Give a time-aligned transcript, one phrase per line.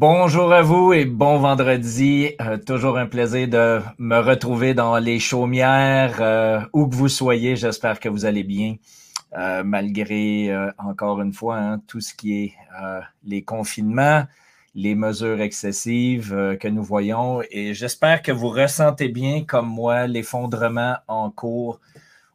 [0.00, 2.30] Bonjour à vous et bon vendredi.
[2.40, 7.56] Euh, toujours un plaisir de me retrouver dans les chaumières, euh, où que vous soyez.
[7.56, 8.76] J'espère que vous allez bien,
[9.36, 12.54] euh, malgré encore une fois hein, tout ce qui est
[13.24, 14.22] les confinements,
[14.76, 17.42] les mesures excessives que nous voyons.
[17.50, 21.80] Et j'espère que vous ressentez bien, comme moi, l'effondrement en cours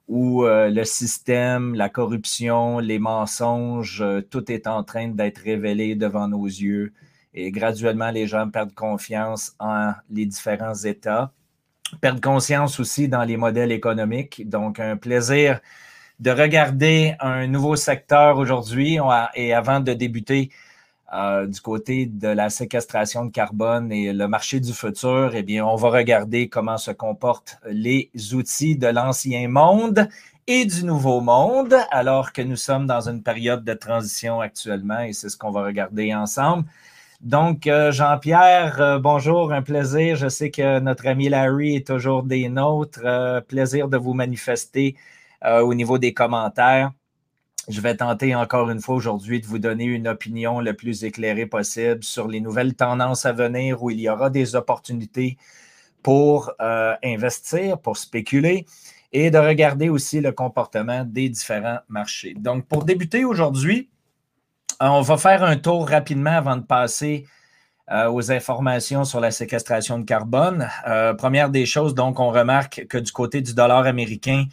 [0.10, 6.46] où le système, la corruption, les mensonges, tout est en train d'être révélé devant nos
[6.46, 6.92] yeux
[7.34, 11.32] et graduellement, les gens perdent confiance en les différents États,
[12.02, 14.48] perdent conscience aussi dans les modèles économiques.
[14.48, 15.60] Donc, un plaisir
[16.20, 19.00] de regarder un nouveau secteur aujourd'hui.
[19.36, 20.52] Et avant de débuter
[21.14, 25.66] euh, du côté de la séquestration de carbone et le marché du futur, eh bien,
[25.66, 30.08] on va regarder comment se comportent les outils de l'ancien monde
[30.46, 35.14] et du nouveau monde, alors que nous sommes dans une période de transition actuellement, et
[35.14, 36.66] c'est ce qu'on va regarder ensemble.
[37.24, 40.18] Donc, euh, Jean-Pierre, euh, bonjour, un plaisir.
[40.18, 43.00] Je sais que notre ami Larry est toujours des nôtres.
[43.06, 44.96] Euh, plaisir de vous manifester
[45.46, 46.92] au niveau des commentaires.
[47.68, 51.46] Je vais tenter encore une fois aujourd'hui de vous donner une opinion le plus éclairée
[51.46, 55.38] possible sur les nouvelles tendances à venir où il y aura des opportunités
[56.02, 56.54] pour
[57.04, 58.66] investir, pour spéculer
[59.12, 62.36] et de regarder aussi le comportement des différents marchés.
[62.36, 63.90] Donc, pour débuter aujourd'hui,
[64.80, 67.26] on va faire un tour rapidement avant de passer
[67.92, 70.70] euh, aux informations sur la séquestration de carbone.
[70.88, 74.46] Euh, première des choses, donc, on remarque que du côté du dollar américain,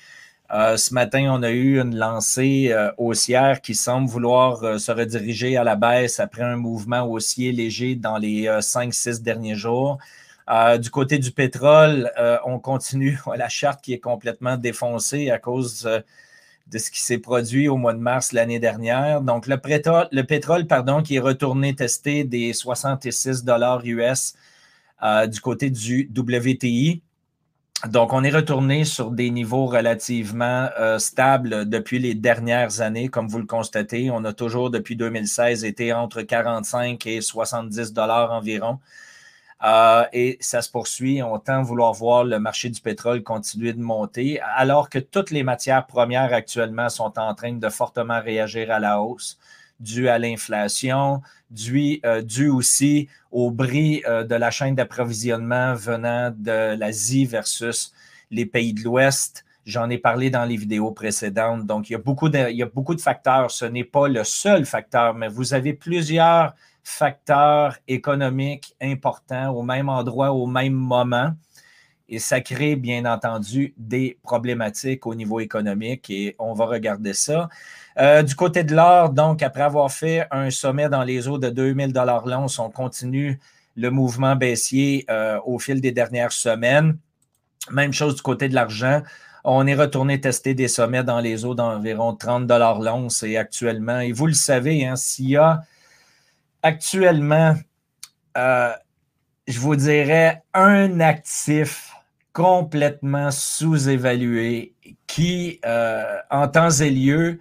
[0.53, 5.77] ce matin, on a eu une lancée haussière qui semble vouloir se rediriger à la
[5.77, 9.99] baisse après un mouvement haussier léger dans les 5-6 derniers jours.
[10.81, 12.11] du côté du pétrole,
[12.45, 15.89] on continue la charte qui est complètement défoncée à cause
[16.71, 19.21] de ce qui s'est produit au mois de mars l'année dernière.
[19.23, 24.35] Donc, le pétrole, le pétrole pardon, qui est retourné tester des 66 dollars US
[25.03, 27.03] euh, du côté du WTI.
[27.89, 33.09] Donc, on est retourné sur des niveaux relativement euh, stables depuis les dernières années.
[33.09, 38.33] Comme vous le constatez, on a toujours, depuis 2016, été entre 45 et 70 dollars
[38.33, 38.79] environ.
[39.63, 41.23] Euh, et ça se poursuit.
[41.23, 45.31] On tend à vouloir voir le marché du pétrole continuer de monter, alors que toutes
[45.31, 49.39] les matières premières actuellement sont en train de fortement réagir à la hausse,
[49.79, 52.23] dû à l'inflation, dû, euh,
[52.53, 57.93] aussi au bris euh, de la chaîne d'approvisionnement venant de l'Asie versus
[58.31, 59.45] les pays de l'Ouest.
[59.67, 61.67] J'en ai parlé dans les vidéos précédentes.
[61.67, 63.51] Donc, il y a beaucoup de, il y a beaucoup de facteurs.
[63.51, 69.89] Ce n'est pas le seul facteur, mais vous avez plusieurs facteurs économiques importants au même
[69.89, 71.33] endroit, au même moment.
[72.09, 77.49] Et ça crée, bien entendu, des problématiques au niveau économique et on va regarder ça.
[77.99, 81.51] Euh, du côté de l'or, donc, après avoir fait un sommet dans les eaux de
[81.51, 81.93] 2000
[82.27, 83.39] l'once, on continue
[83.77, 86.99] le mouvement baissier euh, au fil des dernières semaines.
[87.71, 89.03] Même chose du côté de l'argent.
[89.45, 94.13] On est retourné tester des sommets dans les eaux d'environ 30 l'once et actuellement, et
[94.13, 95.63] vous le savez, hein, s'il y a
[96.63, 97.55] actuellement,
[98.37, 98.73] euh,
[99.47, 101.93] je vous dirais, un actif
[102.33, 104.75] complètement sous-évalué
[105.07, 107.39] qui, euh, en temps et lieu,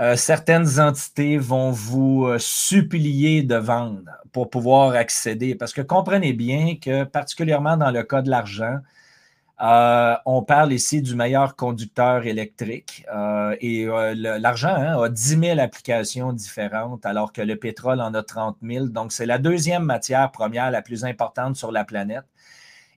[0.00, 5.54] euh, certaines entités vont vous supplier de vendre pour pouvoir accéder.
[5.54, 8.78] Parce que comprenez bien que, particulièrement dans le cas de l'argent,
[9.62, 15.38] euh, on parle ici du meilleur conducteur électrique euh, et euh, l'argent hein, a 10
[15.40, 18.86] 000 applications différentes alors que le pétrole en a 30 000.
[18.88, 22.24] Donc, c'est la deuxième matière première la plus importante sur la planète.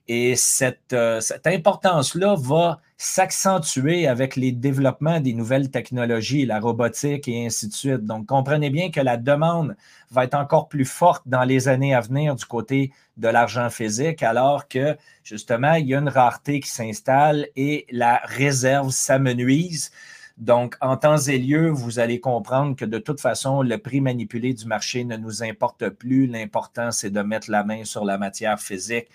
[0.06, 7.46] Et cette, cette importance-là va s'accentuer avec les développements des nouvelles technologies, la robotique et
[7.46, 8.04] ainsi de suite.
[8.04, 9.74] Donc, comprenez bien que la demande
[10.10, 14.22] va être encore plus forte dans les années à venir du côté de l'argent physique,
[14.22, 19.92] alors que justement, il y a une rareté qui s'installe et la réserve s'amenuise.
[20.36, 24.52] Donc, en temps et lieu, vous allez comprendre que de toute façon, le prix manipulé
[24.52, 26.26] du marché ne nous importe plus.
[26.26, 29.08] L'important, c'est de mettre la main sur la matière physique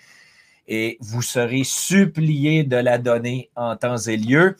[0.68, 4.56] et vous serez supplié de la donner en temps et lieu.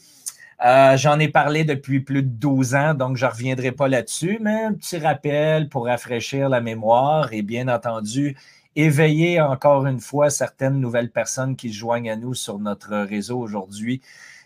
[0.64, 4.38] Euh, j'en ai parlé depuis plus de 12 ans, donc je ne reviendrai pas là-dessus,
[4.40, 8.36] mais un petit rappel pour rafraîchir la mémoire et bien entendu,
[8.74, 13.38] éveiller encore une fois certaines nouvelles personnes qui se joignent à nous sur notre réseau
[13.38, 14.00] aujourd'hui.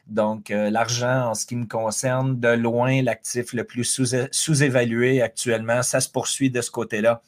[0.08, 3.84] Donc, euh, l'argent, en ce qui me concerne, de loin, l'actif le plus
[4.32, 7.22] sous-évalué actuellement, ça se poursuit de ce côté-là.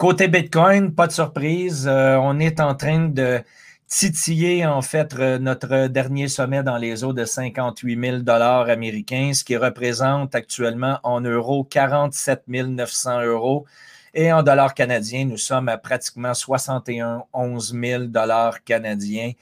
[0.00, 3.42] Côté Bitcoin, pas de surprise, euh, on est en train de
[3.86, 9.44] titiller en fait notre dernier sommet dans les eaux de 58 000 dollars américains, ce
[9.44, 13.66] qui représente actuellement en euros 47 900 euros.
[14.14, 19.32] Et en dollars canadiens, nous sommes à pratiquement 61 000 dollars canadiens.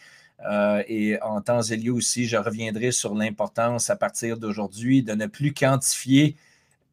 [0.50, 5.14] Euh, et en temps et lieu aussi, je reviendrai sur l'importance à partir d'aujourd'hui de
[5.14, 6.34] ne plus quantifier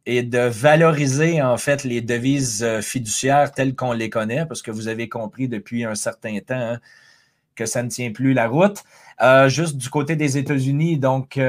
[0.06, 4.72] et de valoriser en fait les devises euh, fiduciaires telles qu'on les connaît, parce que
[4.72, 6.80] vous avez compris depuis un certain temps hein,
[7.56, 8.84] que ça ne tient plus la route.
[9.22, 11.40] Euh, juste du côté des États-Unis, donc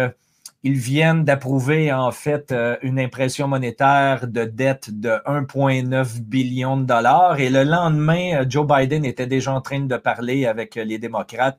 [0.62, 7.38] ils viennent d'approuver en fait une impression monétaire de dette de 1,9 billion de dollars.
[7.40, 11.58] Et le lendemain, Joe Biden était déjà en train de parler avec les démocrates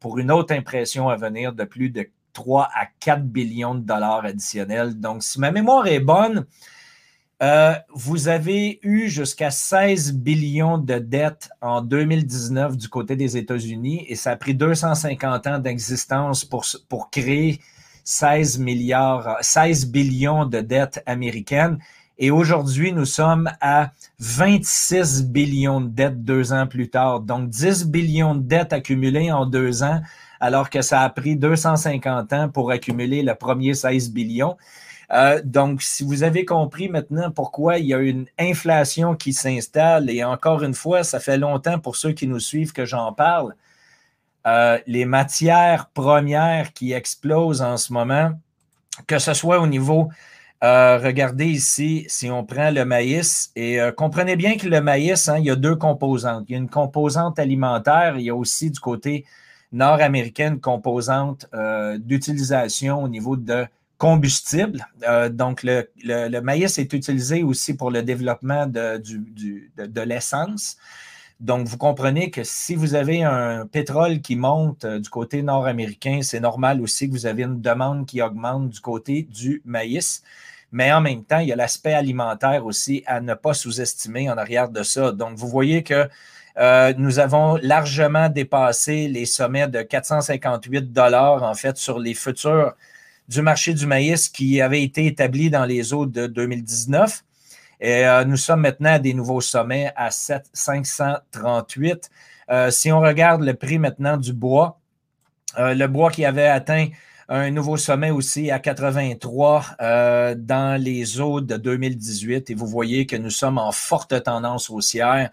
[0.00, 4.24] pour une autre impression à venir de plus de 3 à 4 billions de dollars
[4.24, 4.94] additionnels.
[5.00, 6.46] Donc, si ma mémoire est bonne,
[7.42, 14.06] euh, vous avez eu jusqu'à 16 billions de dettes en 2019 du côté des États-Unis
[14.08, 17.58] et ça a pris 250 ans d'existence pour, pour créer
[18.04, 21.78] 16 milliards, 16 billions de dettes américaines.
[22.18, 23.90] Et aujourd'hui, nous sommes à
[24.20, 27.18] 26 billions de dettes deux ans plus tard.
[27.18, 30.00] Donc, 10 billions de dettes accumulées en deux ans,
[30.40, 34.56] alors que ça a pris 250 ans pour accumuler le premier 16 billions.
[35.12, 40.10] Euh, donc, si vous avez compris maintenant pourquoi il y a une inflation qui s'installe,
[40.10, 43.54] et encore une fois, ça fait longtemps pour ceux qui nous suivent que j'en parle,
[44.46, 48.32] euh, les matières premières qui explosent en ce moment,
[49.06, 50.10] que ce soit au niveau
[50.64, 55.38] euh, regardez ici, si on prend le maïs, et comprenez bien que le maïs, hein,
[55.38, 56.46] il y a deux composantes.
[56.48, 59.24] Il y a une composante alimentaire, il y a aussi du côté
[59.72, 63.66] nord-américain une composante euh, d'utilisation au niveau de
[63.98, 64.86] combustible.
[65.30, 70.76] donc, le, maïs est utilisé aussi pour le développement de, l'essence.
[71.40, 76.38] Donc, vous comprenez que si vous avez un pétrole qui monte du côté nord-américain, c'est
[76.38, 80.22] normal aussi que vous avez une demande qui augmente du côté du maïs
[80.70, 84.36] mais en même temps, il y a l'aspect alimentaire aussi à ne pas sous-estimer en
[84.36, 85.12] arrière de ça.
[85.12, 86.08] Donc, vous voyez que
[86.58, 92.74] euh, nous avons largement dépassé les sommets de 458 dollars en fait sur les futurs
[93.28, 97.24] du marché du maïs qui avaient été établis dans les eaux de 2019.
[97.80, 102.10] Et euh, nous sommes maintenant à des nouveaux sommets à 7, 538.
[102.50, 104.80] Euh, si on regarde le prix maintenant du bois,
[105.56, 106.88] le bois qui avait atteint
[107.28, 113.06] un nouveau sommet aussi à 83 euh, dans les eaux de 2018 et vous voyez
[113.06, 115.30] que nous sommes en forte tendance haussière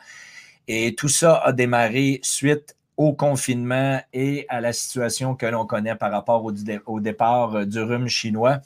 [0.67, 5.95] et tout ça a démarré suite au confinement et à la situation que l'on connaît
[5.95, 8.61] par rapport au, départ euh, du rhume chinois.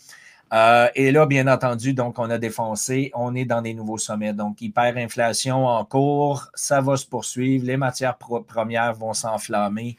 [0.52, 4.34] Euh, et là, bien entendu, donc, on a défoncé, on est dans des nouveaux sommets.
[4.34, 9.98] Donc, hyperinflation en cours, ça va se poursuivre, les matières premières vont s'enflammer.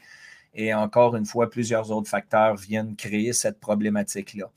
[0.53, 4.49] Et encore une fois, plusieurs autres facteurs viennent créer cette problématique-là.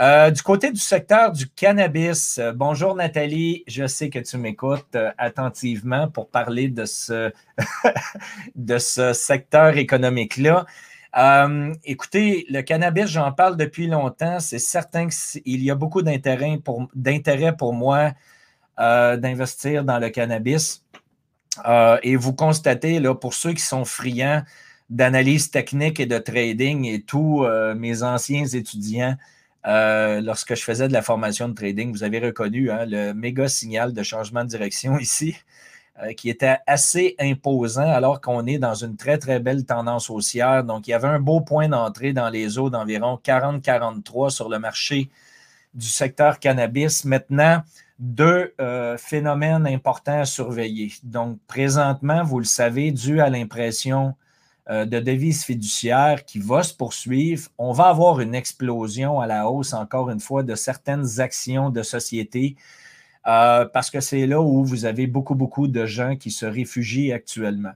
[0.00, 4.96] Euh, du côté du secteur du cannabis, euh, bonjour Nathalie, je sais que tu m'écoutes
[4.96, 7.30] euh, attentivement pour parler de ce,
[8.56, 10.64] de ce secteur économique-là.
[11.84, 14.40] écoutez, le cannabis, j'en parle depuis longtemps.
[14.40, 16.88] C'est certain qu'il y a beaucoup d'intérêt pour,
[17.58, 18.12] pour moi
[18.76, 20.82] d'investir dans le cannabis.
[22.02, 24.42] et vous constatez, là, pour ceux qui sont friands
[24.90, 29.16] d'analyse technique et de trading et tous euh, mes anciens étudiants,
[29.66, 33.48] euh, lorsque je faisais de la formation de trading, vous avez reconnu hein, le méga
[33.48, 35.36] signal de changement de direction ici,
[36.02, 40.64] euh, qui était assez imposant alors qu'on est dans une très, très belle tendance haussière.
[40.64, 44.58] Donc, il y avait un beau point d'entrée dans les eaux d'environ 40-43 sur le
[44.58, 45.08] marché
[45.72, 47.04] du secteur cannabis.
[47.04, 47.62] Maintenant,
[47.98, 48.54] deux
[48.98, 50.92] phénomènes importants à surveiller.
[51.04, 54.14] Donc, présentement, vous le savez, dû à l'impression
[54.68, 57.48] de devises fiduciaires qui va se poursuivre.
[57.58, 61.82] On va avoir une explosion à la hausse, encore une fois, de certaines actions de
[61.82, 62.56] société
[63.26, 67.12] euh, parce que c'est là où vous avez beaucoup, beaucoup de gens qui se réfugient
[67.12, 67.72] actuellement.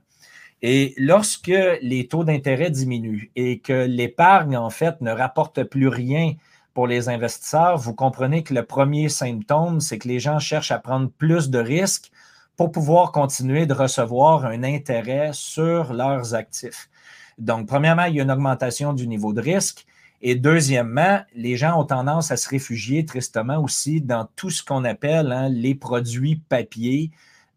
[0.61, 6.33] Et lorsque les taux d'intérêt diminuent et que l'épargne, en fait, ne rapporte plus rien
[6.73, 10.79] pour les investisseurs, vous comprenez que le premier symptôme, c'est que les gens cherchent à
[10.79, 12.11] prendre plus de risques
[12.59, 16.89] pour pouvoir continuer de recevoir un intérêt sur leurs actifs.
[17.37, 19.85] Donc, premièrement, il y a une augmentation du niveau de risque.
[20.21, 24.83] Et deuxièmement, les gens ont tendance à se réfugier tristement aussi dans tout ce qu'on
[24.83, 27.11] appelle hein, les produits papier,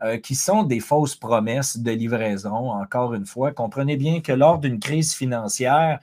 [0.05, 2.71] euh, qui sont des fausses promesses de livraison.
[2.71, 5.99] Encore une fois, comprenez bien que lors d'une crise financière,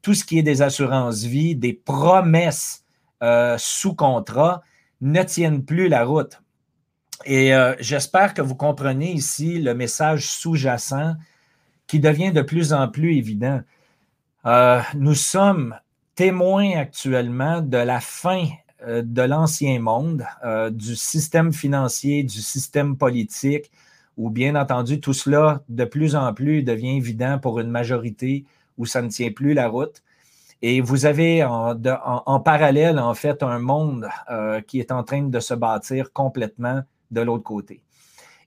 [0.00, 2.82] tout ce qui est des assurances vie, des promesses
[3.22, 4.62] euh, sous contrat
[5.02, 6.40] ne tiennent plus la route.
[7.24, 11.14] Et euh, j'espère que vous comprenez ici le message sous-jacent
[11.86, 13.60] qui devient de plus en plus évident.
[14.46, 15.74] Euh, nous sommes
[16.14, 18.44] témoins actuellement de la fin
[18.86, 20.24] euh, de l'ancien monde,
[20.70, 23.70] du système financier, du système politique,
[24.16, 28.44] où bien entendu tout cela de plus en plus devient évident pour une majorité
[28.76, 30.02] où ça ne tient plus la route.
[30.60, 34.08] Et vous avez en, parallèle, en fait, un monde
[34.66, 37.82] qui est en train de se bâtir complètement de l'autre côté.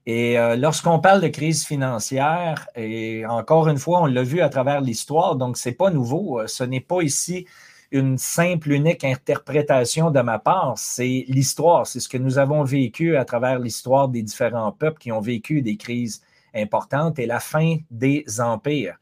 [0.08, 4.82] Et lorsqu'on parle de crise financière, et encore une fois, on l'a vu à travers
[4.82, 7.46] l'histoire, donc ce n'est pas nouveau, ce n'est pas ici
[7.92, 10.74] une simple, unique interprétation de ma part.
[10.78, 15.12] C'est l'histoire, c'est ce que nous avons vécu à travers l'histoire des différents peuples qui
[15.12, 16.22] ont vécu des crises
[16.56, 18.98] importantes et la fin des empires.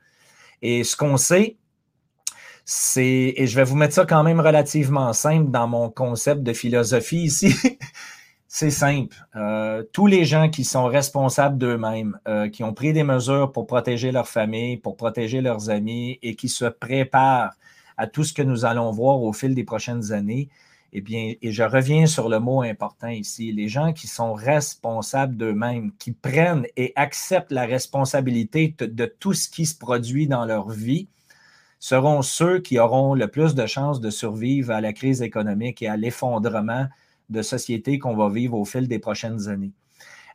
[0.61, 1.57] Et ce qu'on sait,
[2.65, 6.53] c'est, et je vais vous mettre ça quand même relativement simple dans mon concept de
[6.53, 7.55] philosophie ici,
[8.51, 9.15] c'est simple.
[9.35, 13.67] Euh, tous les gens qui sont responsables d'eux-mêmes, euh, qui ont pris des mesures pour
[13.67, 17.53] protéger leur famille, pour protéger leurs amis et qui se préparent
[17.95, 20.49] à tout ce que nous allons voir au fil des prochaines années,
[20.93, 25.37] eh bien, et je reviens sur le mot important ici, les gens qui sont responsables
[25.37, 30.69] d'eux-mêmes, qui prennent et acceptent la responsabilité de, tout ce qui se produit dans leur
[30.69, 31.07] vie,
[31.77, 35.87] seront ceux qui auront le plus de chances de survivre à la crise économique et
[35.87, 36.87] à l'effondrement
[37.29, 39.71] de société qu'on va vivre au fil des prochaines années.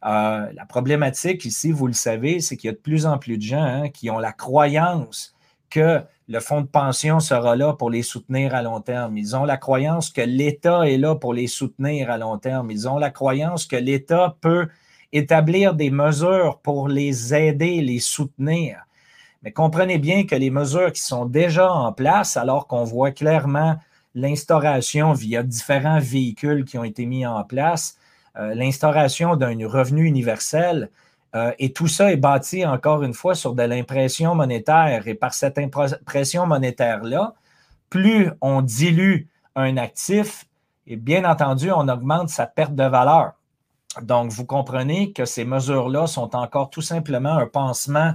[0.04, 3.38] Euh, la problématique ici, vous le savez, c'est qu'il y a de plus en plus
[3.38, 5.34] de gens hein, qui ont la croyance
[5.70, 9.16] que le fonds de pension sera là pour les soutenir à long terme.
[9.16, 12.70] Ils ont la croyance que l'État est là pour les soutenir à long terme.
[12.70, 14.68] Ils ont la croyance que l'État peut
[15.12, 18.84] établir des mesures pour les aider, les soutenir.
[19.42, 23.76] Mais comprenez bien que les mesures qui sont déjà en place, alors qu'on voit clairement
[24.14, 27.96] l'instauration via différents véhicules qui ont été mis en place,
[28.36, 30.90] euh, l'instauration d'un revenu universel,
[31.34, 35.08] euh, et tout ça est bâti, encore une fois, sur de l'impression monétaire.
[35.08, 37.34] Et par cette impression monétaire-là,
[37.90, 40.46] plus on dilue un actif,
[40.86, 43.32] et bien entendu, on augmente sa perte de valeur.
[44.02, 48.14] Donc, vous comprenez que ces mesures-là sont encore tout simplement un pansement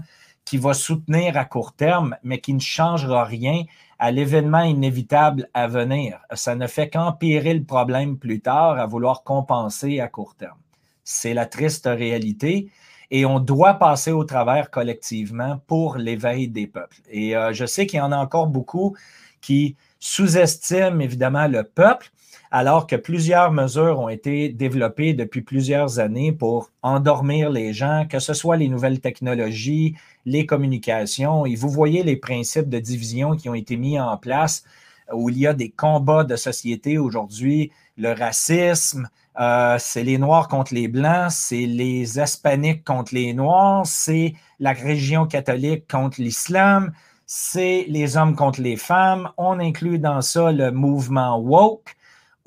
[0.49, 3.65] qui va soutenir à court terme, mais qui ne changera rien
[3.99, 6.21] à l'événement inévitable à venir.
[6.33, 10.57] Ça ne fait qu'empirer le problème plus tard à vouloir compenser à court terme.
[11.03, 12.71] C'est la triste réalité
[13.11, 16.97] et on doit passer au travers collectivement pour l'éveil des peuples.
[17.11, 18.97] Et euh, je sais qu'il y en a encore beaucoup
[19.41, 22.09] qui sous-estiment évidemment le peuple,
[22.51, 28.19] alors que plusieurs mesures ont été développées depuis plusieurs années pour endormir les gens, que
[28.19, 29.95] ce soit les nouvelles technologies,
[30.29, 31.45] les communications.
[31.45, 34.63] Et vous voyez les principes de division qui ont été mis en place,
[35.11, 39.09] où il y a des combats de société aujourd'hui, le racisme,
[39.39, 44.73] euh, c'est les Noirs contre les Blancs, c'est les Hispaniques contre les Noirs, c'est la
[44.73, 46.91] religion catholique contre l'islam,
[47.25, 49.29] c'est les hommes contre les femmes.
[49.37, 51.95] On inclut dans ça le mouvement woke,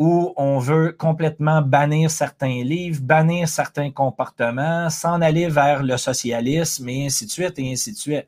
[0.02, 6.88] où on veut complètement bannir certains livres, bannir certains comportements, s'en aller vers le socialisme
[6.88, 8.26] et ainsi de suite et ainsi de suite.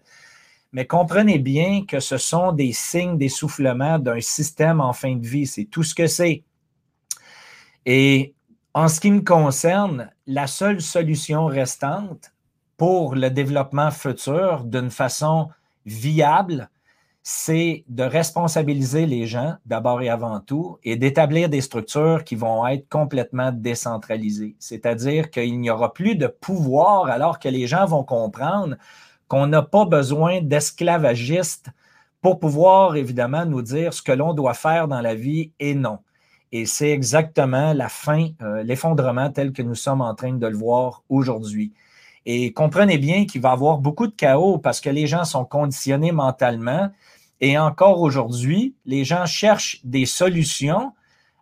[0.70, 5.48] Mais comprenez bien que ce sont des signes d'essoufflement d'un système en fin de vie.
[5.48, 6.44] C'est tout ce que c'est.
[7.84, 8.34] Et
[8.72, 12.32] en ce qui me concerne, la seule solution restante
[12.76, 15.48] pour le développement futur d'une façon
[15.86, 16.70] viable,
[17.26, 22.66] c'est de responsabiliser les gens d'abord et avant tout et d'établir des structures qui vont
[22.66, 24.56] être complètement décentralisées.
[24.58, 28.76] C'est-à-dire qu'il n'y aura plus de pouvoir alors que les gens vont comprendre
[29.26, 31.70] qu'on n'a pas besoin d'esclavagistes
[32.20, 36.00] pour pouvoir évidemment nous dire ce que l'on doit faire dans la vie et non.
[36.52, 40.56] Et c'est exactement la fin, euh, l'effondrement tel que nous sommes en train de le
[40.56, 41.72] voir aujourd'hui.
[42.26, 45.44] Et comprenez bien qu'il va y avoir beaucoup de chaos parce que les gens sont
[45.44, 46.90] conditionnés mentalement.
[47.40, 50.92] Et encore aujourd'hui, les gens cherchent des solutions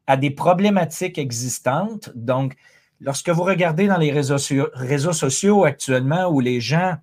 [0.07, 2.11] à des problématiques existantes.
[2.15, 2.57] Donc,
[3.01, 6.97] lorsque vous regardez dans les réseaux, sociaux actuellement où les gens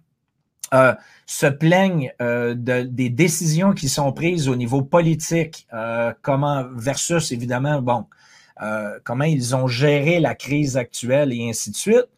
[0.73, 0.93] euh,
[1.25, 7.31] se plaignent euh, de, des décisions qui sont prises au niveau politique, euh, comment versus
[7.31, 8.05] évidemment, bon,
[9.05, 12.09] comment ils ont géré la crise actuelle et ainsi de suite.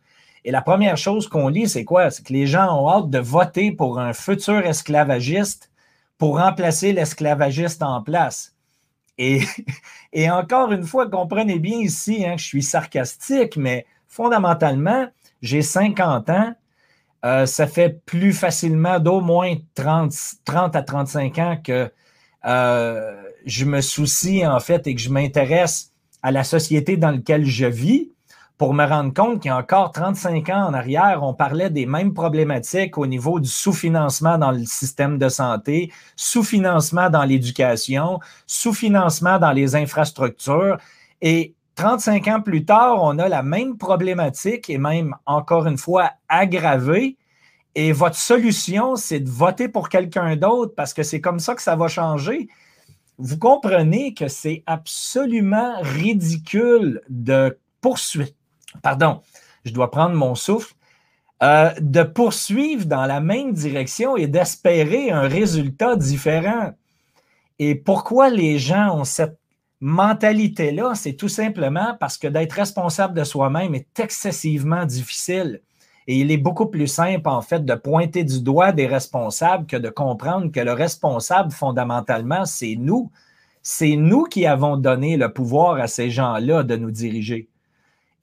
[0.43, 2.09] Et la première chose qu'on lit, c'est quoi?
[2.09, 5.70] C'est que les gens ont hâte de voter pour un futur esclavagiste
[6.21, 8.55] pour remplacer l'esclavagiste en place.
[9.17, 15.07] Et, encore une fois, comprenez bien ici hein, que je suis sarcastique, mais fondamentalement,
[15.41, 16.53] j'ai 50 ans,
[17.25, 20.13] euh, ça fait plus facilement d'au moins 30,
[20.45, 21.91] 30, à 35 ans que
[22.45, 27.45] euh, je me soucie en fait et que je m'intéresse à la société dans laquelle
[27.45, 28.11] je vis
[28.61, 31.87] pour me rendre compte qu'il y a encore 35 ans en arrière, on parlait des
[31.87, 39.39] mêmes problématiques au niveau du sous-financement dans le système de santé, sous-financement dans l'éducation, sous-financement
[39.39, 40.77] dans les infrastructures.
[41.23, 46.11] Et 35 ans plus tard, on a la même problématique et même encore une fois
[46.29, 47.17] aggravée.
[47.73, 51.63] Et votre solution, c'est de voter pour quelqu'un d'autre parce que c'est comme ça que
[51.63, 52.47] ça va changer.
[53.17, 58.29] Vous comprenez que c'est absolument ridicule de poursuivre.
[58.81, 59.21] Pardon,
[59.65, 60.73] je dois prendre mon souffle.
[61.43, 66.69] Euh, de poursuivre dans la même direction et d'espérer un résultat différent.
[67.57, 69.39] Et pourquoi les gens ont cette
[69.79, 70.93] mentalité-là?
[70.93, 75.61] C'est tout simplement parce que d'être responsable de soi-même est excessivement difficile.
[76.05, 79.77] Et il est beaucoup plus simple, en fait, de pointer du doigt des responsables que
[79.77, 83.11] de comprendre que le responsable, fondamentalement, c'est nous.
[83.63, 87.47] C'est nous qui avons donné le pouvoir à ces gens-là de nous diriger.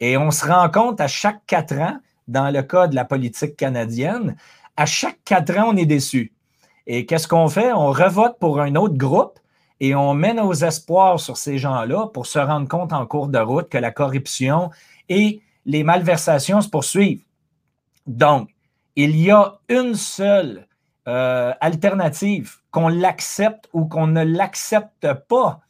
[0.00, 3.56] Et on se rend compte à chaque quatre ans dans le cas de la politique
[3.56, 4.36] canadienne,
[4.76, 6.32] à chaque quatre ans, on est déçu.
[6.86, 7.72] Et qu'est-ce qu'on fait?
[7.72, 9.38] On revote pour un autre groupe
[9.80, 13.38] et on met nos espoirs sur ces gens-là pour se rendre compte en cours de
[13.38, 14.70] route que la corruption
[15.08, 17.24] et les malversations se poursuivent.
[18.06, 18.50] Donc,
[18.96, 20.66] il y a une seule
[21.06, 25.60] euh, alternative, qu'on l'accepte ou qu'on ne l'accepte pas.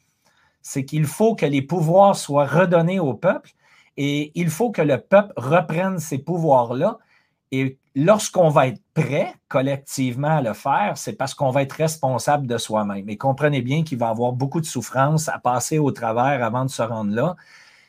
[0.61, 3.51] C'est qu'il faut que les pouvoirs soient redonnés au peuple
[4.01, 6.99] et il faut que le peuple reprenne ces pouvoirs-là.
[7.51, 12.47] Et lorsqu'on va être prêt collectivement à le faire, c'est parce qu'on va être responsable
[12.47, 13.09] de soi-même.
[13.09, 16.63] Et comprenez bien qu'il va y avoir beaucoup de souffrance à passer au travers avant
[16.63, 17.35] de se rendre là.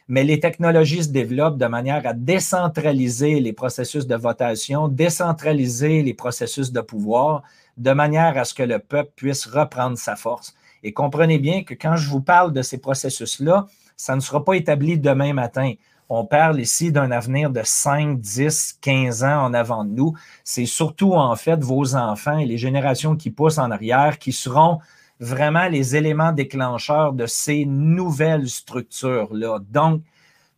[0.08, 6.14] Mais les technologies se développent de manière à décentraliser les processus de votation, décentraliser les
[6.14, 7.44] processus de pouvoir,
[7.76, 10.56] de manière à ce que le peuple puisse reprendre sa force.
[10.82, 14.54] Et comprenez bien que quand je vous parle de ces processus-là, ça ne sera pas
[14.54, 15.74] établi demain matin.
[16.12, 20.12] On parle ici d'un avenir de 5, 10, 15 ans en avant de nous.
[20.42, 24.80] C'est surtout en fait vos enfants et les générations qui poussent en arrière qui seront
[25.20, 29.60] vraiment les éléments déclencheurs de ces nouvelles structures-là.
[29.70, 30.02] Donc,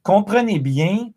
[0.03, 1.11] comprenez bien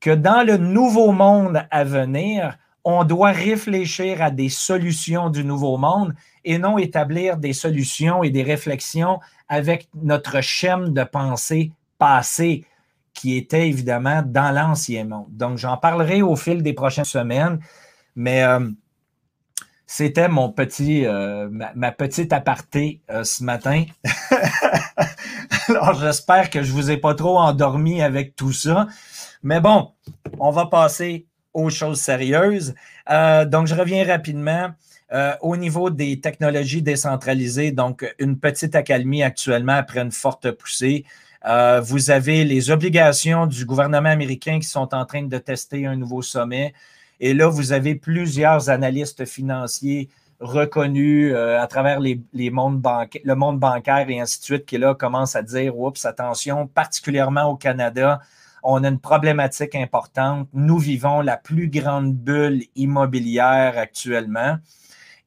[0.00, 5.78] que dans le nouveau monde à venir, on doit réfléchir à des solutions du nouveau
[5.78, 12.66] monde et non établir des solutions et des réflexions avec notre chaîne de pensée passée
[13.18, 15.26] qui était évidemment dans l'ancien monde.
[15.30, 17.58] Donc, j'en parlerai au fil des prochaines semaines,
[18.14, 18.70] mais euh,
[19.88, 23.84] c'était mon petit, euh, ma, petite aparté euh, ce matin.
[25.68, 28.86] Alors, j'espère que je vous ai pas trop endormi avec tout ça.
[29.42, 29.90] Mais bon,
[30.38, 32.74] on va passer aux choses sérieuses.
[33.08, 34.70] donc, je reviens rapidement.
[35.40, 41.04] au niveau des technologies décentralisées, donc une petite accalmie actuellement après une forte poussée.
[41.46, 45.96] Euh, vous avez les obligations du gouvernement américain qui sont en train de tester un
[45.96, 46.72] nouveau sommet.
[47.20, 50.08] Et là, vous avez plusieurs analystes financiers
[50.40, 52.20] reconnus euh, à travers les,
[52.50, 52.84] mondes
[53.24, 57.44] le monde bancaire et ainsi de suite qui là commencent à dire Oups, attention, particulièrement
[57.44, 58.20] au Canada,
[58.62, 60.48] on a une problématique importante.
[60.52, 64.56] Nous vivons la plus grande bulle immobilière actuellement.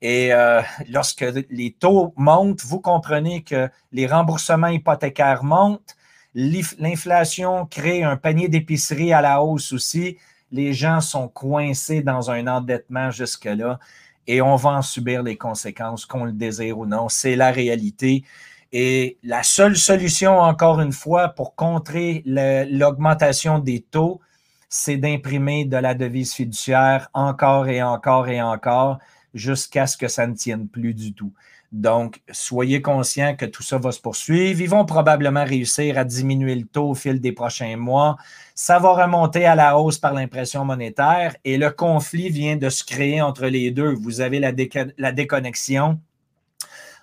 [0.01, 5.95] Et euh, lorsque les taux montent, vous comprenez que les remboursements hypothécaires montent,
[6.33, 10.17] L'inflation crée un panier d'épicerie à la hausse aussi.
[10.51, 13.79] Les gens sont coincés dans un endettement jusque-là
[14.27, 17.09] et on va en subir les conséquences, qu'on le désire ou non.
[17.09, 18.23] C'est la réalité.
[18.71, 24.21] Et la seule solution, encore une fois, pour contrer l'augmentation des taux,
[24.69, 28.99] c'est d'imprimer de la devise fiduciaire encore et encore et encore
[29.33, 31.33] jusqu'à ce que ça ne tienne plus du tout.
[31.71, 34.59] Donc, soyez conscients que tout ça va se poursuivre.
[34.59, 38.17] Ils vont probablement réussir à diminuer le taux au fil des prochains mois.
[38.55, 42.83] Ça va remonter à la hausse par l'impression monétaire et le conflit vient de se
[42.83, 43.93] créer entre les deux.
[43.93, 44.51] Vous avez la,
[44.97, 45.99] la déconnexion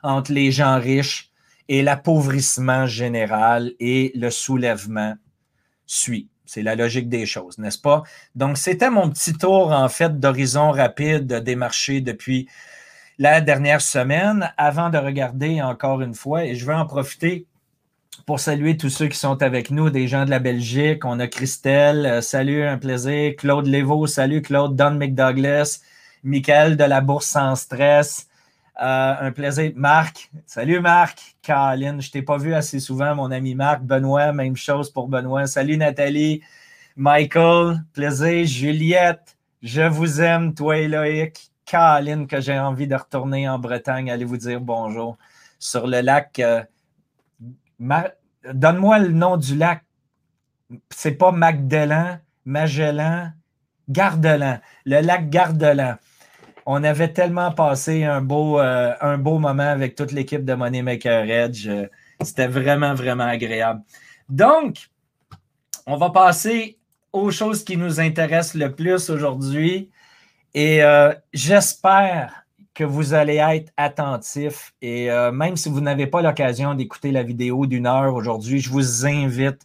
[0.03, 1.31] entre les gens riches
[1.69, 5.15] et l'appauvrissement général et le soulèvement
[5.87, 6.29] suit.
[6.45, 8.03] C'est la logique des choses, n'est-ce pas?
[8.35, 12.49] Donc, c'était mon petit tour, en fait, d'horizon rapide des marchés depuis
[13.19, 16.45] la dernière semaine avant de regarder encore une fois.
[16.45, 17.47] Et je veux en profiter
[18.27, 21.05] pour saluer tous ceux qui sont avec nous, des gens de la Belgique.
[21.05, 23.35] On a Christelle, euh, salut, un plaisir.
[23.37, 24.77] Claude Lévaux, salut Claude.
[24.77, 25.81] Don McDouglas,
[26.23, 28.29] Michael de la Bourse sans stress.
[28.81, 29.73] Euh, un plaisir.
[29.75, 31.37] Marc, salut Marc.
[31.43, 33.83] Caroline, je t'ai pas vu assez souvent, mon ami Marc.
[33.83, 35.47] Benoît, même chose pour Benoît.
[35.49, 36.43] Salut Nathalie.
[36.95, 38.47] Michael, plaisir.
[38.47, 41.51] Juliette, je vous aime, toi et Loïc.
[41.69, 45.19] Caroline, que j'ai envie de retourner en Bretagne, allez vous dire bonjour.
[45.59, 46.39] Sur le lac.
[46.39, 46.63] Euh,
[48.55, 49.85] donne-moi le nom du lac.
[50.91, 53.33] C'est pas Magdalen, Magellan,
[53.89, 54.61] Gardelan.
[54.87, 55.97] Le lac Gardelan.
[56.65, 61.69] On avait tellement passé euh, un beau moment avec toute l'équipe de Money Maker Edge.
[62.23, 63.83] C'était vraiment, vraiment agréable.
[64.29, 64.89] Donc,
[65.87, 66.79] on va passer
[67.13, 69.91] aux choses qui nous intéressent le plus aujourd'hui.
[70.61, 72.45] Et euh, j'espère
[72.75, 74.73] que vous allez être attentifs.
[74.83, 78.69] Et euh, même si vous n'avez pas l'occasion d'écouter la vidéo d'une heure aujourd'hui, je
[78.69, 79.61] vous invite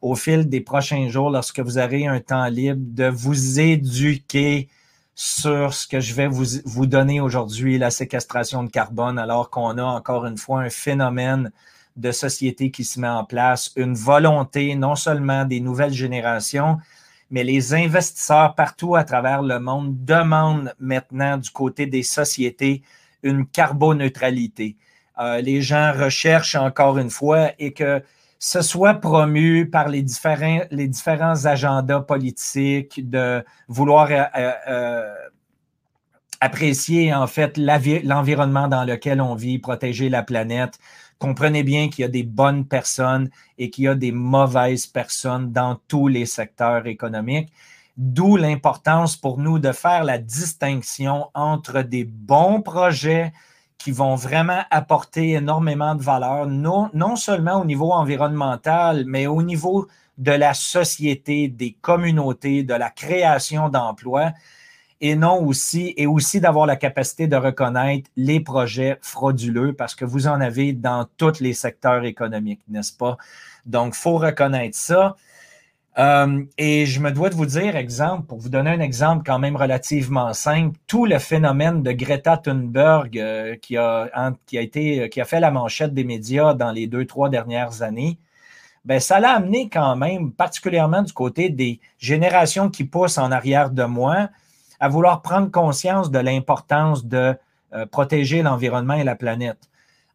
[0.00, 4.68] au fil des prochains jours, lorsque vous aurez un temps libre, de vous éduquer
[5.14, 9.78] sur ce que je vais vous, vous donner aujourd'hui, la séquestration de carbone, alors qu'on
[9.78, 11.52] a encore une fois un phénomène
[11.94, 16.78] de société qui se met en place, une volonté non seulement des nouvelles générations,
[17.32, 22.82] mais les investisseurs partout à travers le monde demandent maintenant du côté des sociétés
[23.22, 24.76] une carboneutralité.
[25.18, 28.02] Euh, les gens recherchent encore une fois et que
[28.38, 30.66] ce soit promu par les différents,
[31.46, 35.14] agendas politiques de vouloir euh, euh,
[36.40, 40.78] apprécier en fait l'environnement dans lequel on vit, protéger la planète.
[41.22, 45.52] Comprenez bien qu'il y a des bonnes personnes et qu'il y a des mauvaises personnes
[45.52, 47.52] dans tous les secteurs économiques.
[47.96, 53.32] D'où l'importance pour nous de faire la distinction entre des bons projets,
[53.78, 59.44] qui vont vraiment apporter énormément de valeur, non, non seulement au niveau environnemental, mais au
[59.44, 59.86] niveau
[60.18, 64.32] de la société, des communautés, de la création d'emplois,
[65.02, 70.04] et non aussi, et aussi d'avoir la capacité de reconnaître les projets frauduleux, parce que
[70.04, 73.18] vous en avez dans tous les secteurs économiques, n'est-ce pas?
[73.66, 75.16] Donc, il faut reconnaître ça.
[75.98, 79.40] Euh, et je me dois de vous dire, exemple, pour vous donner un exemple quand
[79.40, 85.10] même relativement simple, tout le phénomène de Greta Thunberg euh, qui, a, qui, a été,
[85.10, 88.18] qui a fait la manchette des médias dans les deux, trois dernières années,
[88.84, 93.70] ben, ça l'a amené quand même, particulièrement du côté des générations qui poussent en arrière
[93.70, 94.28] de moi,
[94.82, 97.36] à vouloir prendre conscience de l'importance de
[97.72, 99.70] euh, protéger l'environnement et la planète.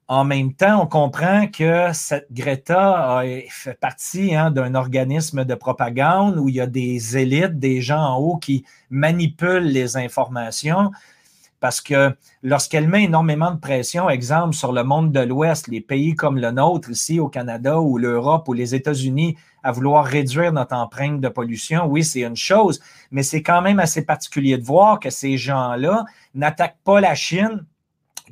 [0.10, 6.38] En même temps, on comprend que cette Greta fait partie hein, d'un organisme de propagande
[6.38, 10.92] où il y a des élites, des gens en haut qui manipulent les informations
[11.60, 16.14] parce que lorsqu'elle met énormément de pression, exemple, sur le monde de l'Ouest, les pays
[16.16, 20.74] comme le nôtre, ici au Canada ou l'Europe ou les États-Unis, à vouloir réduire notre
[20.76, 22.80] empreinte de pollution, oui, c'est une chose,
[23.12, 27.66] mais c'est quand même assez particulier de voir que ces gens-là n'attaquent pas la Chine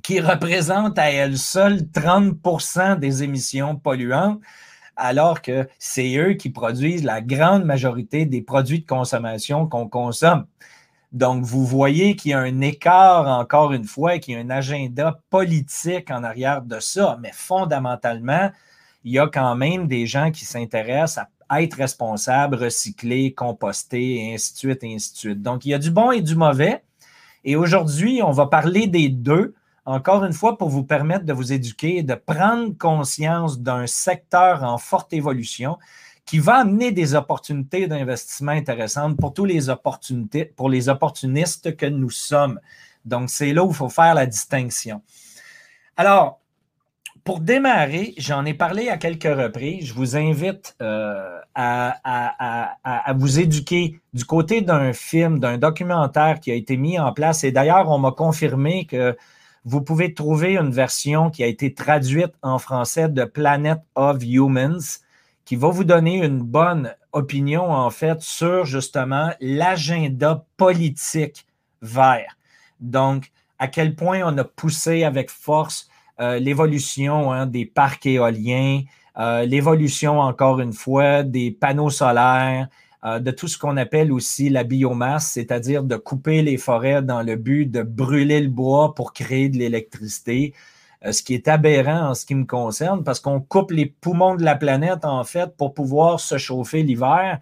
[0.02, 4.40] qui représente à elle seule 30% des émissions polluantes,
[4.96, 10.46] alors que c'est eux qui produisent la grande majorité des produits de consommation qu'on consomme.
[11.12, 14.50] Donc, vous voyez qu'il y a un écart, encore une fois, qu'il y a un
[14.50, 18.52] agenda politique en arrière de ça, mais fondamentalement,
[19.06, 24.34] il y a quand même des gens qui s'intéressent à être responsables, recycler, composter, et
[24.34, 25.42] ainsi de suite, et ainsi de suite.
[25.42, 26.84] Donc, il y a du bon et du mauvais.
[27.46, 31.54] Et aujourd'hui, on va parler des deux encore une fois, pour vous permettre de vous
[31.54, 35.78] éduquer et de prendre conscience d'un secteur en forte évolution
[36.26, 41.86] qui va amener des opportunités d'investissement intéressantes pour tous les opportunités, pour les opportunistes que
[41.86, 42.60] nous sommes.
[43.06, 45.04] Donc, c'est là où il faut faire la distinction.
[45.98, 46.40] Alors,
[47.26, 49.88] pour démarrer, j'en ai parlé à quelques reprises.
[49.88, 51.98] Je vous invite euh, à,
[52.84, 57.44] à, vous éduquer du côté d'un film, d'un documentaire qui a été mis en place.
[57.44, 59.18] Et d'ailleurs, on m'a confirmé que
[59.64, 65.00] vous pouvez trouver une version qui a été traduite en français de Planet of Humans,
[65.46, 71.48] qui va vous donner une bonne opinion, en fait, sur justement l'agenda politique
[71.82, 72.38] vert.
[72.80, 78.82] Donc, à quel point on a poussé avec force euh, l'évolution hein, des parcs éoliens,
[79.18, 82.68] euh, l'évolution, encore une fois, des panneaux solaires,
[83.04, 87.22] euh, de tout ce qu'on appelle aussi la biomasse, c'est-à-dire de couper les forêts dans
[87.22, 90.54] le but de brûler le bois pour créer de l'électricité,
[91.12, 94.44] ce qui est aberrant en ce qui me concerne, parce qu'on coupe les poumons de
[94.44, 97.40] la planète, en fait, pour pouvoir se chauffer l'hiver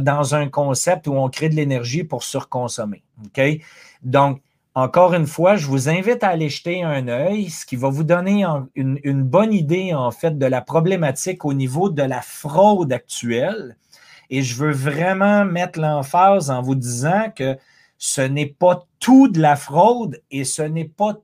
[0.00, 3.04] dans un concept où on crée de l'énergie pour surconsommer.
[3.24, 3.60] OK?
[4.02, 4.40] Donc,
[4.76, 8.04] encore une fois, je vous invite à aller jeter un œil, ce qui va vous
[8.04, 13.76] donner une, bonne idée, en fait, de la problématique au niveau de la fraude actuelle
[14.30, 17.56] et je veux vraiment mettre l'emphase en vous disant que
[17.98, 21.16] ce n'est pas tout de la fraude et ce n'est pas.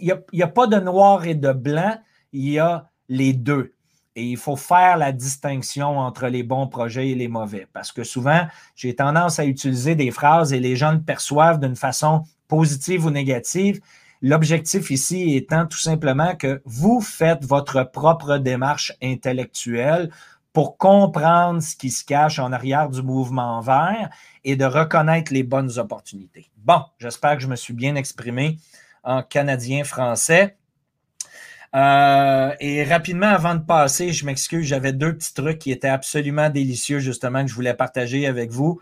[0.00, 1.96] Il n'y a, pas de noir et de blanc,
[2.32, 3.72] il y a les deux.
[4.14, 7.66] Et il faut faire la distinction entre les bons projets et les mauvais.
[7.72, 11.74] Parce que souvent, j'ai tendance à utiliser des phrases et les gens le perçoivent d'une
[11.74, 12.22] façon
[12.54, 13.80] positive ou négative.
[14.22, 20.08] L'objectif ici étant tout simplement que vous faites votre propre démarche intellectuelle
[20.52, 24.08] pour comprendre ce qui se cache en arrière du mouvement vert
[24.44, 26.48] et de reconnaître les bonnes opportunités.
[26.58, 28.58] Bon, j'espère que je me suis bien exprimé
[29.02, 30.56] en canadien-français.
[31.74, 36.50] Euh, et rapidement, avant de passer, je m'excuse, j'avais deux petits trucs qui étaient absolument
[36.50, 38.80] délicieux, justement, que je voulais partager avec vous.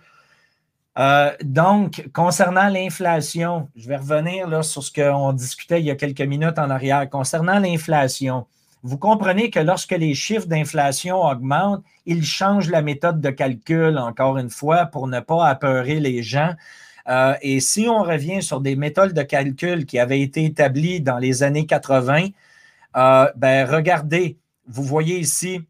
[0.98, 5.96] Euh, donc, concernant l'inflation, je vais revenir là, sur ce qu'on discutait il y a
[5.96, 7.08] quelques minutes en arrière.
[7.08, 8.46] Concernant l'inflation,
[8.82, 14.36] vous comprenez que lorsque les chiffres d'inflation augmentent, ils changent la méthode de calcul, encore
[14.38, 16.54] une fois, pour ne pas apeurer les gens.
[17.08, 21.18] Euh, et si on revient sur des méthodes de calcul qui avaient été établies dans
[21.18, 22.28] les années 80,
[22.96, 25.62] euh, ben, regardez, vous voyez ici,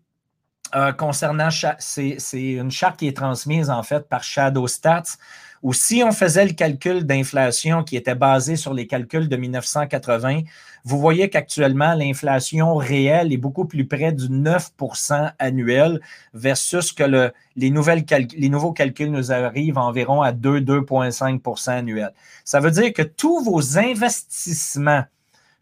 [0.74, 5.16] euh, concernant, c'est une charte qui est transmise en fait par Shadow Stats,
[5.62, 10.40] où si on faisait le calcul d'inflation qui était basé sur les calculs de 1980,
[10.84, 16.00] vous voyez qu'actuellement, l'inflation réelle est beaucoup plus près du 9% annuel
[16.34, 22.12] versus que le, les, nouveaux calculs nous arrivent environ à 2-2,5% annuel.
[22.44, 25.04] Ça veut dire que tous vos investissements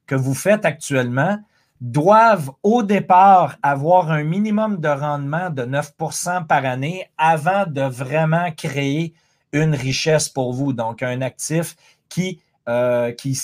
[0.06, 1.38] que vous faites actuellement
[1.80, 8.50] doivent au départ avoir un minimum de rendement de 9% par année avant de vraiment
[8.52, 9.14] créer
[9.52, 11.76] une richesse pour vous, donc un actif
[12.08, 13.34] qui, euh, qui,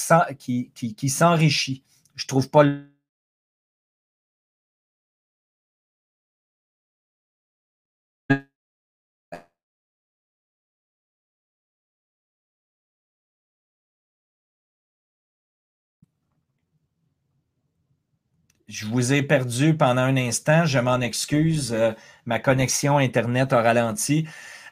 [0.74, 1.82] qui, s'enrichit.
[2.14, 2.62] Je trouve pas
[18.68, 21.92] Je vous ai perdu pendant un instant, je m'en excuse, euh,
[22.24, 24.26] ma connexion Internet a ralenti.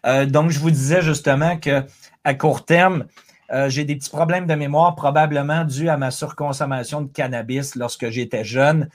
[0.04, 1.84] Euh, donc, je vous disais justement que
[2.24, 3.06] à court terme,
[3.52, 8.10] euh, j'ai des petits problèmes de mémoire, probablement dus à ma surconsommation de cannabis lorsque
[8.10, 8.88] j'étais jeune.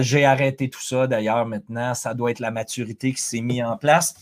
[0.00, 1.92] j'ai arrêté tout ça d'ailleurs maintenant.
[1.92, 4.14] Ça doit être la maturité qui s'est mise en place.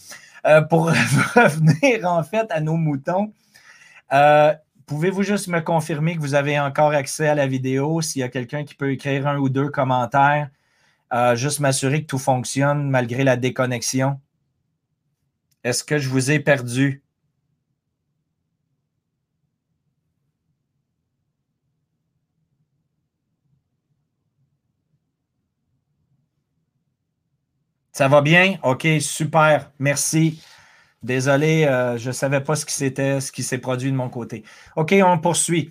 [0.69, 0.87] pour
[1.37, 3.33] revenir en fait à nos moutons,
[4.87, 8.01] Pouvez-vous juste me confirmer que vous avez encore accès à la vidéo?
[8.01, 10.49] S'il y a quelqu'un qui peut écrire un ou deux commentaires,
[11.13, 14.21] euh, juste m'assurer que tout fonctionne malgré la déconnexion.
[15.65, 17.03] Est-ce que je vous ai perdu?
[27.93, 28.59] Ça va bien?
[28.63, 29.73] OK, super.
[29.81, 30.41] Merci.
[31.03, 34.09] Désolé, euh, je ne savais pas ce qui s'était, ce qui s'est produit de mon
[34.09, 34.45] côté.
[34.77, 35.71] OK, on poursuit.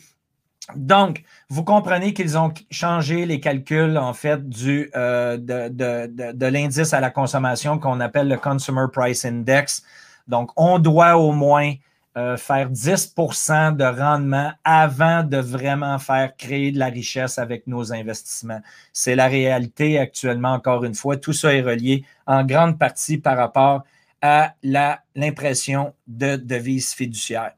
[0.75, 6.99] Donc, vous comprenez qu'ils ont changé les calculs, en fait, du, euh, de, l'indice à
[6.99, 9.83] la consommation qu'on appelle le Consumer Price Index.
[10.27, 11.73] Donc, on doit au moins
[12.17, 17.93] euh, faire 10% de rendement avant de vraiment faire créer de la richesse avec nos
[17.93, 18.61] investissements.
[18.91, 21.17] C'est la réalité actuellement, encore une fois.
[21.17, 23.83] Tout ça est relié en grande partie par rapport
[24.21, 24.55] à
[25.15, 27.51] l'impression de devise fiduciaire.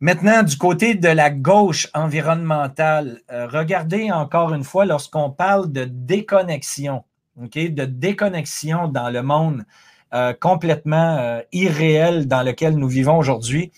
[0.00, 5.84] Maintenant, du côté de la gauche environnementale, euh, regardez encore une fois lorsqu'on parle de
[5.84, 7.02] déconnexion,
[7.36, 9.64] de déconnexion dans le monde
[10.12, 13.72] euh, complètement euh, irréel dans lequel nous vivons aujourd'hui.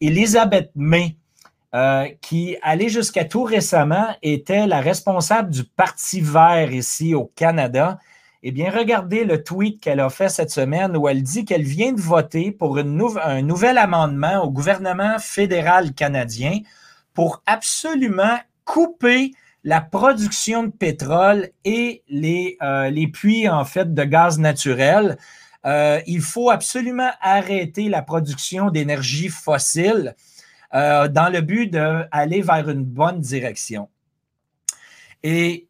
[0.00, 1.16] Elisabeth May,
[2.20, 7.98] qui allait jusqu'à tout récemment, était la responsable du Parti vert ici au Canada
[8.44, 11.92] eh bien, regardez le tweet qu'elle a fait cette semaine où elle dit qu'elle vient
[11.92, 16.58] de voter pour un nouvel amendement au gouvernement fédéral canadien
[17.14, 19.32] pour absolument couper
[19.64, 25.18] la production de pétrole et les, euh, puits en fait de gaz naturel.
[25.64, 30.16] Euh, il faut absolument arrêter la production d'énergie fossile
[30.74, 33.88] euh, dans le but d'aller vers une bonne direction.
[35.22, 35.68] Et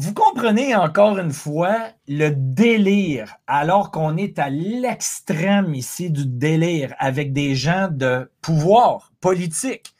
[0.00, 1.76] vous comprenez encore une fois
[2.08, 9.12] le délire, alors qu'on est à l'extrême ici du délire avec des gens de pouvoir
[9.20, 9.94] politique.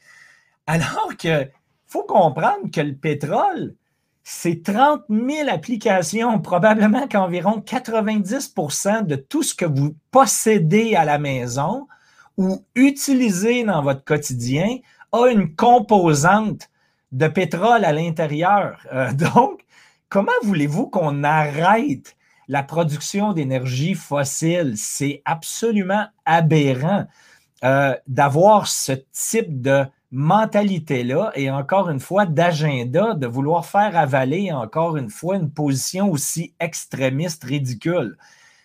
[0.65, 1.47] Alors que
[1.85, 3.75] faut comprendre que le pétrole,
[4.23, 11.19] c'est 30 000 applications, probablement qu'environ 90% de tout ce que vous possédez à la
[11.19, 11.87] maison
[12.37, 14.79] ou utilisez dans votre quotidien
[15.11, 16.71] a une composante
[17.11, 18.79] de pétrole à l'intérieur.
[18.91, 19.61] Euh, donc,
[20.11, 22.17] Comment voulez-vous qu'on arrête
[22.49, 24.73] la production d'énergie fossile?
[24.75, 27.07] C'est absolument aberrant
[27.63, 34.51] euh, d'avoir ce type de mentalité-là et encore une fois d'agenda, de vouloir faire avaler
[34.51, 38.17] encore une fois une position aussi extrémiste, ridicule.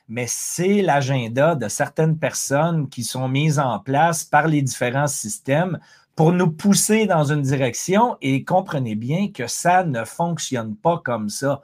[0.08, 5.78] Mais c'est l'agenda de certaines personnes qui sont mises en place par les différents systèmes
[6.16, 11.28] pour nous pousser dans une direction et comprenez bien que ça ne fonctionne pas comme
[11.28, 11.60] ça.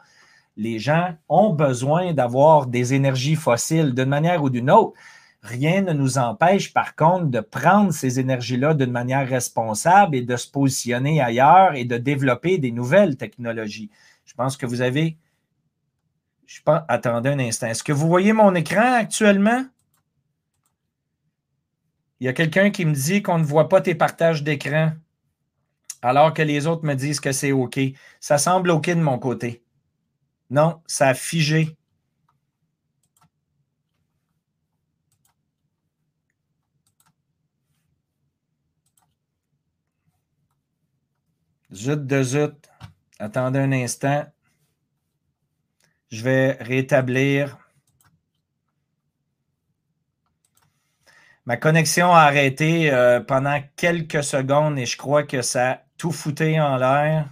[0.58, 4.92] Les gens ont besoin d'avoir des énergies fossiles d'une manière ou d'une autre.
[5.42, 10.36] Rien ne nous empêche, par contre, de prendre ces énergies-là d'une manière responsable et de
[10.36, 13.90] se positionner ailleurs et de développer des nouvelles technologies.
[14.26, 15.16] Je pense que vous avez.
[16.46, 17.68] Je pense, attendez un instant.
[17.68, 19.64] Est-ce que vous voyez mon écran actuellement?
[22.22, 24.92] Il y a quelqu'un qui me dit qu'on ne voit pas tes partages d'écran,
[26.02, 27.80] alors que les autres me disent que c'est OK.
[28.20, 29.64] Ça semble OK de mon côté.
[30.48, 31.76] Non, ça a figé.
[41.74, 42.70] Zut de zut.
[43.18, 44.26] Attendez un instant.
[46.12, 47.58] Je vais rétablir.
[51.46, 56.12] Ma connexion a arrêté euh, pendant quelques secondes et je crois que ça a tout
[56.12, 57.28] fouté en l'air.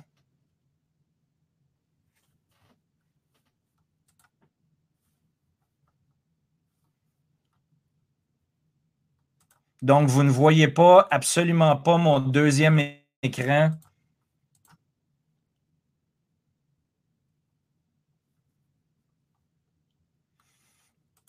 [9.82, 12.80] Donc, vous ne voyez pas, absolument pas mon deuxième
[13.22, 13.70] écran.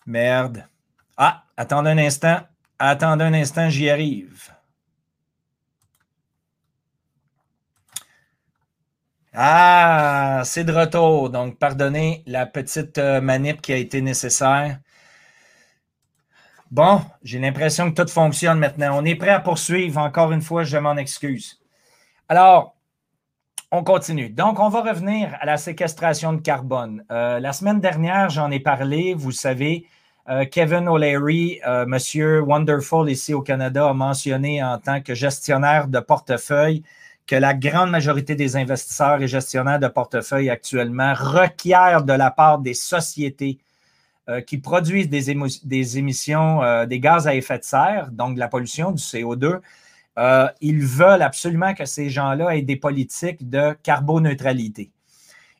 [0.06, 0.67] Merde.
[1.17, 2.51] Ah, attendez un instant.
[2.84, 4.50] Attendez un instant, j'y arrive.
[9.36, 11.30] Ah, c'est de retour.
[11.30, 14.80] Donc, pardonnez la petite euh, manip qui a été nécessaire.
[16.72, 18.98] Bon, j'ai l'impression que tout fonctionne maintenant.
[19.00, 20.00] On est prêt à poursuivre.
[20.00, 21.62] Encore une fois, je m'en excuse.
[22.30, 22.76] Alors,
[23.72, 24.32] on continue.
[24.32, 27.06] Donc, on va revenir à la séquestration de carbone.
[27.12, 29.13] Euh, la semaine dernière, j'en ai parlé.
[29.13, 29.86] Vous savez,
[30.30, 35.88] euh, Kevin O'Leary, euh, Monsieur Wonderful ici au Canada, a mentionné en tant que gestionnaire
[35.88, 36.84] de portefeuille
[37.26, 42.60] que la grande majorité des investisseurs et gestionnaires de portefeuille actuellement requièrent de la part
[42.60, 43.58] des sociétés
[44.30, 48.48] euh, qui produisent des, des émissions, des gaz à effet de serre, donc de la
[48.48, 49.60] pollution, du CO2.
[50.62, 54.92] ils veulent absolument que ces gens-là aient des politiques de carboneutralité.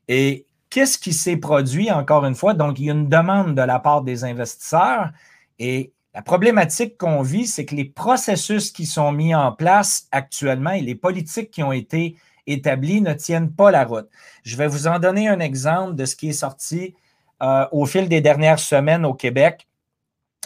[0.08, 2.56] Et Qu'est-ce qui s'est produit, encore une fois?
[2.56, 5.12] Donc, il y a une demande de la part des investisseurs
[5.60, 10.72] et la problématique qu'on vit, c'est que les processus qui sont mis en place actuellement
[10.72, 12.16] et les politiques qui ont été
[12.48, 14.10] établies ne tiennent pas la route.
[14.44, 16.96] Je vais vous en donner un exemple de ce qui est sorti
[17.42, 19.68] euh, au fil des dernières semaines au Québec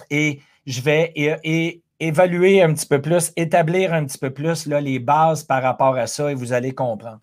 [0.09, 1.13] et je vais
[1.99, 5.95] évaluer un petit peu plus, établir un petit peu plus là, les bases par rapport
[5.95, 7.19] à ça et vous allez comprendre.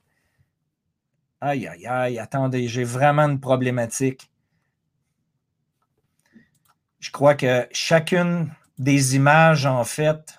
[1.45, 4.31] Aïe, aïe, aïe, attendez, j'ai vraiment une problématique.
[7.01, 10.39] Je crois que chacune des images, en fait,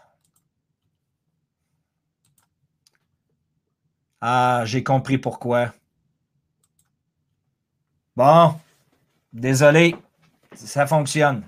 [4.21, 5.73] Ah, j'ai compris pourquoi.
[8.15, 8.55] Bon,
[9.33, 9.97] désolé,
[10.53, 11.43] ça fonctionne.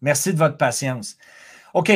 [0.00, 1.18] Merci de votre patience.
[1.74, 1.92] OK,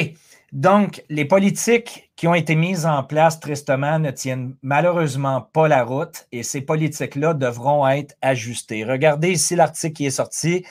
[0.52, 5.82] donc, les politiques qui ont été mises en place tristement ne tiennent malheureusement pas la
[5.82, 8.84] route et ces politiques-là devront être ajustées.
[8.84, 10.64] Regardez ici l'article qui est sorti.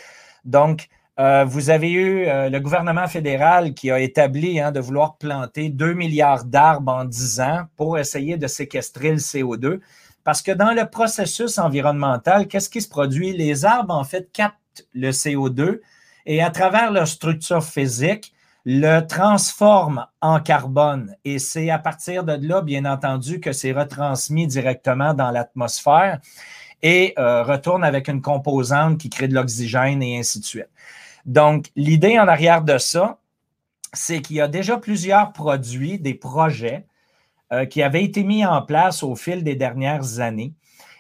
[0.45, 0.87] Donc,
[1.19, 5.67] euh, vous avez eu euh, le gouvernement fédéral qui a établi hein, de vouloir planter
[5.67, 9.81] 2 milliards d'arbres en 10 ans pour essayer de séquestrer le CO2.
[10.23, 13.33] Parce que dans le processus environnemental, qu'est-ce qui se produit?
[13.33, 15.81] Les arbres, en fait, captent le CO2
[16.25, 18.33] et à travers leur structure physique,
[18.65, 21.15] le transforme en carbone.
[21.25, 26.19] Et c'est à partir de là, bien entendu, que c'est retransmis directement dans l'atmosphère
[26.83, 30.69] et euh, retourne avec une composante qui crée de l'oxygène et ainsi de suite.
[31.25, 33.19] Donc, l'idée en arrière de ça,
[33.93, 36.85] c'est qu'il y a déjà plusieurs produits, des projets
[37.51, 40.53] euh, qui avaient été mis en place au fil des dernières années.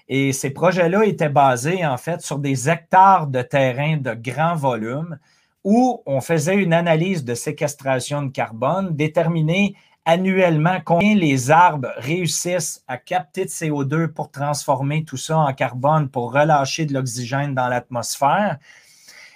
[0.09, 5.17] Et ces projets-là étaient basés en fait sur des hectares de terrain de grand volume
[5.63, 12.83] où on faisait une analyse de séquestration de carbone, déterminer annuellement combien les arbres réussissent
[12.87, 17.67] à capter de CO2 pour transformer tout ça en carbone, pour relâcher de l'oxygène dans
[17.67, 18.57] l'atmosphère.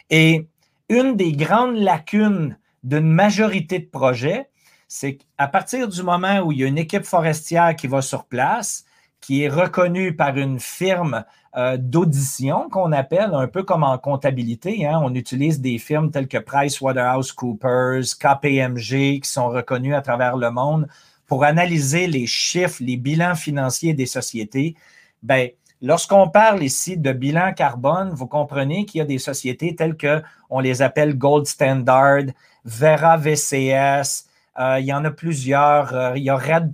[0.10, 0.48] Et
[0.90, 4.50] une des grandes lacunes d'une majorité de projets,
[4.88, 8.26] c'est qu'à partir du moment où il y a une équipe forestière qui va sur
[8.26, 8.86] place,
[9.22, 11.26] qui est reconnue par une firme
[11.58, 14.86] euh, d'audition qu'on appelle, un peu comme en comptabilité.
[14.86, 15.00] Hein.
[15.02, 20.88] On utilise des firmes telles que PricewaterhouseCoopers, KPMG, qui sont reconnues à travers le monde
[21.28, 24.76] pour analyser les chiffres, les bilans financiers des sociétés.
[25.24, 25.50] Ben,
[25.82, 30.22] lorsqu'on parle ici de bilan carbone, vous comprenez qu'il y a des sociétés telles que
[30.50, 32.24] on les appelle Gold Standard,
[32.66, 34.28] Vera VCS,
[34.60, 36.70] euh, il y en a plusieurs, euh, il y a Red++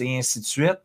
[0.00, 0.78] et ainsi de suite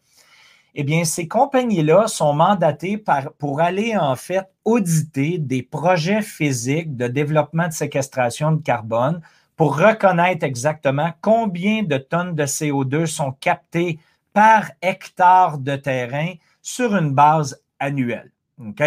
[0.78, 3.01] eh bien, ces compagnies-là sont mandatées
[3.38, 9.21] pour aller en fait auditer des projets physiques de développement de séquestration de carbone
[9.55, 13.99] pour reconnaître exactement combien de tonnes de CO2 sont captées
[14.34, 18.34] par hectare de terrain sur une base annuelle.
[18.59, 18.84] OK?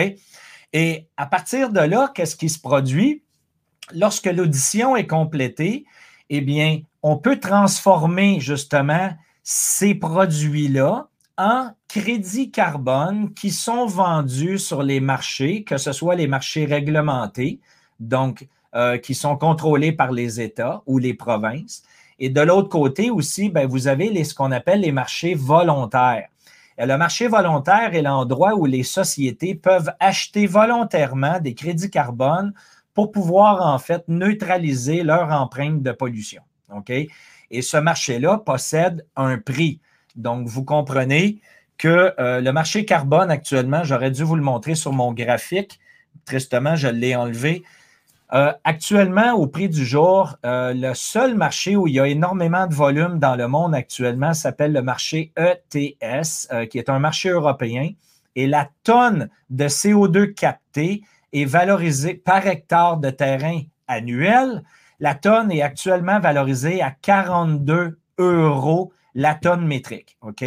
[0.74, 3.22] Et à partir de là, qu'est-ce qui se produit?
[3.94, 5.86] Lorsque l'audition est complétée,
[6.28, 9.08] eh bien, on peut transformer justement
[9.42, 11.08] ces produits-là
[11.38, 17.60] en crédits carbone qui sont vendus sur les marchés, que ce soit les marchés réglementés,
[18.00, 21.82] donc euh, qui sont contrôlés par les États ou les provinces.
[22.18, 26.28] Et de l'autre côté aussi, ben, vous avez les, ce qu'on appelle les marchés volontaires.
[26.76, 32.52] Le marché volontaire est l'endroit où les sociétés peuvent acheter volontairement des crédits carbone
[32.94, 36.42] pour pouvoir en fait neutraliser leur empreinte de pollution.
[37.50, 39.80] Et ce marché-là possède un prix.
[40.18, 41.40] Donc, vous comprenez
[41.78, 45.78] que euh, le marché carbone actuellement, j'aurais dû vous le montrer sur mon graphique.
[46.26, 47.62] Tristement, je l'ai enlevé.
[48.34, 52.66] Euh, actuellement, au prix du jour, euh, le seul marché où il y a énormément
[52.66, 57.92] de volume dans le monde actuellement s'appelle le marché ETS, qui est un marché européen.
[58.34, 61.02] Et la tonne de CO2 captée
[61.32, 64.64] est valorisée par hectare de terrain annuel.
[65.00, 70.16] La tonne est actuellement valorisée à 42 euros la tonne métrique.
[70.22, 70.44] OK?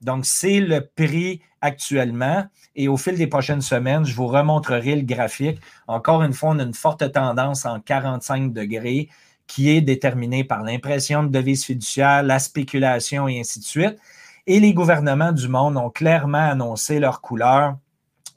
[0.00, 2.46] Donc, c'est le prix actuellement.
[2.74, 5.60] Et au fil des prochaines semaines, je vous remontrerai le graphique.
[5.86, 9.10] Encore une fois, on a une forte tendance en 45 degrés
[9.46, 13.98] qui est déterminée par l'impression de devises fiduciaires, la spéculation et ainsi de suite.
[14.46, 17.76] Et les gouvernements du monde ont clairement annoncé leur couleur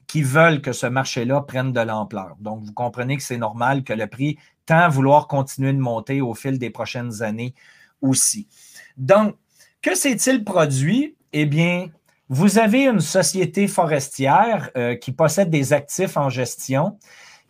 [0.06, 2.36] qui veulent que ce marché-là prenne de l'ampleur.
[2.42, 6.20] Donc, vous comprenez que c'est normal que le prix tend à vouloir continuer de monter
[6.20, 7.54] au fil des prochaines années
[8.02, 8.50] aussi.
[8.98, 9.36] Donc,
[9.82, 11.16] que s'est-il produit?
[11.34, 11.88] Eh bien,
[12.30, 16.98] vous avez une société forestière euh, qui possède des actifs en gestion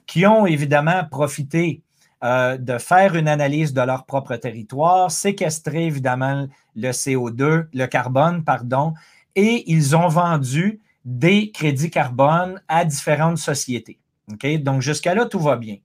[0.05, 1.81] qui ont évidemment profité
[2.23, 8.43] euh, de faire une analyse de leur propre territoire, séquestrer évidemment le CO2, le carbone,
[8.43, 8.93] pardon,
[9.35, 13.99] et ils ont vendu des crédits carbone à différentes sociétés.
[14.59, 15.77] Donc, jusqu'à là, tout va bien.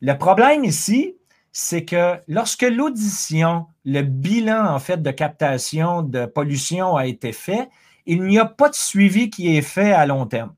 [0.00, 1.16] Le problème ici,
[1.56, 7.68] c'est que lorsque l'audition, le bilan en fait de captation de pollution a été fait,
[8.06, 10.52] il n'y a pas de suivi qui est fait à long terme.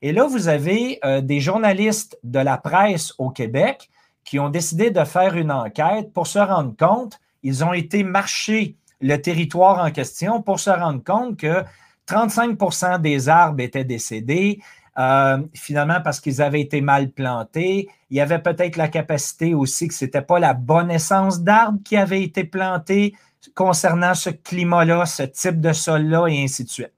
[0.00, 3.90] Et là, vous avez euh, des journalistes de la presse au Québec
[4.24, 8.76] qui ont décidé de faire une enquête pour se rendre compte, ils ont été marcher
[9.02, 11.64] le territoire en question pour se rendre compte que
[12.08, 14.60] 35% des arbres étaient décédés,
[14.98, 17.88] euh, finalement parce qu'ils avaient été mal plantés.
[18.10, 21.78] Il y avait peut-être la capacité aussi que ce n'était pas la bonne essence d'arbres
[21.84, 23.14] qui avait été planté
[23.54, 26.92] concernant ce climat-là, ce type de sol-là, et ainsi de suite.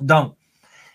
[0.00, 0.34] Donc,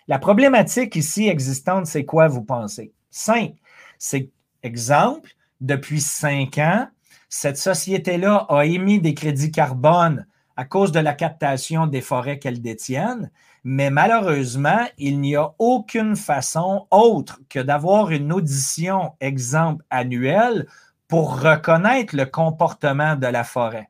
[0.07, 2.93] la problématique ici existante, c'est quoi, vous pensez?
[3.09, 3.55] Simple.
[3.97, 4.29] C'est,
[4.61, 5.31] exemple,
[5.61, 6.87] depuis cinq ans,
[7.29, 12.61] cette société-là a émis des crédits carbone à cause de la captation des forêts qu'elle
[12.61, 13.31] détiennent,
[13.67, 20.67] mais malheureusement, il n'y a aucune façon autre que d'avoir une audition, exemple, annuelle
[21.07, 23.89] pour reconnaître le comportement de la forêt.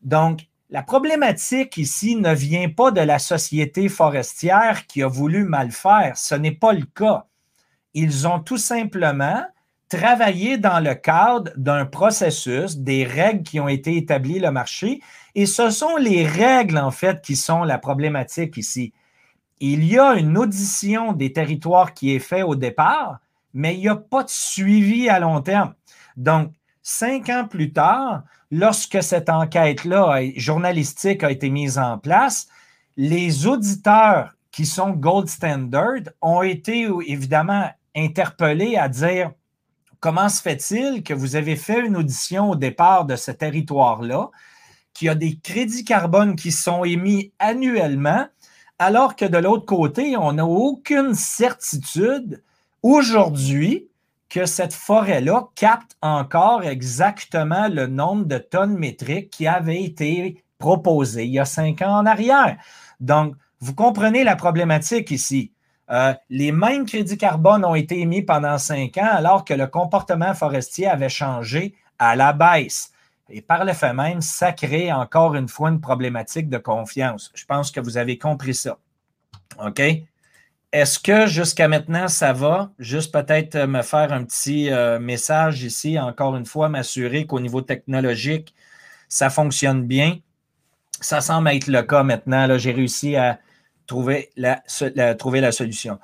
[0.00, 5.72] Donc, la problématique ici ne vient pas de la société forestière qui a voulu mal
[5.72, 6.16] faire.
[6.16, 7.26] Ce n'est pas le cas.
[7.92, 9.44] Ils ont tout simplement
[9.90, 15.02] travaillé dans le cadre d'un processus, des règles qui ont été établies le marché
[15.36, 18.94] et ce sont les règles, en fait, qui sont la problématique ici.
[19.60, 23.18] Il y a une audition des territoires qui est faite au départ,
[23.52, 25.74] mais il n'y a pas de suivi à long terme.
[26.16, 32.48] Donc, cinq ans plus tard, lorsque cette enquête-là journalistique a été mise en place,
[32.96, 39.32] les auditeurs qui sont gold standard ont été évidemment interpellés à dire
[40.00, 44.30] comment se fait-il que vous avez fait une audition au départ de ce territoire-là,
[44.96, 48.26] qu'il y a des crédits carbone qui sont émis annuellement,
[48.78, 52.42] alors que de l'autre côté, on n'a aucune certitude
[52.82, 53.88] aujourd'hui
[54.30, 61.26] que cette forêt-là capte encore exactement le nombre de tonnes métriques qui avait été proposé
[61.26, 62.56] il y a cinq ans en arrière.
[62.98, 65.52] Donc, vous comprenez la problématique ici.
[65.90, 70.34] Euh, les mêmes crédits carbone ont été émis pendant cinq ans alors que le comportement
[70.34, 72.92] forestier avait changé à la baisse.
[73.28, 77.32] Et par le fait même, ça crée encore une fois une problématique de confiance.
[77.34, 78.78] Je pense que vous avez compris ça.
[79.64, 79.80] OK?
[80.72, 82.70] Est-ce que jusqu'à maintenant, ça va?
[82.78, 87.62] Juste peut-être me faire un petit euh, message ici, encore une fois, m'assurer qu'au niveau
[87.62, 88.54] technologique,
[89.08, 90.18] ça fonctionne bien.
[91.00, 92.58] Ça semble être le cas maintenant.
[92.58, 93.38] J'ai réussi à
[93.86, 94.62] trouver la,
[95.14, 95.98] trouver la solution.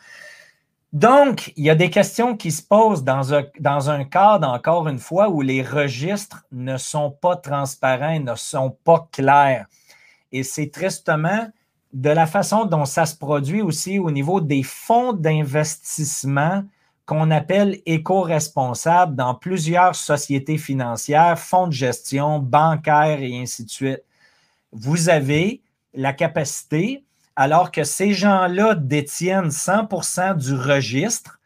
[0.93, 4.99] Donc, il y a des questions qui se posent dans un, dans cadre, encore une
[4.99, 9.67] fois, où les registres ne sont pas transparents, ne sont pas clairs.
[10.33, 11.49] Et c'est tristement
[11.95, 16.65] de la façon dont ça se produit aussi au niveau des fonds d'investissement
[17.07, 24.03] qu'on appelle éco-responsables dans plusieurs sociétés financières, fonds de gestion, bancaires et ainsi de suite.
[24.73, 25.63] Vous avez
[25.95, 27.05] la capacité,
[27.37, 31.41] alors que ces gens-là détiennent 100% du registre,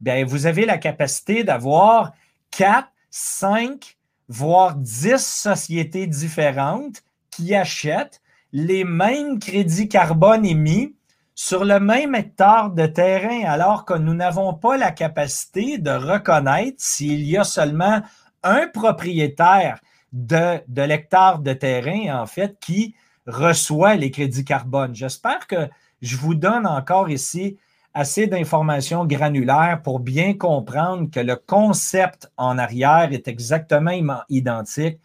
[0.00, 2.12] bien, vous avez la capacité d'avoir
[2.50, 3.96] 4, 5,
[4.28, 8.20] voire 10 sociétés différentes qui achètent
[8.52, 10.94] les mêmes crédits carbone émis
[11.34, 16.76] sur le même hectare de terrain, alors que nous n'avons pas la capacité de reconnaître
[16.78, 18.02] s'il y a seulement
[18.42, 19.80] un propriétaire
[20.12, 22.94] de, de l'hectare de terrain, en fait, qui
[23.26, 24.94] reçoit les crédits carbone.
[24.94, 25.68] J'espère que
[26.02, 27.58] je vous donne encore ici
[27.94, 34.98] assez d'informations granulaires pour bien comprendre que le concept en arrière est exactement identique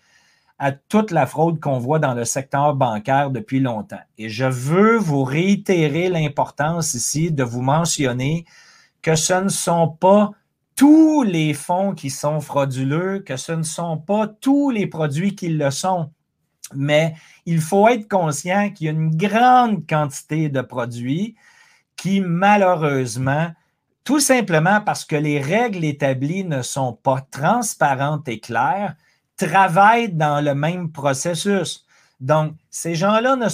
[0.57, 3.99] à toute la fraude qu'on voit dans le secteur bancaire depuis longtemps.
[4.17, 8.45] Et je veux vous réitérer l'importance ici de vous mentionner
[9.01, 10.31] que ce ne sont pas
[10.75, 15.49] tous les fonds qui sont frauduleux, que ce ne sont pas tous les produits qui
[15.49, 16.11] le sont.
[16.73, 21.35] Mais il faut être conscient qu'il y a une grande quantité de produits
[21.95, 23.51] qui, malheureusement,
[24.03, 28.95] tout simplement parce que les règles établies ne sont pas transparentes et claires,
[29.37, 31.85] travaillent dans le même processus.
[32.19, 33.49] Donc, ces gens-là ne,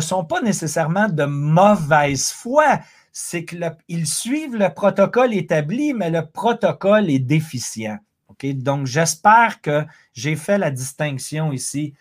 [0.00, 2.80] sont, pas nécessairement de mauvaise foi,
[3.12, 7.98] c'est qu'ils suivent le protocole établi, mais le protocole est déficient.
[8.42, 11.94] Donc, j'espère que j'ai fait la distinction ici.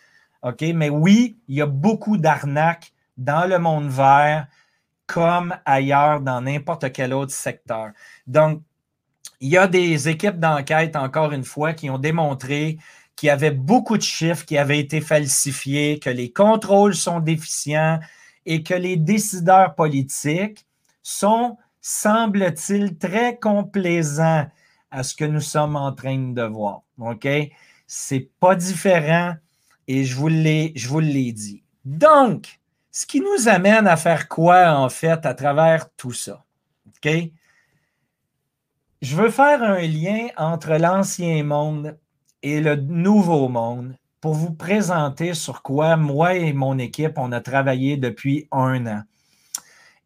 [0.47, 0.61] OK?
[0.73, 4.47] Mais oui, il y a beaucoup d'arnaques dans le monde vert
[5.05, 7.91] comme ailleurs dans n'importe quel autre secteur.
[8.27, 8.61] Donc,
[9.39, 12.77] il y a des équipes d'enquête, encore une fois, qui ont démontré
[13.15, 17.99] qu'il y avait beaucoup de chiffres qui avaient été falsifiés, que les contrôles sont déficients
[18.45, 20.65] et que les décideurs politiques
[21.03, 24.47] sont, semble-t-il, très complaisants
[24.91, 26.81] à ce que nous sommes en train de voir.
[26.99, 27.27] OK?
[27.87, 29.35] C'est pas différent
[29.88, 31.63] et je vous l'ai, je vous l'ai dit.
[31.85, 32.59] Donc,
[32.91, 36.43] ce qui nous amène à faire quoi, en fait, à travers tout ça?
[36.88, 37.09] OK?
[39.01, 41.97] Je veux faire un lien entre l'ancien monde
[42.41, 47.39] et le nouveau monde pour vous présenter sur quoi moi et mon équipe, on a
[47.39, 49.03] travaillé depuis un an.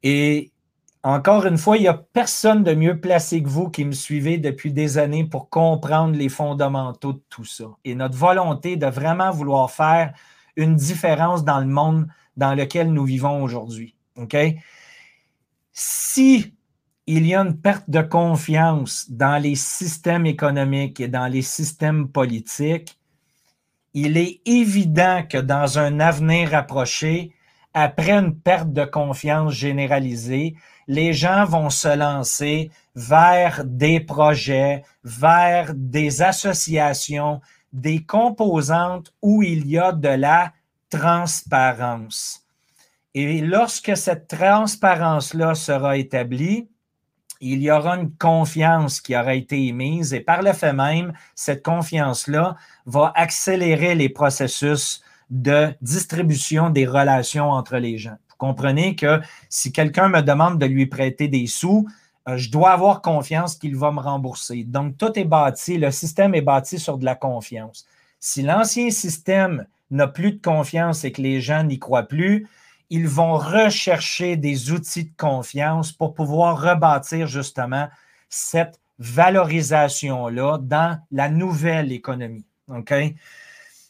[0.03, 0.51] Et
[1.03, 4.37] encore une fois, il n'y a personne de mieux placé que vous qui me suivez
[4.37, 7.65] depuis des années pour comprendre les fondamentaux de tout ça.
[7.83, 10.13] Et notre volonté de vraiment vouloir faire
[10.55, 13.95] une différence dans le monde dans lequel nous vivons aujourd'hui.
[14.17, 14.35] OK?
[15.71, 16.53] Si
[17.07, 22.09] il y a une perte de confiance dans les systèmes économiques et dans les systèmes
[22.09, 22.97] politiques,
[23.93, 27.33] il est évident que dans un avenir approché,
[27.73, 30.55] après une perte de confiance généralisée,
[30.91, 37.39] les gens vont se lancer vers des projets, vers des associations,
[37.71, 40.51] des composantes où il y a de la
[40.89, 42.45] transparence.
[43.13, 46.67] Et lorsque cette transparence-là sera établie,
[47.39, 51.63] il y aura une confiance qui aura été émise et par le fait même, cette
[51.63, 58.17] confiance-là va accélérer les processus de distribution des relations entre les gens.
[58.41, 61.87] Comprenez que si quelqu'un me demande de lui prêter des sous,
[62.27, 64.63] euh, je dois avoir confiance qu'il va me rembourser.
[64.63, 67.85] Donc, tout est bâti, le système est bâti sur de la confiance.
[68.19, 72.47] Si l'ancien système n'a plus de confiance et que les gens n'y croient plus,
[72.89, 77.89] ils vont rechercher des outils de confiance pour pouvoir rebâtir justement
[78.27, 82.47] cette valorisation-là dans la nouvelle économie.
[82.69, 82.91] OK?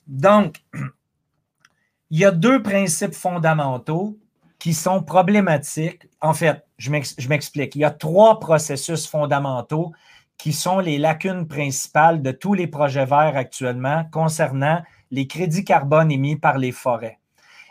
[0.07, 0.61] Donc,
[2.09, 4.17] il y a deux principes fondamentaux
[4.61, 6.07] qui sont problématiques.
[6.21, 7.75] En fait, je m'explique.
[7.75, 9.91] Il y a trois processus fondamentaux
[10.37, 16.11] qui sont les lacunes principales de tous les projets verts actuellement concernant les crédits carbone
[16.11, 17.17] émis par les forêts.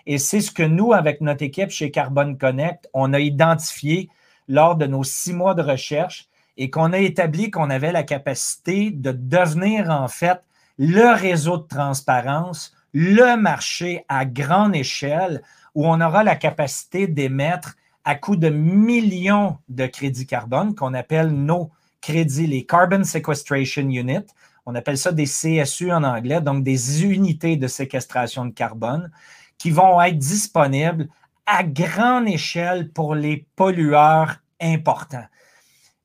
[0.05, 4.09] Et c'est ce que nous, avec notre équipe chez Carbone Connect, on a identifié
[4.49, 6.26] lors de nos six mois de recherche
[6.57, 10.41] et qu'on a établi qu'on avait la capacité de devenir en fait
[10.76, 15.41] le réseau de transparence, le marché à grande échelle
[15.75, 21.29] où on aura la capacité d'émettre à coût de millions de crédits carbone qu'on appelle
[21.29, 24.27] nos crédits, les Carbon Sequestration Units.
[24.66, 29.11] On appelle ça des CSU en anglais, donc des unités de séquestration de carbone
[29.59, 31.09] qui vont être disponibles
[31.47, 35.27] à grande échelle pour les pollueurs importants.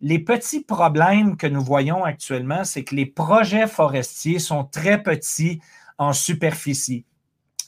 [0.01, 5.61] Les petits problèmes que nous voyons actuellement, c'est que les projets forestiers sont très petits
[5.97, 7.05] en superficie.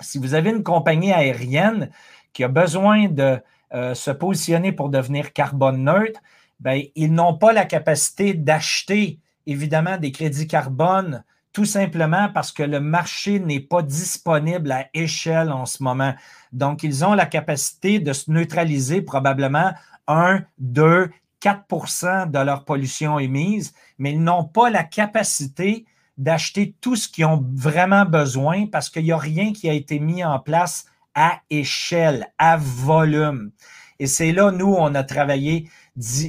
[0.02, 1.90] Si vous avez une compagnie aérienne
[2.34, 3.40] qui a besoin de
[3.74, 6.20] euh, se positionner pour devenir carbone neutre,
[6.60, 11.24] ben, ils n'ont pas la capacité d'acheter évidemment des crédits carbone
[11.58, 16.14] tout simplement parce que le marché n'est pas disponible à échelle en ce moment.
[16.52, 19.72] Donc, ils ont la capacité de se neutraliser probablement
[20.08, 21.10] 1, 2,
[21.42, 25.88] 4% de leur pollution émise, mais ils n'ont pas la capacité
[26.18, 30.00] d'acheter tout ce qu'ils ont vraiment besoin parce qu'il n'y a rien qui a été
[30.00, 33.52] mis en place à échelle, à volume.
[34.00, 35.70] Et c'est là, nous, on a travaillé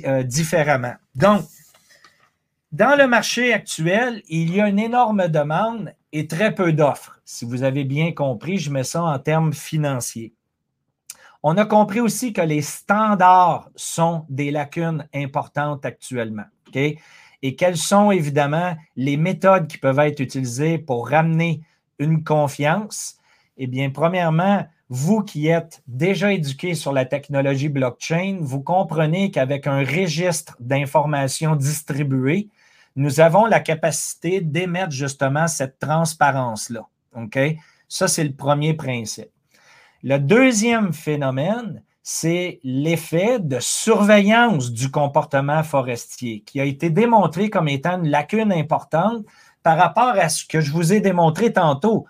[0.07, 0.95] euh, différemment.
[1.15, 1.43] Donc,
[2.73, 7.21] dans le marché actuel, il y a une énorme demande et très peu d'offres.
[7.25, 10.35] Si vous avez bien compris, je mets ça en termes financiers.
[11.43, 16.47] On a compris aussi que les standards sont des lacunes importantes actuellement.
[17.43, 21.63] Et quelles sont évidemment les méthodes qui peuvent être utilisées pour ramener
[21.99, 23.17] une confiance?
[23.57, 29.67] Eh bien, premièrement, vous qui êtes déjà éduqué sur la technologie blockchain, vous comprenez qu'avec
[29.67, 32.49] un registre d'informations distribuées,
[32.97, 36.87] nous avons la capacité d'émettre justement cette transparence-là.
[37.17, 37.39] OK?
[37.89, 39.31] Ça, c'est le premier principe.
[40.03, 47.69] Le deuxième phénomène, c'est l'effet de surveillance du comportement forestier qui a été démontré comme
[47.69, 49.27] étant une lacune importante
[49.63, 52.07] par rapport à ce que je vous ai démontré tantôt.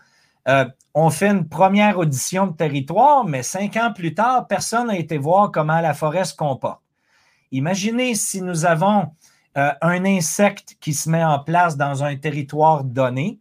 [0.47, 4.97] Euh, on fait une première audition de territoire, mais cinq ans plus tard, personne n'a
[4.97, 6.81] été voir comment la forêt se comporte.
[7.51, 9.09] Imaginez si nous avons
[9.57, 13.41] euh, un insecte qui se met en place dans un territoire donné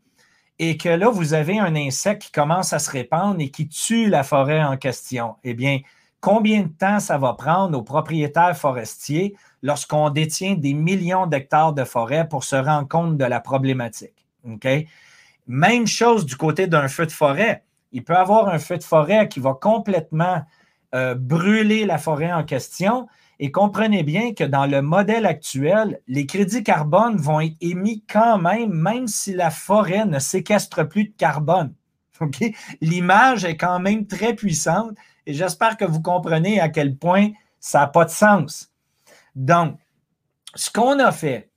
[0.57, 4.09] et que là, vous avez un insecte qui commence à se répandre et qui tue
[4.09, 5.35] la forêt en question.
[5.43, 5.81] Eh bien,
[6.27, 11.85] combien de temps ça va prendre aux propriétaires forestiers lorsqu'on détient des millions d'hectares de
[11.85, 14.27] forêt pour se rendre compte de la problématique?
[15.47, 17.63] Même chose du côté d'un feu de forêt.
[17.93, 20.41] Il peut y avoir un feu de forêt qui va complètement
[20.95, 23.07] euh, brûler la forêt en question.
[23.39, 28.37] Et comprenez bien que dans le modèle actuel, les crédits carbone vont être émis quand
[28.37, 31.73] même, même si la forêt ne séquestre plus de carbone.
[32.81, 34.97] L'image est quand même très puissante
[35.27, 38.71] et j'espère que vous comprenez à quel point ça n'a pas de sens.
[39.35, 39.77] Donc,
[40.55, 41.49] ce qu'on a fait,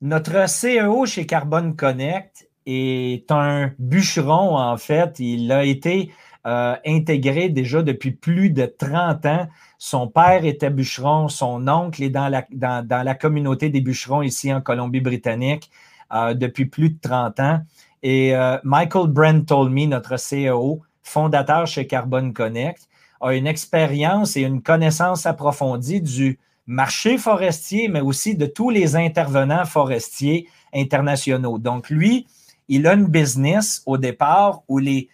[0.00, 5.18] notre CEO chez Carbone Connect est un bûcheron, en fait.
[5.18, 6.12] Il a été
[6.46, 9.48] euh, intégré déjà depuis plus de 30 ans.
[9.76, 15.68] Son père était bûcheron, son oncle est dans la, communauté des bûcherons ici en Colombie-Britannique
[16.14, 17.60] euh, depuis plus de 30 ans.
[18.04, 22.88] Et euh, Michael Brent Tolmy, notre CEO, fondateur chez Carbon Connect,
[23.20, 28.94] a une expérience et une connaissance approfondie du marché forestier, mais aussi de tous les
[28.94, 31.58] intervenants forestiers internationaux.
[31.58, 32.26] Donc, lui,
[32.68, 35.08] il a une business au départ où les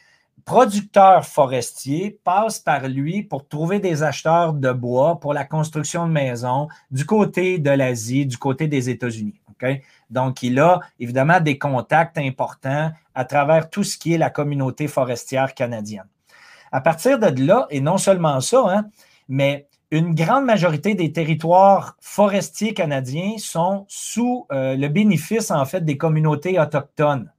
[0.44, 6.12] producteurs forestiers passent par lui pour trouver des acheteurs de bois pour la construction de
[6.12, 9.40] maisons du côté de l'Asie, du côté des États-Unis.
[10.10, 14.88] Donc, il a évidemment des contacts importants à travers tout ce qui est la communauté
[14.88, 16.08] forestière canadienne.
[16.72, 18.86] À partir de là, et non seulement ça, hein,
[19.28, 25.84] mais une grande majorité des territoires forestiers canadiens sont sous euh, le bénéfice, en fait,
[25.84, 27.30] des communautés autochtones.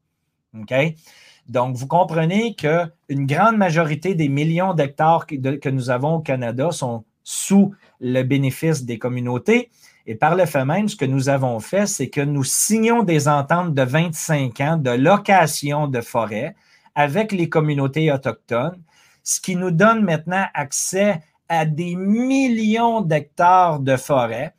[1.48, 7.04] Donc, vous comprenez qu'une grande majorité des millions d'hectares que, nous avons au Canada sont
[7.24, 9.70] sous le bénéfice des communautés.
[10.08, 13.28] Et par le fait même, ce que nous avons fait, c'est que nous signons des
[13.28, 16.56] ententes de 25 ans de location de forêt
[16.94, 18.82] avec les communautés autochtones,
[19.24, 24.54] ce qui nous donne maintenant accès à des millions d'hectares de forêt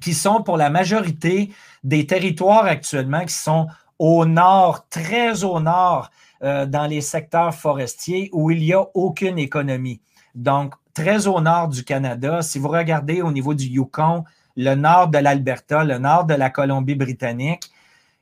[0.00, 1.50] qui sont pour la majorité
[1.84, 6.10] des territoires actuellement qui sont au nord, très au nord,
[6.42, 10.00] euh, dans les secteurs forestiers où il n'y a aucune économie.
[10.34, 14.24] Donc, très au nord du Canada, si vous regardez au niveau du Yukon,
[14.56, 17.70] le nord de l'Alberta, le nord de la Colombie-Britannique,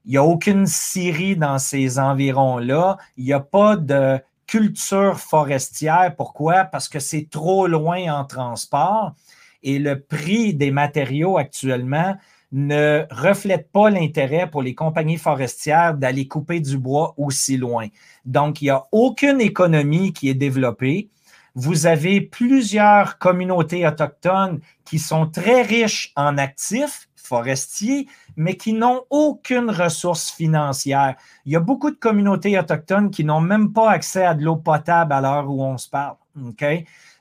[0.04, 2.98] il n'y a aucune scierie dans ces environs-là.
[3.16, 6.14] Il n'y a pas de culture forestière.
[6.16, 6.64] Pourquoi?
[6.64, 9.14] Parce que c'est trop loin en transport
[9.62, 12.14] et le prix des matériaux actuellement
[12.52, 17.88] ne reflète pas l'intérêt pour les compagnies forestières d'aller couper du bois aussi loin.
[18.24, 21.08] Donc, il n'y a aucune économie qui est développée.
[21.54, 29.02] Vous avez plusieurs communautés autochtones qui sont très riches en actifs forestiers, mais qui n'ont
[29.08, 31.16] aucune ressource financière.
[31.46, 34.56] Il y a beaucoup de communautés autochtones qui n'ont même pas accès à de l'eau
[34.56, 36.16] potable à l'heure où on se parle.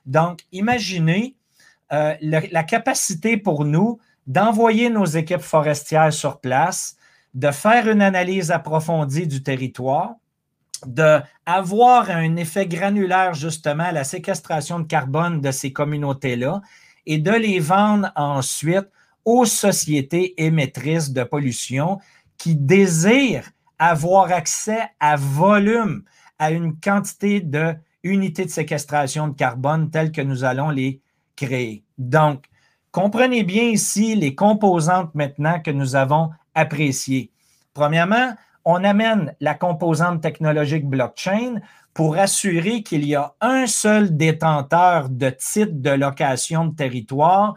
[0.06, 1.36] Donc, imaginez
[1.94, 6.98] euh, la capacité pour nous d'envoyer nos équipes forestières sur place,
[7.34, 10.16] de faire une analyse approfondie du territoire
[10.88, 16.62] d'avoir un effet granulaire justement à la séquestration de carbone de ces communautés-là
[17.06, 18.88] et de les vendre ensuite
[19.26, 22.00] aux sociétés émettrices de pollution
[22.38, 26.04] qui désirent avoir accès à volume,
[26.40, 31.02] à une quantité de unités de séquestration de carbone telles que nous allons les
[31.36, 31.84] créer.
[31.98, 32.46] Donc,
[32.92, 37.32] comprenez bien ici les composantes maintenant que nous avons appréciées.
[37.74, 38.36] Premièrement,
[38.66, 41.60] on amène la composante technologique blockchain
[41.94, 47.56] pour assurer qu'il y a un seul détenteur de titre de location de territoire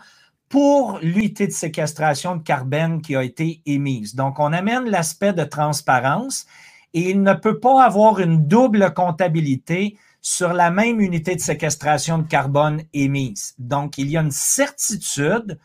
[0.48, 4.14] pour l'unité de séquestration de carbone qui a été émise.
[4.14, 6.46] Donc, on amène l'aspect de transparence
[6.94, 12.18] et il ne peut pas avoir une double comptabilité sur la même unité de séquestration
[12.18, 13.54] de carbone émise.
[13.58, 15.58] Donc, il y a une certitude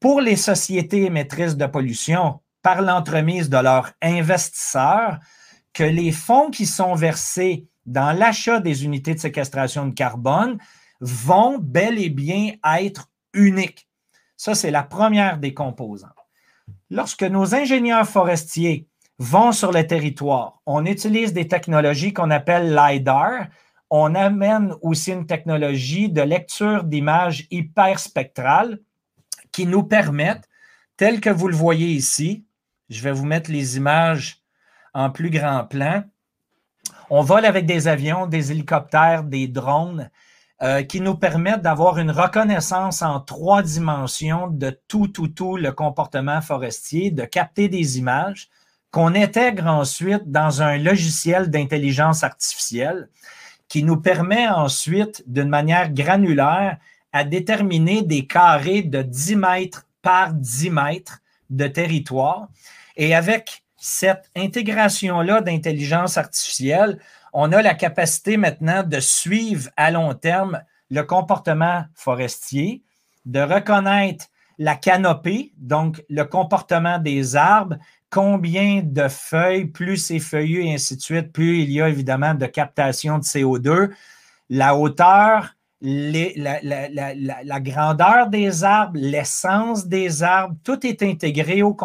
[0.00, 5.18] pour les sociétés émettrices de pollution par l'entremise de leurs investisseurs
[5.72, 10.58] que les fonds qui sont versés dans l'achat des unités de séquestration de carbone
[11.00, 13.88] vont bel et bien être uniques.
[14.36, 16.10] Ça, c'est la première des composantes.
[16.90, 18.86] Lorsque nos ingénieurs forestiers
[19.18, 23.46] vont sur le territoire, on utilise des technologies qu'on appelle LIDAR.
[23.90, 28.78] On amène aussi une technologie de lecture d'images hyperspectrales
[29.52, 30.48] qui nous permettent,
[30.96, 32.44] tel que vous le voyez ici,
[32.90, 34.42] je vais vous mettre les images
[34.92, 36.02] en plus grand plan.
[37.08, 40.10] On vole avec des avions, des hélicoptères, des drones
[40.62, 45.72] euh, qui nous permettent d'avoir une reconnaissance en trois dimensions de tout, tout, tout le
[45.72, 48.50] comportement forestier, de capter des images
[48.90, 53.08] qu'on intègre ensuite dans un logiciel d'intelligence artificielle
[53.68, 56.76] qui nous permet ensuite, d'une manière granulaire,
[57.12, 61.20] à déterminer des carrés de 10 mètres par 10 mètres
[61.50, 62.48] de territoire.
[63.00, 66.98] Et avec cette intégration-là d'intelligence artificielle,
[67.32, 72.82] on a la capacité maintenant de suivre à long terme le comportement forestier,
[73.24, 74.26] de reconnaître
[74.58, 77.78] la canopée, donc le comportement des arbres,
[78.10, 82.34] combien de feuilles, plus c'est feuillu et ainsi de suite, plus il y a évidemment
[82.34, 83.92] de captation de CO2,
[84.50, 91.76] la hauteur, la, grandeur des arbres, l'essence des arbres, tout est intégré au,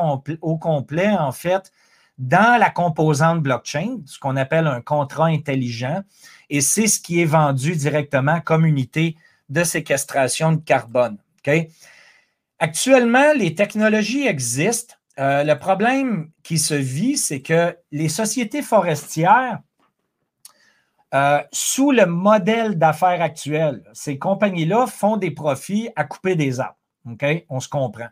[0.41, 1.72] au complet, en fait,
[2.18, 6.02] dans la composante blockchain, ce qu'on appelle un contrat intelligent,
[6.50, 9.16] et c'est ce qui est vendu directement comme unité
[9.50, 11.18] de séquestration de carbone.
[12.60, 14.96] Actuellement, les technologies existent.
[15.20, 19.60] Euh, le problème qui se vit, c'est que les sociétés forestières,
[21.16, 26.78] euh, sous le modèle d'affaires actuel, ces compagnies-là font des profits à couper des arbres.
[27.49, 28.09] On se comprend.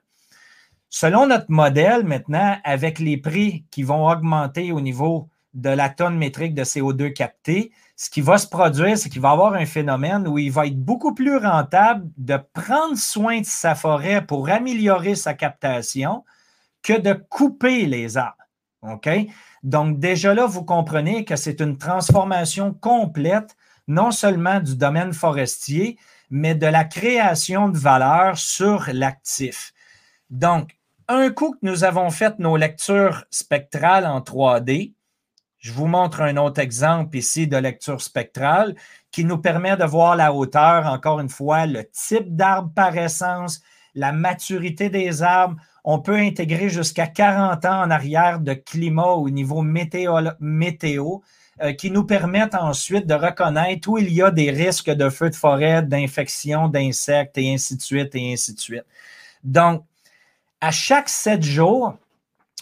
[0.90, 6.18] Selon notre modèle maintenant, avec les prix qui vont augmenter au niveau de la tonne
[6.18, 9.66] métrique de CO2 capté, ce qui va se produire, c'est qu'il va y avoir un
[9.66, 14.50] phénomène où il va être beaucoup plus rentable de prendre soin de sa forêt pour
[14.50, 16.24] améliorer sa captation
[16.82, 18.38] que de couper les arbres.
[18.84, 19.10] OK?
[19.64, 23.56] Donc, déjà là, vous comprenez que c'est une transformation complète,
[23.88, 25.98] non seulement du domaine forestier,
[26.30, 29.74] mais de la création de valeur sur l'actif.
[30.30, 34.94] Donc, un coup que nous avons fait nos lectures spectrales en 3D,
[35.60, 38.76] je vous montre un autre exemple ici de lecture spectrale
[39.12, 43.62] qui nous permet de voir la hauteur, encore une fois, le type d'arbre par essence,
[43.96, 45.56] la maturité des arbres.
[45.84, 51.22] On peut intégrer jusqu'à 40 ans en arrière de climat au niveau météo,
[51.62, 55.30] euh, qui nous permettent ensuite de reconnaître où il y a des risques de feux
[55.30, 58.86] de forêt, d'infections, d'insectes et ainsi de suite et ainsi de suite.
[59.44, 59.84] Donc,
[60.62, 61.96] à chaque sept jours,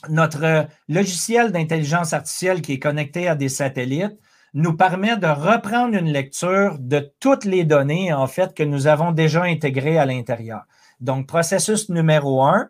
[0.09, 4.17] notre logiciel d'intelligence artificielle qui est connecté à des satellites
[4.53, 9.11] nous permet de reprendre une lecture de toutes les données, en fait, que nous avons
[9.11, 10.63] déjà intégrées à l'intérieur.
[10.99, 12.69] Donc, processus numéro un,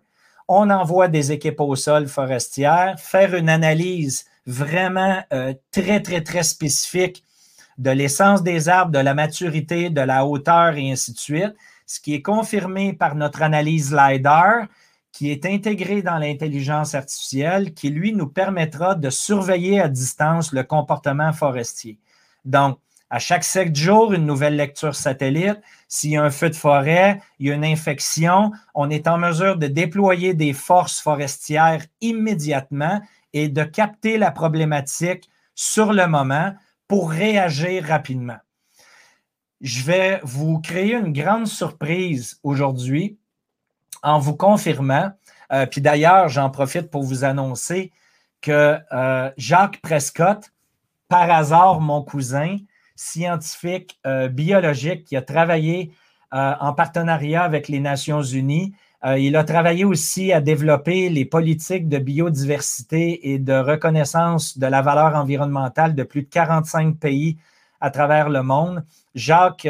[0.54, 6.44] on envoie des équipes au sol forestières, faire une analyse vraiment euh, très, très, très
[6.44, 7.24] spécifique
[7.78, 12.02] de l'essence des arbres, de la maturité, de la hauteur et ainsi de suite, ce
[12.02, 14.68] qui est confirmé par notre analyse LIDAR,
[15.14, 20.64] qui est intégré dans l'intelligence artificielle, qui lui nous permettra de surveiller à distance le
[20.64, 21.98] comportement forestier.
[22.44, 22.78] Donc,
[23.10, 25.62] à chaque sept jours, une nouvelle lecture satellite.
[25.94, 29.18] S'il y a un feu de forêt, il y a une infection, on est en
[29.18, 33.02] mesure de déployer des forces forestières immédiatement
[33.34, 36.54] et de capter la problématique sur le moment
[36.88, 38.38] pour réagir rapidement.
[39.60, 43.18] Je vais vous créer une grande surprise aujourd'hui
[44.02, 45.12] en vous confirmant,
[45.52, 47.92] euh, puis d'ailleurs, j'en profite pour vous annoncer
[48.40, 50.54] que euh, Jacques Prescott,
[51.10, 52.60] par hasard mon cousin,
[53.02, 55.92] scientifique euh, biologique, qui a travaillé
[56.34, 58.74] euh, en partenariat avec les Nations Unies.
[59.04, 64.68] Euh, il a travaillé aussi à développer les politiques de biodiversité et de reconnaissance de
[64.68, 67.38] la valeur environnementale de plus de 45 pays
[67.80, 68.86] à travers le monde.
[69.16, 69.68] Jacques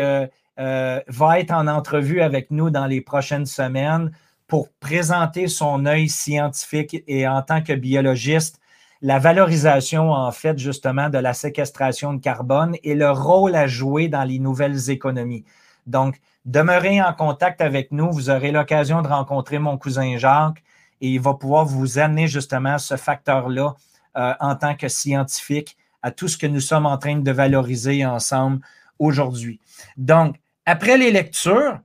[0.58, 4.12] va être en entrevue avec nous dans les prochaines semaines
[4.48, 8.61] pour présenter son œil scientifique et en tant que biologiste
[9.02, 14.08] la valorisation, en fait, justement, de la séquestration de carbone et le rôle à jouer
[14.08, 15.44] dans les nouvelles économies.
[15.88, 18.12] Donc, demeurez en contact avec nous.
[18.12, 20.64] Vous aurez l'occasion de rencontrer mon cousin Jacques
[21.02, 23.74] et il va pouvoir vous amener justement ce facteur-là
[24.18, 28.06] euh, en tant que scientifique à tout ce que nous sommes en train de valoriser
[28.06, 28.60] ensemble
[29.00, 29.60] aujourd'hui.
[29.98, 30.36] Donc,
[30.66, 31.80] après les lectures,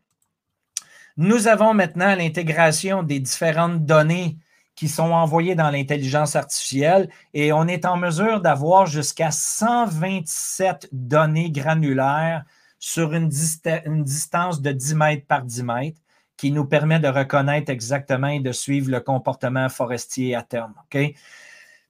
[1.16, 4.36] nous avons maintenant l'intégration des différentes données
[4.76, 11.50] qui sont envoyés dans l'intelligence artificielle et on est en mesure d'avoir jusqu'à 127 données
[11.50, 12.44] granulaires
[12.78, 16.00] sur une, distance de 10 mètres par 10 mètres
[16.36, 20.74] qui nous permet de reconnaître exactement et de suivre le comportement forestier à terme.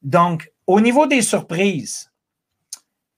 [0.03, 2.13] Donc, au niveau des surprises,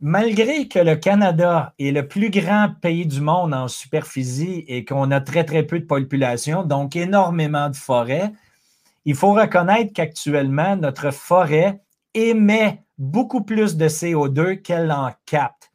[0.01, 5.11] malgré que le Canada est le plus grand pays du monde en superficie et qu'on
[5.11, 8.33] a très, très peu de population, donc énormément de forêts,
[9.09, 11.81] il faut reconnaître qu'actuellement, notre forêt
[12.13, 15.73] émet beaucoup plus de CO2 qu'elle en capte.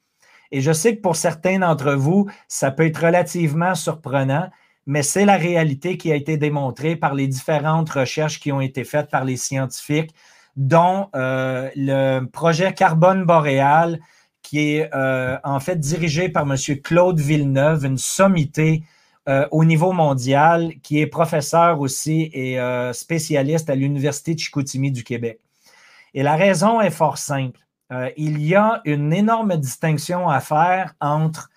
[0.51, 4.51] Et je sais que pour certains d'entre vous, ça peut être relativement surprenant,
[4.85, 8.83] mais c'est la réalité qui a été démontrée par les différentes recherches qui ont été
[8.83, 10.13] faites par les scientifiques,
[10.55, 13.99] dont euh, le projet Carbone boréal,
[14.43, 16.55] qui est euh, en fait dirigé par M.
[16.83, 18.83] Claude Villeneuve, une sommité
[19.29, 24.91] euh, au niveau mondial, qui est professeur aussi et euh, spécialiste à l'Université de Chicoutimi
[24.91, 25.39] du Québec.
[26.13, 27.61] Et la raison est fort simple.
[27.93, 31.49] Euh, il y a une énorme distinction à faire entre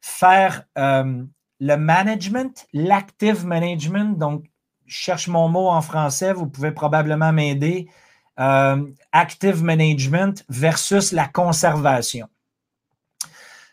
[0.00, 4.44] faire le management, l'active management, donc
[4.84, 7.88] je cherche mon mot en français, vous pouvez probablement m'aider,
[8.36, 12.28] active management versus la conservation.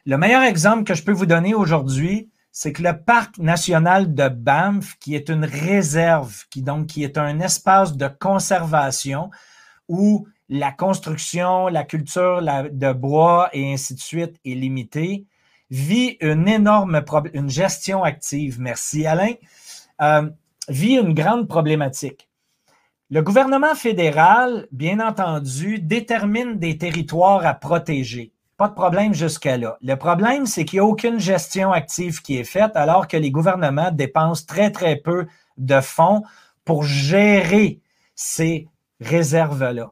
[0.05, 4.27] Le meilleur exemple que je peux vous donner aujourd'hui, c'est que le parc national de
[4.27, 9.31] Banff, qui est une réserve, qui donc est un espace de conservation
[9.87, 15.25] où la construction, la culture de bois et ainsi de suite est limitée,
[15.69, 17.01] vit une énorme
[17.33, 18.59] une gestion active.
[18.59, 19.33] Merci Alain.
[20.01, 20.29] Euh,
[20.67, 22.27] vit une grande problématique.
[23.09, 28.33] Le gouvernement fédéral, bien entendu, détermine des territoires à protéger.
[28.61, 29.79] Pas de problème jusqu'à là.
[29.81, 33.31] Le problème, c'est qu'il n'y a aucune gestion active qui est faite alors que les
[33.31, 35.25] gouvernements dépensent très, très peu
[35.57, 36.21] de fonds
[36.63, 37.79] pour gérer
[38.13, 38.67] ces
[38.99, 39.91] réserves-là.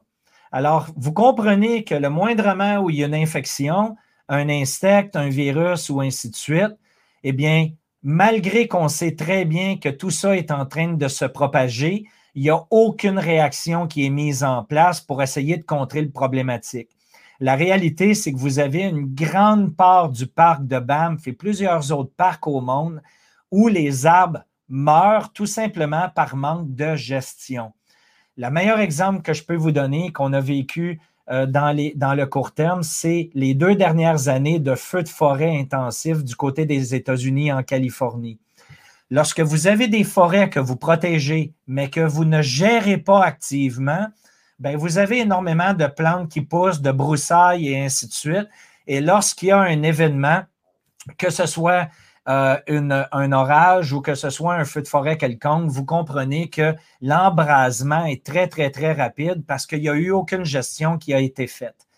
[0.52, 3.96] Alors, vous comprenez que le moindrement où il y a une infection,
[4.28, 6.76] un insecte, un virus ou ainsi de suite,
[7.24, 7.70] eh bien,
[8.04, 12.04] malgré qu'on sait très bien que tout ça est en train de se propager,
[12.36, 16.10] il n'y a aucune réaction qui est mise en place pour essayer de contrer le
[16.12, 16.90] problématique.
[17.40, 21.90] La réalité, c'est que vous avez une grande part du parc de Banff et plusieurs
[21.90, 23.00] autres parcs au monde
[23.50, 27.72] où les arbres meurent tout simplement par manque de gestion.
[28.36, 32.26] Le meilleur exemple que je peux vous donner, qu'on a vécu euh, dans, dans le
[32.26, 36.94] court terme, c'est les deux dernières années de feux de forêt intensifs du côté des
[36.94, 38.38] États-Unis en Californie.
[39.10, 44.06] Lorsque vous avez des forêts que vous protégez, mais que vous ne gérez pas activement,
[44.60, 48.48] ben, vous avez énormément de plantes qui poussent, de broussailles et ainsi de suite.
[48.86, 50.42] Et lorsqu'il y a un événement,
[51.16, 51.88] que ce soit
[52.28, 56.74] euh, un orage ou que ce soit un feu de forêt quelconque, vous comprenez que
[57.00, 61.20] l'embrasement est très, très, très rapide parce qu'il n'y a eu aucune gestion qui a
[61.20, 61.88] été faite.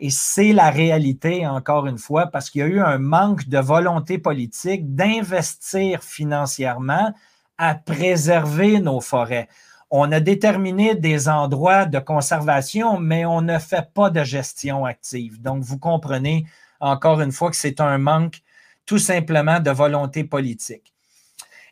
[0.00, 3.58] Et c'est la réalité, encore une fois, parce qu'il y a eu un manque de
[3.58, 7.12] volonté politique d'investir financièrement
[7.58, 9.48] à préserver nos forêts
[9.90, 15.42] on a déterminé des endroits de conservation, mais on ne fait pas de gestion active.
[15.42, 16.46] Donc, vous comprenez
[16.78, 18.40] encore une fois que c'est un manque
[18.86, 20.94] tout simplement de volonté politique.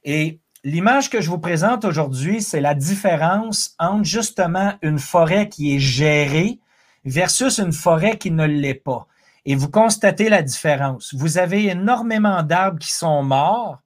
[0.05, 5.75] Et l'image que je vous présente aujourd'hui, c'est la différence entre justement une forêt qui
[5.75, 6.59] est gérée
[7.05, 9.07] versus une forêt qui ne l'est pas.
[9.45, 11.15] Et vous constatez la différence.
[11.15, 13.79] Vous avez énormément d'arbres qui sont morts,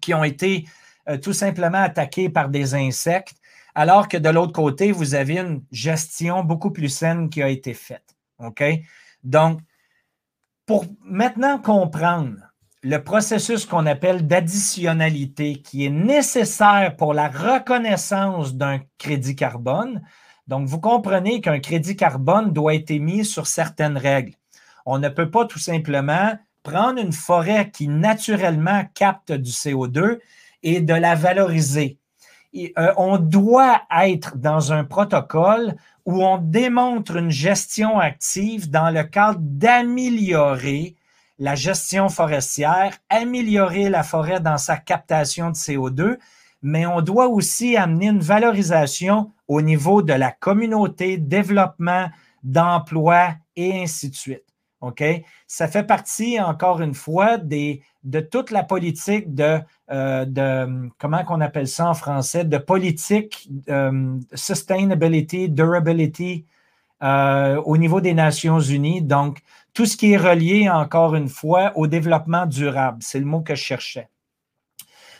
[0.00, 0.66] qui ont été
[1.08, 3.39] euh, tout simplement attaqués par des insectes
[3.74, 7.74] alors que de l'autre côté, vous avez une gestion beaucoup plus saine qui a été
[7.74, 8.16] faite.
[8.38, 8.62] OK?
[9.22, 9.60] Donc,
[10.66, 12.36] pour maintenant comprendre
[12.82, 20.02] le processus qu'on appelle d'additionnalité qui est nécessaire pour la reconnaissance d'un crédit carbone,
[20.50, 24.34] Donc, vous comprenez qu'un crédit carbone doit être émis sur certaines règles.
[24.84, 30.18] On ne peut pas tout simplement prendre une forêt qui naturellement capte du CO2
[30.64, 31.99] et de la valoriser.
[32.56, 39.04] Euh, on doit être dans un protocole où on démontre une gestion active dans le
[39.04, 40.96] cadre d'améliorer
[41.38, 46.18] la gestion forestière, améliorer la forêt dans sa captation de CO2,
[46.62, 52.08] mais on doit aussi amener une valorisation au niveau de la communauté, développement,
[52.42, 54.49] d'emploi et ainsi de suite.
[54.80, 55.02] OK?
[55.46, 59.58] Ça fait partie, encore une fois, de toute la politique de,
[59.90, 66.46] euh, de comment qu'on appelle ça en français, de politique euh, sustainability, durability
[67.02, 69.02] euh, au niveau des Nations Unies.
[69.02, 69.40] Donc,
[69.74, 72.98] tout ce qui est relié, encore une fois, au développement durable.
[73.00, 74.08] C'est le mot que je cherchais.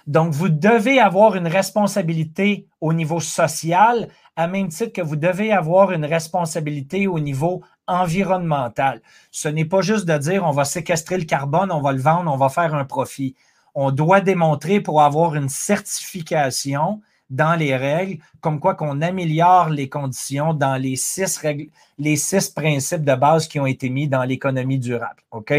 [0.07, 5.53] Donc, vous devez avoir une responsabilité au niveau social, à même titre que vous devez
[5.53, 9.03] avoir une responsabilité au niveau environnemental.
[9.31, 12.33] Ce n'est pas juste de dire on va séquestrer le carbone, on va le vendre,
[12.33, 13.35] on va faire un profit.
[13.75, 19.89] On doit démontrer pour avoir une certification dans les règles, comme quoi qu'on améliore les
[19.89, 21.69] conditions dans les six, règles,
[21.99, 25.23] les six principes de base qui ont été mis dans l'économie durable.
[25.31, 25.53] OK?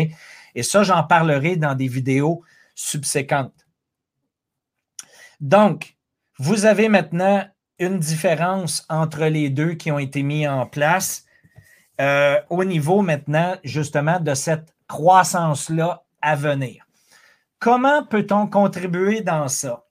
[0.53, 2.43] Et ça, j'en parlerai dans des vidéos
[2.75, 3.65] subséquentes.
[5.39, 5.95] Donc,
[6.37, 7.45] vous avez maintenant
[7.79, 11.25] une différence entre les deux qui ont été mis en place
[12.01, 16.85] euh, au niveau maintenant justement de cette croissance-là à venir.
[17.59, 19.85] Comment peut-on contribuer dans ça?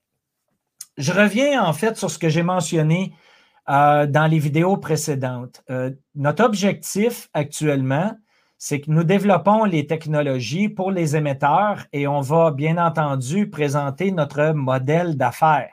[0.99, 3.15] Je reviens en fait sur ce que j'ai mentionné
[3.69, 5.63] euh, dans les vidéos précédentes.
[5.71, 8.13] Euh, notre objectif actuellement,
[8.59, 14.11] c'est que nous développons les technologies pour les émetteurs et on va bien entendu présenter
[14.11, 15.71] notre modèle d'affaires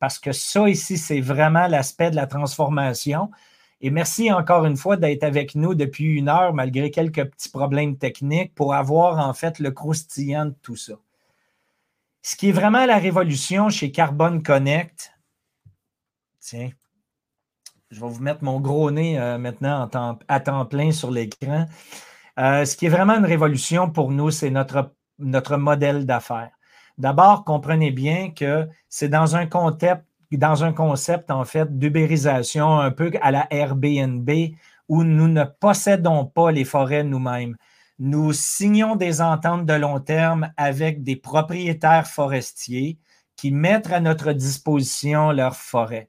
[0.00, 3.30] parce que ça ici, c'est vraiment l'aspect de la transformation.
[3.80, 7.96] Et merci encore une fois d'être avec nous depuis une heure, malgré quelques petits problèmes
[7.96, 10.94] techniques, pour avoir en fait le croustillant de tout ça.
[12.22, 15.12] Ce qui est vraiment la révolution chez Carbon Connect,
[16.40, 16.70] tiens,
[17.90, 19.88] je vais vous mettre mon gros nez euh, maintenant
[20.28, 21.66] à temps plein sur l'écran.
[22.38, 24.92] Euh, ce qui est vraiment une révolution pour nous, c'est notre,
[25.56, 26.50] modèle d'affaires.
[26.98, 30.04] D'abord, comprenez bien que c'est dans un concept
[30.36, 34.30] dans un concept, en fait, d'ubérisation un peu à la Airbnb
[34.88, 37.56] où nous ne possédons pas les forêts nous-mêmes.
[37.98, 42.98] Nous signons des ententes de long terme avec des propriétaires forestiers
[43.36, 46.08] qui mettent à notre disposition leurs forêts.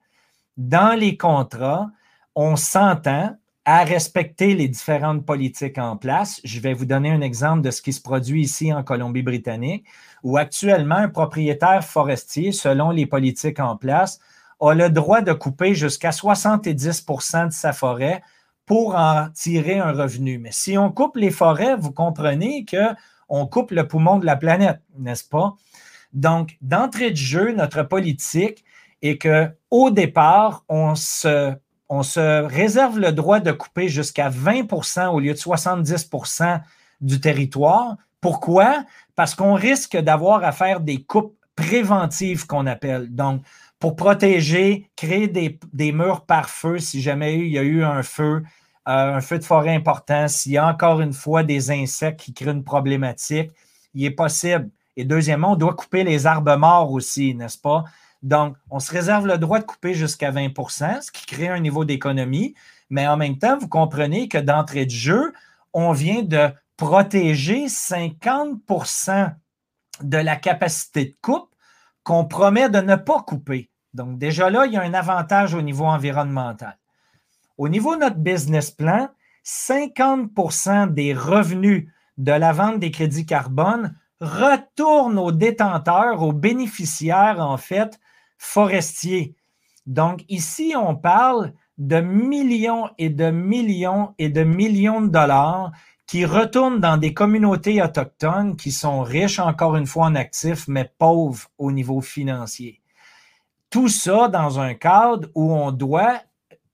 [0.58, 1.90] Dans les contrats,
[2.36, 3.36] on s'entend
[3.66, 6.42] à respecter les différentes politiques en place.
[6.44, 9.86] Je vais vous donner un exemple de ce qui se produit ici en Colombie-Britannique
[10.24, 14.20] où actuellement un propriétaire forestier, selon les politiques en place,
[14.60, 18.22] a le droit de couper jusqu'à 70% de sa forêt
[18.66, 20.38] pour en tirer un revenu.
[20.38, 24.82] Mais si on coupe les forêts, vous comprenez qu'on coupe le poumon de la planète,
[24.98, 25.56] n'est-ce pas?
[26.14, 28.64] Donc, d'entrée de jeu, notre politique
[29.02, 31.56] est qu'au départ, on se,
[31.92, 36.62] on se réserve le droit de couper jusqu'à 20% au lieu de 70%
[37.02, 37.98] du territoire.
[38.22, 38.86] Pourquoi?
[39.22, 43.14] parce qu'on risque d'avoir à faire des coupes préventives qu'on appelle.
[43.14, 43.44] Donc,
[43.80, 48.44] pour protéger, créer des, murs par feu si jamais il y a eu un feu,
[48.88, 52.34] euh, un feu de forêt important, s'il y a encore une fois des insectes qui
[52.34, 53.52] créent une problématique,
[53.94, 54.70] il est possible.
[54.98, 57.84] Et deuxièmement, on doit couper les arbres morts aussi, n'est-ce pas?
[58.22, 61.86] Donc, on se réserve le droit de couper jusqu'à 20% ce qui crée un niveau
[61.86, 62.54] d'économie,
[62.90, 65.34] mais en même temps, vous comprenez que d'entrée de jeu,
[65.74, 69.34] on vient de protéger 50%
[70.02, 71.50] de la capacité de coupe
[72.04, 73.70] qu'on promet de ne pas couper.
[73.94, 76.78] Donc, déjà là, il y a un avantage au niveau environnemental.
[77.58, 79.10] Au niveau de notre business plan,
[79.46, 87.58] 50% des revenus de la vente des crédits carbone retournent aux détenteurs, aux bénéficiaires, en
[87.58, 88.00] fait,
[88.42, 89.36] forestiers.
[89.86, 95.72] Donc, ici, on parle de millions et de millions et de millions de dollars
[96.08, 100.92] qui retournent dans des communautés autochtones qui sont riches, encore une fois, en actifs, mais
[100.98, 102.82] pauvres au niveau financier.
[103.70, 106.20] Tout ça dans un cadre où on doit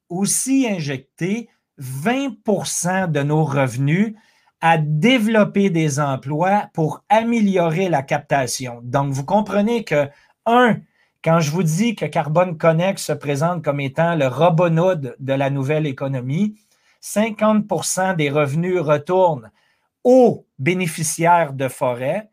[0.10, 1.50] aussi injecter
[1.82, 4.16] 20% de nos revenus
[4.62, 8.80] à développer des emplois pour améliorer la captation.
[8.84, 10.08] Donc, vous comprenez que,
[10.46, 10.78] un,
[11.24, 15.50] quand je vous dis que Carbone Connect se présente comme étant le Robin de la
[15.50, 16.56] nouvelle économie,
[17.02, 19.52] 50% des revenus retournent
[20.04, 22.30] aux bénéficiaires de forêt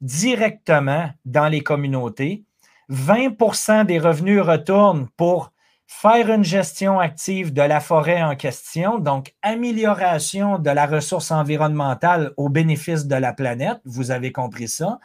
[0.00, 2.44] directement dans les communautés.
[2.90, 5.52] 20% des revenus retournent pour
[5.86, 12.32] faire une gestion active de la forêt en question, donc amélioration de la ressource environnementale
[12.36, 14.98] au bénéfice de la planète, vous avez compris ça,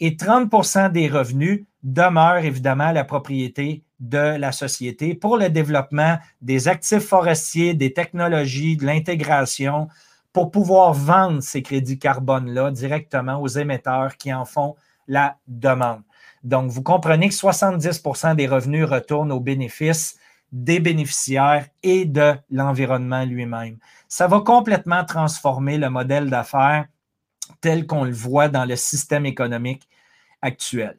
[0.00, 6.66] et 30% des revenus demeurent évidemment la propriété de la société pour le développement des
[6.66, 9.88] actifs forestiers, des technologies, de l'intégration,
[10.32, 14.74] pour pouvoir vendre ces crédits carbone-là directement aux émetteurs qui en font
[15.06, 16.02] la demande.
[16.42, 20.18] Donc, vous comprenez que 70% des revenus retournent aux bénéfices
[20.52, 23.78] des bénéficiaires et de l'environnement lui-même.
[24.08, 26.86] Ça va complètement transformer le modèle d'affaires
[27.60, 29.88] tel qu'on le voit dans le système économique
[30.42, 30.98] actuel.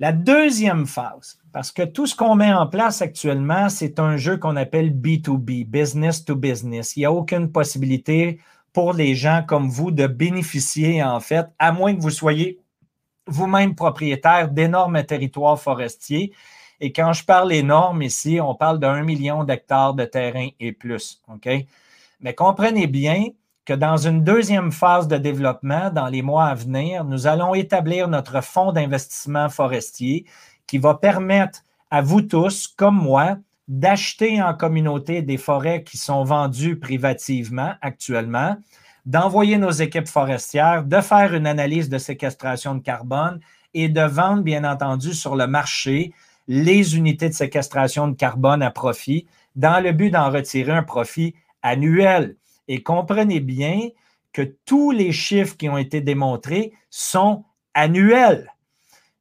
[0.00, 4.36] La deuxième phase, parce que tout ce qu'on met en place actuellement, c'est un jeu
[4.36, 6.96] qu'on appelle B2B, business to business.
[6.96, 8.38] Il n'y a aucune possibilité
[8.72, 12.60] pour les gens comme vous de bénéficier, en fait, à moins que vous soyez
[13.26, 16.32] vous-même propriétaire d'énormes territoires forestiers.
[16.78, 21.20] Et quand je parle énorme ici, on parle d'un million d'hectares de terrain et plus.
[22.20, 23.24] Mais comprenez bien
[23.68, 28.08] que dans une deuxième phase de développement, dans les mois à venir, nous allons établir
[28.08, 30.24] notre fonds d'investissement forestier
[30.66, 31.60] qui va permettre
[31.90, 33.36] à vous tous, comme moi,
[33.68, 38.56] d'acheter en communauté des forêts qui sont vendues privativement actuellement,
[39.04, 43.38] d'envoyer nos équipes forestières, de faire une analyse de séquestration de carbone
[43.74, 46.14] et de vendre, bien entendu, sur le marché
[46.46, 51.34] les unités de séquestration de carbone à profit dans le but d'en retirer un profit
[51.60, 52.36] annuel.
[52.68, 53.88] Et comprenez bien
[54.32, 57.44] que tous les chiffres qui ont été démontrés sont
[57.74, 58.52] annuels.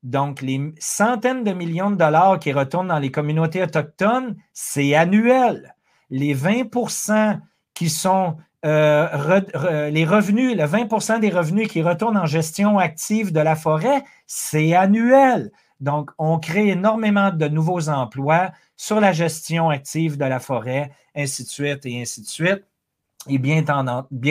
[0.03, 5.75] Donc, les centaines de millions de dollars qui retournent dans les communautés autochtones, c'est annuel.
[6.09, 6.69] Les 20
[7.73, 13.39] qui sont euh, les revenus, le 20% des revenus qui retournent en gestion active de
[13.39, 15.51] la forêt, c'est annuel.
[15.79, 21.43] Donc, on crée énormément de nouveaux emplois sur la gestion active de la forêt, ainsi
[21.43, 22.63] de suite et ainsi de suite.
[23.27, 23.65] Et bien,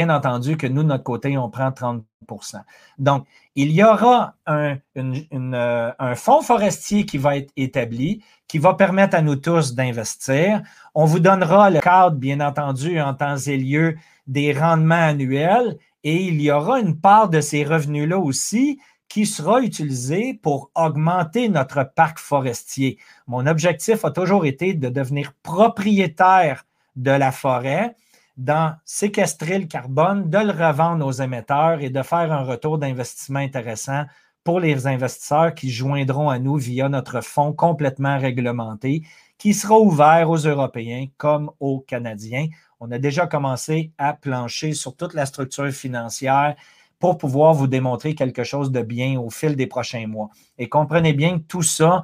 [0.08, 2.02] entendu que nous, de notre côté, on prend 30%
[2.98, 8.74] Donc, il y aura un, euh, un, fonds forestier qui va être établi, qui va
[8.74, 10.62] permettre à nous tous d'investir.
[10.94, 15.76] On vous donnera le cadre, bien entendu, en temps et lieu des rendements annuels
[16.06, 18.78] et il y aura une part de ces revenus-là aussi
[19.08, 22.98] qui sera utilisé pour augmenter notre parc forestier.
[23.26, 26.64] Mon objectif a toujours été de devenir propriétaire
[26.94, 27.96] de la forêt,
[28.36, 33.38] d'en séquestrer le carbone, de le revendre aux émetteurs et de faire un retour d'investissement
[33.38, 34.04] intéressant
[34.44, 39.02] pour les investisseurs qui joindront à nous via notre fonds complètement réglementé
[39.38, 42.46] qui sera ouvert aux Européens comme aux Canadiens.
[42.80, 46.54] On a déjà commencé à plancher sur toute la structure financière
[46.98, 50.30] pour pouvoir vous démontrer quelque chose de bien au fil des prochains mois.
[50.58, 52.02] Et comprenez bien que tout ça,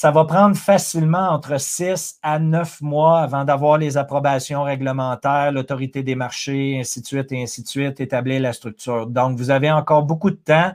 [0.00, 6.04] ça va prendre facilement entre 6 à 9 mois avant d'avoir les approbations réglementaires, l'autorité
[6.04, 9.08] des marchés, ainsi de suite et ainsi de suite, établir la structure.
[9.08, 10.72] Donc, vous avez encore beaucoup de temps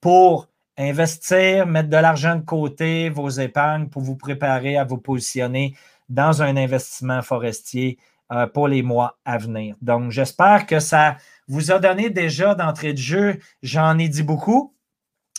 [0.00, 0.48] pour
[0.78, 5.76] investir, mettre de l'argent de côté, vos épargnes pour vous préparer à vous positionner
[6.08, 7.98] dans un investissement forestier
[8.32, 9.76] euh, pour les mois à venir.
[9.82, 13.38] Donc, j'espère que ça vous a donné déjà d'entrée de jeu.
[13.62, 14.72] J'en ai dit beaucoup.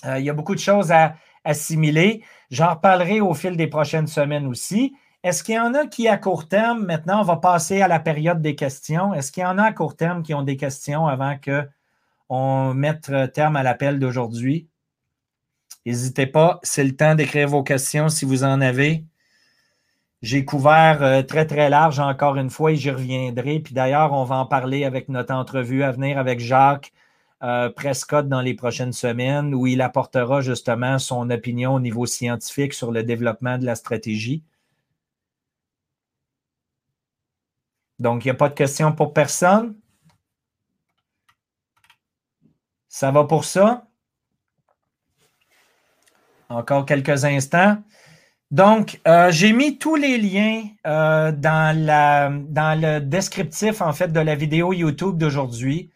[0.05, 1.15] Euh, il y a beaucoup de choses à
[1.45, 2.23] assimiler.
[2.51, 4.95] J'en reparlerai au fil des prochaines semaines aussi.
[5.23, 7.99] Est-ce qu'il y en a qui, à court terme, maintenant, on va passer à la
[7.99, 9.13] période des questions?
[9.13, 13.11] Est-ce qu'il y en a à court terme qui ont des questions avant qu'on mette
[13.33, 14.67] terme à l'appel d'aujourd'hui?
[15.85, 19.05] N'hésitez pas, c'est le temps d'écrire vos questions si vous en avez.
[20.21, 23.59] J'ai couvert euh, très, très large encore une fois et j'y reviendrai.
[23.59, 26.91] Puis d'ailleurs, on va en parler avec notre entrevue à venir avec Jacques
[27.43, 32.73] euh, Prescott dans les prochaines semaines où il apportera justement son opinion au niveau scientifique
[32.73, 34.43] sur le développement de la stratégie.
[37.99, 39.75] Donc, il n'y a pas de questions pour personne?
[42.87, 43.87] Ça va pour ça?
[46.49, 47.81] Encore quelques instants.
[48.51, 54.09] Donc, euh, j'ai mis tous les liens euh, dans, la, dans le descriptif, en fait,
[54.09, 55.91] de la vidéo YouTube d'aujourd'hui.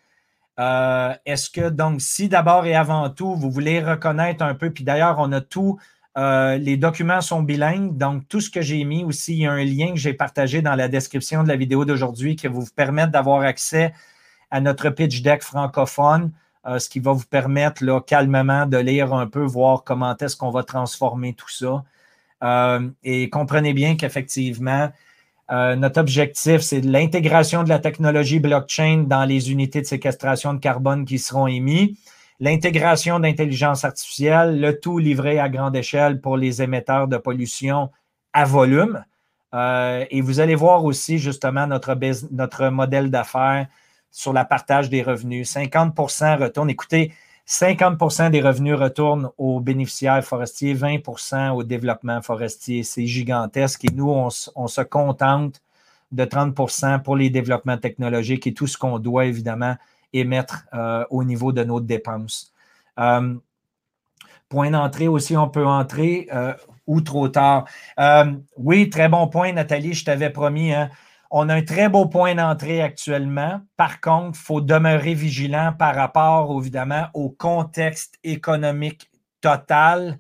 [0.60, 4.84] Euh, est-ce que, donc, si d'abord et avant tout, vous voulez reconnaître un peu, puis
[4.84, 5.80] d'ailleurs, on a tout,
[6.18, 9.64] les documents sont bilingues, donc tout ce que j'ai mis aussi, il y a un
[9.64, 13.14] lien que j'ai partagé dans la description de la vidéo d'aujourd'hui qui va vous permettre
[13.14, 13.94] d'avoir accès
[14.52, 16.32] à notre pitch deck francophone.
[16.78, 20.52] ce qui va vous permettre là, calmement de lire un peu, voir comment est-ce qu'on
[20.52, 21.86] va transformer tout ça.
[22.44, 24.90] Euh, et comprenez bien qu'effectivement,
[25.52, 30.60] euh, notre objectif, c'est l'intégration de la technologie blockchain dans les unités de séquestration de
[30.60, 31.98] carbone qui seront émises,
[32.40, 37.90] l'intégration d'intelligence artificielle, le tout livré à grande échelle pour les émetteurs de pollution
[38.32, 39.04] à volume.
[39.56, 43.68] Euh, et vous allez voir aussi justement notre, modèle d'affaires
[44.12, 45.52] sur la partage des revenus.
[45.52, 46.70] 50% retournent.
[46.70, 47.12] Écoutez,
[47.50, 52.84] 50% des revenus retournent aux bénéficiaires forestiers, 20% au développement forestier.
[52.84, 53.86] C'est gigantesque.
[53.86, 55.60] Et nous, on, se contente
[56.12, 59.76] de 30% pour les développements technologiques et tout ce qu'on doit évidemment
[60.14, 62.54] émettre euh, au niveau de nos dépenses.
[63.00, 63.34] Euh,
[64.48, 66.54] point d'entrée aussi, on peut entrer euh,
[66.86, 67.66] ou trop tard.
[68.58, 70.72] oui, très bon point, Nathalie, je t'avais promis.
[70.72, 70.92] Hein.
[71.32, 73.62] On a un très beau point d'entrée actuellement.
[73.78, 80.18] Par contre, il faut demeurer vigilant par rapport, évidemment, au contexte économique total.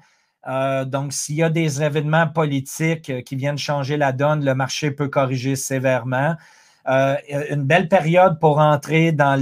[0.48, 4.54] Euh, donc, s'il y a des événements politiques euh, qui viennent changer la donne, le
[4.54, 6.36] marché peut corriger sévèrement.
[6.88, 7.16] Euh,
[7.50, 9.40] une belle période pour entrer dans,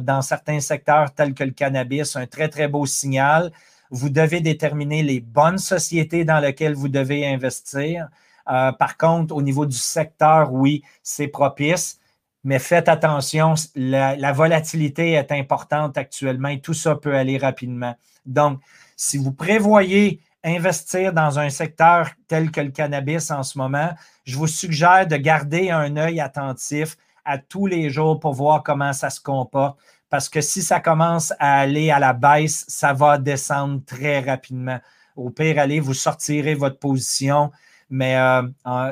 [0.00, 3.52] dans certains secteurs tels que le cannabis, un très, très beau signal.
[3.90, 8.08] Vous devez déterminer les bonnes sociétés dans lesquelles vous devez investir.
[8.50, 11.98] Euh, par contre, au niveau du secteur, oui, c'est propice,
[12.44, 17.94] mais faites attention, la, volatilité est importante actuellement et tout ça peut aller rapidement.
[18.24, 18.60] Donc,
[18.96, 23.90] si vous prévoyez investir dans un secteur tel que le cannabis en ce moment,
[24.24, 28.92] je vous suggère de garder un œil attentif à tous les jours pour voir comment
[28.92, 29.78] ça se comporte.
[30.08, 34.78] Parce que si ça commence à aller à la baisse, ça va descendre très rapidement.
[35.16, 37.50] Au pire, allez, vous sortirez votre position,
[37.90, 38.42] mais euh,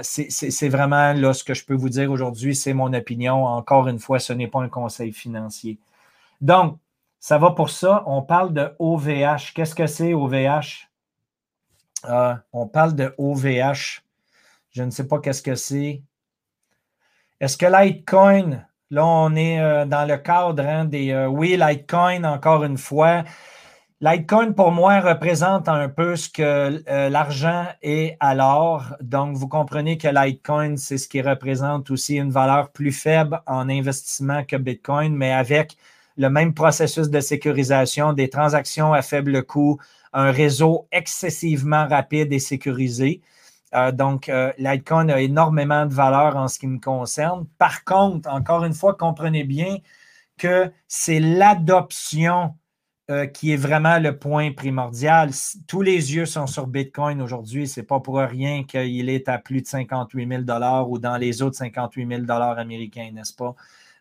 [0.03, 3.45] c'est vraiment là ce que je peux vous dire aujourd'hui, c'est mon opinion.
[3.45, 5.79] Encore une fois, ce n'est pas un conseil financier.
[6.41, 6.79] Donc,
[7.21, 8.03] ça va pour ça.
[8.07, 9.53] On parle de OVH.
[9.55, 10.89] Qu'est-ce que c'est OVH?
[12.07, 14.03] Euh, on parle de OVH.
[14.71, 16.03] Je ne sais pas qu'est-ce que c'est.
[17.41, 21.27] Est-ce que Litecoin, là, on est euh, dans le cadre hein, des.
[21.27, 23.25] oui, Litecoin, encore une fois.
[24.09, 28.95] Litecoin, pour moi, représente un peu ce que euh, l'argent est alors.
[29.01, 33.69] Donc, vous comprenez que Litecoin, c'est ce qui représente aussi une valeur plus faible en
[33.69, 35.77] investissement que Bitcoin, mais avec
[36.17, 39.81] le même processus de sécurisation, des transactions à faible coût,
[40.13, 43.23] un réseau excessivement rapide et sécurisé.
[43.75, 47.45] Euh, donc, euh, Litecoin a énormément de valeur en ce qui me concerne.
[47.59, 49.79] Par contre, encore une fois, comprenez bien
[50.39, 52.55] que c'est l'adoption
[53.09, 55.31] euh, qui est vraiment le point primordial.
[55.69, 57.69] Tous les yeux sont sur Bitcoin aujourd'hui.
[57.69, 61.41] Ce n'est pas pour rien qu'il est à plus de 58 000 ou dans les
[61.41, 63.55] autres 58 000 américains, n'est-ce pas?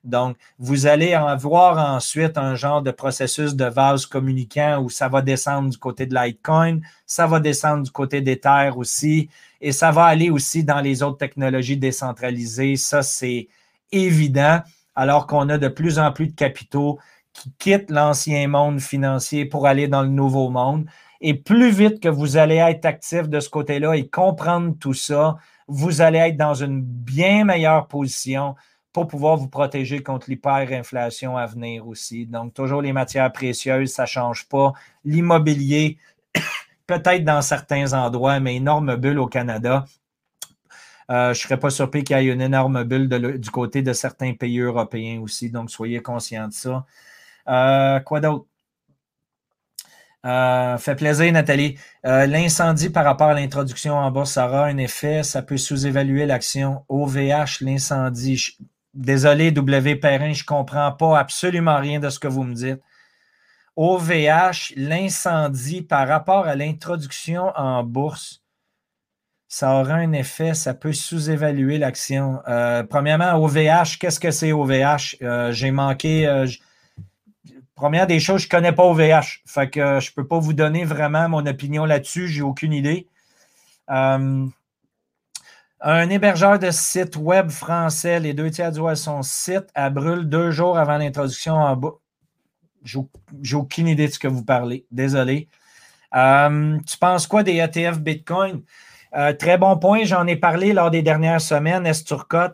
[0.05, 5.07] Donc, vous allez en voir ensuite un genre de processus de vase communicant où ça
[5.07, 9.29] va descendre du côté de Litecoin, ça va descendre du côté d'Ether aussi,
[9.61, 12.75] et ça va aller aussi dans les autres technologies décentralisées.
[12.75, 13.47] Ça, c'est
[13.91, 14.61] évident,
[14.95, 16.99] alors qu'on a de plus en plus de capitaux
[17.35, 20.87] qui quittent l'ancien monde financier pour aller dans le nouveau monde.
[21.21, 25.37] Et plus vite que vous allez être actif de ce côté-là et comprendre tout ça,
[25.67, 28.55] vous allez être dans une bien meilleure position
[28.93, 32.25] pour pouvoir vous protéger contre l'hyperinflation à venir aussi.
[32.25, 34.71] Donc, toujours les matières précieuses, ça ne change pas.
[35.03, 35.97] L'immobilier,
[36.87, 39.85] peut-être dans certains endroits, mais énorme bulle au Canada.
[41.11, 43.91] Euh, je ne serais pas surpris qu'il y ait une énorme bulle du côté de
[43.91, 45.49] certains pays européens aussi.
[45.49, 46.85] Donc, soyez conscients de ça.
[47.47, 48.45] Euh, quoi d'autre?
[50.25, 51.77] Euh, fait plaisir, Nathalie.
[52.05, 55.21] Euh, l'incendie par rapport à l'introduction en bas, ça aura un effet.
[55.23, 56.83] Ça peut sous-évaluer l'action.
[56.89, 58.57] OVH, l'incendie.
[58.93, 59.97] Désolé, W.
[59.97, 62.81] Perrin, je ne comprends pas absolument rien de ce que vous me dites.
[63.75, 68.41] OVH, l'incendie par rapport à l'introduction en bourse,
[69.49, 72.39] ça aura un effet, ça peut sous-évaluer l'action.
[72.89, 75.17] premièrement, OVH, qu'est-ce que c'est OVH?
[75.51, 76.45] J'ai manqué,
[77.75, 79.41] Première des choses, je ne connais pas OVH.
[79.45, 82.29] Fait euh, je ne peux pas vous donner vraiment mon opinion là-dessus.
[82.29, 83.09] J'ai aucune idée.
[83.89, 84.45] Euh,
[85.81, 90.29] un hébergeur de site web français, les deux tiers du web, son site, à brûle
[90.29, 91.95] deux jours avant l'introduction en bas.
[92.83, 94.85] J'ai aucune idée de ce que vous parlez.
[94.89, 95.49] Désolé.
[96.15, 98.63] Euh, tu penses quoi des ETF Bitcoin?
[99.39, 100.03] très bon point.
[100.03, 102.53] J'en ai parlé lors des dernières semaines, Esturcot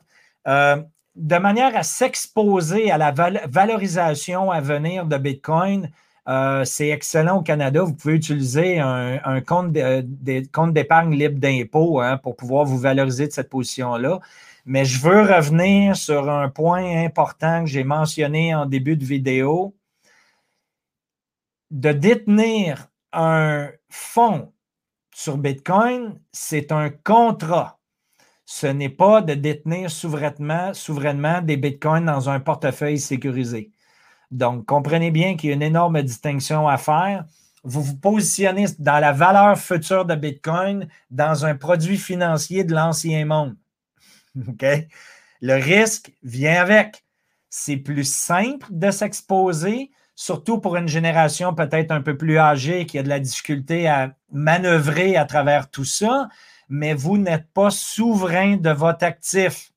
[1.15, 5.89] de manière à s'exposer à la valorisation à venir de Bitcoin,
[6.29, 7.83] euh, c'est excellent au Canada.
[7.83, 13.49] Vous pouvez utiliser un, compte d'épargne libre d'impôt hein, pour pouvoir vous valoriser de cette
[13.49, 14.19] position-là.
[14.65, 19.75] Mais je veux revenir sur un point important que j'ai mentionné en début de vidéo.
[21.71, 24.53] De détenir un fonds
[25.13, 27.80] sur Bitcoin, c'est un contrat
[28.53, 33.71] ce n'est pas de détenir souverainement, des bitcoins dans un portefeuille sécurisé.
[34.29, 37.23] Donc, comprenez bien qu'il y a une énorme distinction à faire.
[37.63, 43.25] Vous vous positionnez dans la valeur future de Bitcoin dans un produit financier de l'ancien
[43.25, 43.55] monde.
[44.35, 47.05] Le risque vient avec.
[47.49, 52.99] C'est plus simple de s'exposer, surtout pour une génération peut-être un peu plus âgée qui
[52.99, 56.27] a de la difficulté à manœuvrer à travers tout ça,
[56.71, 59.71] mais vous n'êtes pas souverain de votre actif.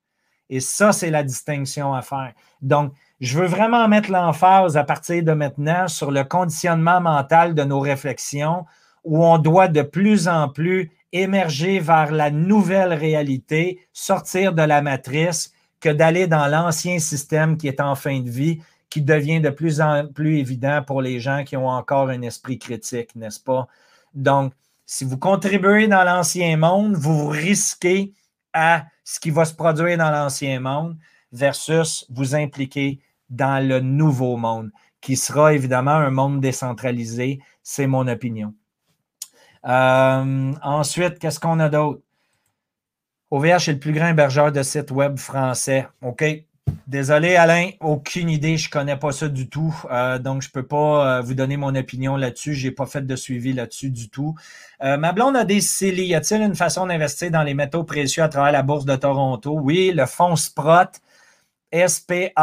[0.48, 2.32] Et ça, c'est la distinction à faire.
[2.62, 7.64] Donc, je veux vraiment mettre l'emphase à partir de maintenant sur le conditionnement mental de
[7.64, 8.64] nos réflexions
[9.02, 14.80] où on doit de plus en plus émerger vers la nouvelle réalité, sortir de la
[14.80, 19.50] matrice, que d'aller dans l'ancien système qui est en fin de vie, qui devient de
[19.50, 23.66] plus en plus évident pour les gens qui ont encore un esprit critique, n'est-ce pas?
[24.14, 24.52] Donc,
[24.86, 28.12] si vous contribuez dans l'ancien monde, vous risquez
[28.52, 30.96] à ce qui va se produire dans l'ancien monde
[31.32, 33.00] versus vous impliquer
[33.30, 34.70] dans le nouveau monde,
[35.00, 37.40] qui sera évidemment un monde décentralisé.
[37.62, 38.54] C'est mon opinion.
[39.66, 42.02] Euh, ensuite, qu'est-ce qu'on a d'autre?
[43.30, 45.88] OVH est le plus grand hébergeur de sites web français.
[46.02, 46.24] OK.
[46.86, 49.74] Désolé, Alain, aucune idée, je ne connais pas ça du tout.
[49.90, 52.54] Euh, donc, je ne peux pas euh, vous donner mon opinion là-dessus.
[52.54, 54.34] Je n'ai pas fait de suivi là-dessus du tout.
[54.80, 56.06] ma blonde a des CELI.
[56.08, 59.58] Y a-t-il une façon d'investir dans les métaux précieux à travers la bourse de Toronto?
[59.60, 61.00] Oui, le fonds SPROT,
[61.72, 62.36] S-P-R-O-T-T,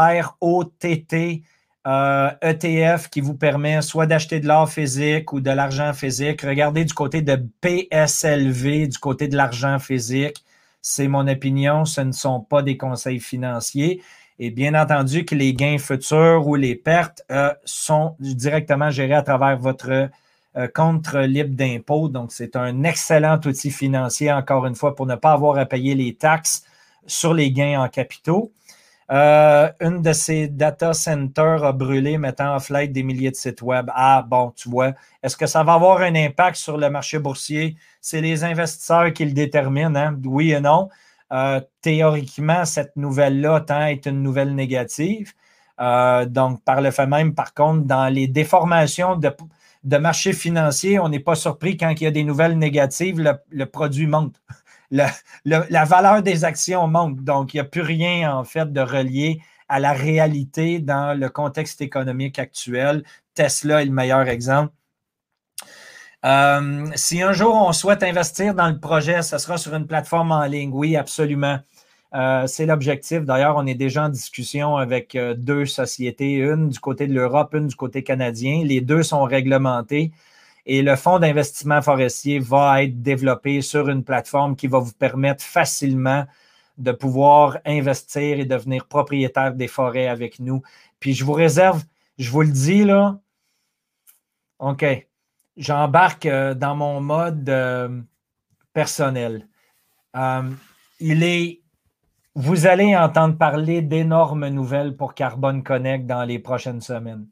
[1.85, 6.41] ETF qui vous permet soit d'acheter de l'or physique ou de l'argent physique.
[6.41, 10.43] Regardez du côté de PSLV, du côté de l'argent physique.
[10.81, 14.01] C'est mon opinion, ce ne sont pas des conseils financiers.
[14.39, 19.21] Et bien entendu que les gains futurs ou les pertes euh, sont directement gérés à
[19.21, 20.09] travers votre
[20.57, 22.09] euh, compte libre d'impôt.
[22.09, 25.93] Donc, c'est un excellent outil financier, encore une fois, pour ne pas avoir à payer
[25.93, 26.63] les taxes
[27.05, 28.51] sur les gains en capitaux.
[29.11, 33.61] Euh, une de ces data centers a brûlé, mettant en flight des milliers de sites
[33.61, 33.89] web.
[33.93, 34.93] Ah, bon, tu vois.
[35.21, 37.75] Est-ce que ça va avoir un impact sur le marché boursier?
[37.99, 40.17] C'est les investisseurs qui le déterminent, hein?
[40.23, 40.87] oui et non.
[41.33, 45.33] Euh, théoriquement, cette nouvelle-là tend à être une nouvelle négative.
[45.81, 49.31] Euh, donc, par le fait même, par contre, dans les déformations de,
[49.83, 53.19] de marché financier, on n'est pas surpris quand il y a des nouvelles négatives,
[53.49, 54.35] le produit monte
[54.91, 57.23] la valeur des actions monte.
[57.23, 59.41] Donc, il n'y a plus rien, en fait, de relié
[59.71, 63.03] à la réalité dans le contexte économique actuel.
[63.33, 64.73] Tesla est le meilleur exemple.
[66.25, 70.33] Euh, si un jour on souhaite investir dans le projet, ce sera sur une plateforme
[70.33, 70.71] en ligne.
[70.73, 71.59] Oui, absolument.
[72.13, 73.21] Euh, c'est l'objectif.
[73.21, 77.53] D'ailleurs, on est déjà en discussion avec euh, deux sociétés, une du côté de l'Europe,
[77.53, 78.63] une du côté canadien.
[78.65, 80.11] Les deux sont réglementés.
[80.65, 85.43] Et le fonds d'investissement forestier va être développé sur une plateforme qui va vous permettre
[85.43, 86.25] facilement
[86.77, 90.61] de pouvoir investir et devenir propriétaire des forêts avec nous.
[90.99, 91.83] Puis je vous réserve,
[92.17, 93.19] je vous le dis là,
[94.59, 94.85] OK,
[95.57, 98.01] j'embarque euh, dans mon mode euh,
[98.73, 99.47] personnel.
[100.15, 100.51] Euh,
[100.99, 101.61] il est,
[102.35, 107.27] vous allez entendre parler d'énormes nouvelles pour Carbone Connect dans les prochaines semaines.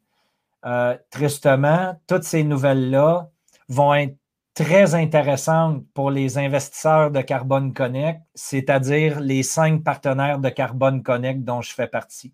[0.65, 3.29] Euh, tristement, toutes ces nouvelles-là
[3.69, 4.17] vont être
[4.53, 11.43] très intéressantes pour les investisseurs de Carbone Connect, c'est-à-dire les cinq partenaires de Carbone Connect
[11.45, 12.33] dont je fais partie.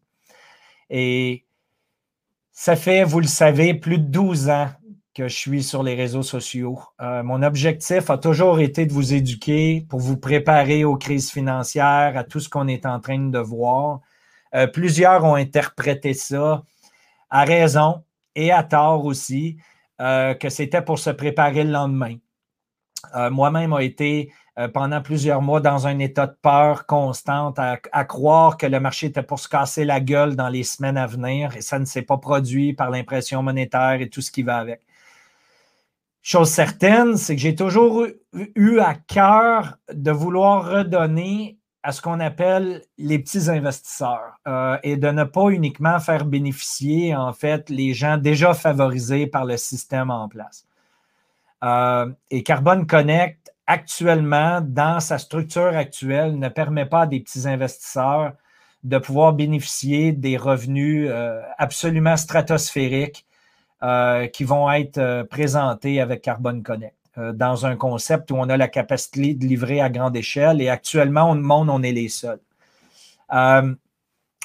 [0.90, 1.46] Et
[2.52, 4.70] ça fait, vous le savez, plus de 12 ans
[5.14, 6.80] que je suis sur les réseaux sociaux.
[7.02, 12.18] Euh, mon objectif a toujours été de vous éduquer pour vous préparer aux crises financières,
[12.18, 14.02] à tout ce qu'on est en train de voir.
[14.56, 16.64] Euh, plusieurs ont interprété ça
[17.30, 18.05] à raison,
[18.36, 19.58] et à tort aussi,
[20.02, 22.16] euh, que c'était pour se préparer le lendemain.
[23.16, 28.06] Euh, moi-même a été euh, pendant plusieurs mois dans un état de peur constante, à,
[28.06, 31.56] croire que le marché était pour se casser la gueule dans les semaines à venir,
[31.56, 34.82] et ça ne s'est pas produit par l'impression monétaire et tout ce qui va avec.
[36.22, 42.20] Chose certaine, c'est que j'ai toujours eu à cœur de vouloir redonner à ce qu'on
[42.20, 47.94] appelle les petits investisseurs euh, et de ne pas uniquement faire bénéficier, en fait, les
[47.94, 50.66] gens déjà favorisés par le système en place.
[51.64, 57.48] Euh, et Carbone Connect, actuellement, dans sa structure actuelle, ne permet pas à des petits
[57.48, 58.34] investisseurs
[58.84, 63.28] de pouvoir bénéficier des revenus euh, absolument stratosphériques
[64.34, 66.96] qui vont être présentés avec Carbone Connect.
[67.18, 70.68] Euh, dans un concept où on a la capacité de livrer à grande échelle et
[70.68, 72.42] actuellement, au monde, on est les seuls.
[73.34, 73.74] Euh,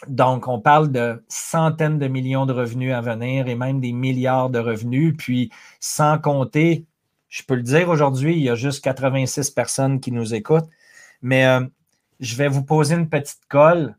[0.07, 4.51] donc, on parle de centaines de millions de revenus à venir et même des milliards
[4.51, 5.17] de revenus.
[5.19, 6.87] Puis, sans compter,
[7.29, 10.69] je peux le dire aujourd'hui, il y a juste 86 personnes qui nous écoutent,
[11.23, 11.67] mais euh,
[12.21, 13.97] je vais vous poser une petite colle.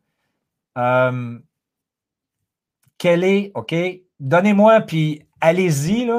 [2.97, 3.75] quelle est, OK,
[4.21, 6.09] donnez-moi, puis allez-y,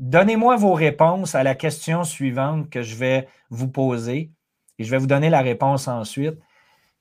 [0.00, 4.32] Donnez-moi vos réponses à la question suivante que je vais vous poser
[4.78, 6.38] et je vais vous donner la réponse ensuite.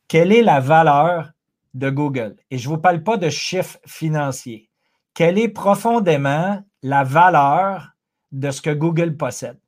[0.08, 1.32] quelle est la valeur
[1.76, 2.36] de Google?
[2.52, 4.70] Et je ne vous parle pas de chiffres financiers.
[5.14, 7.92] Quelle est profondément la valeur
[8.32, 9.60] de ce que Google possède?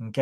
[0.00, 0.20] OK?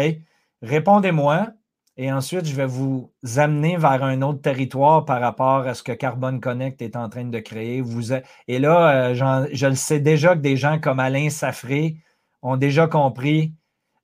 [0.63, 1.49] Répondez-moi
[1.97, 5.93] et ensuite, je vais vous amener vers un autre territoire par rapport à ce que
[5.93, 7.81] Carbon Connect est en train de créer.
[7.81, 11.97] Vous, et là, euh, je le sais déjà que des gens comme Alain Safré
[12.43, 13.55] ont déjà compris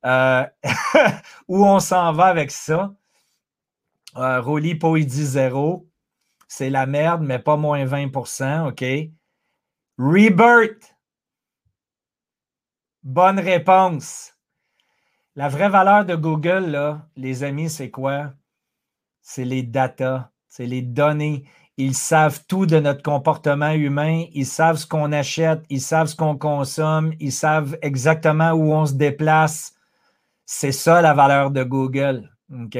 [0.06, 0.46] euh,
[1.48, 2.94] où on s'en va avec ça.
[4.16, 5.88] Euh, Rolly Poidi 0,
[6.46, 8.84] c'est la merde, mais pas moins 20% OK?
[9.98, 10.94] Rebirth.
[13.02, 14.29] Bonne réponse.
[15.36, 18.32] La vraie valeur de Google, les amis, c'est quoi?
[19.22, 21.44] C'est les data, c'est les données.
[21.76, 26.16] Ils savent tout de notre comportement humain, ils savent ce qu'on achète, ils savent ce
[26.16, 29.74] qu'on consomme, ils savent exactement où on se déplace.
[30.46, 32.28] C'est ça la valeur de Google.
[32.52, 32.76] OK?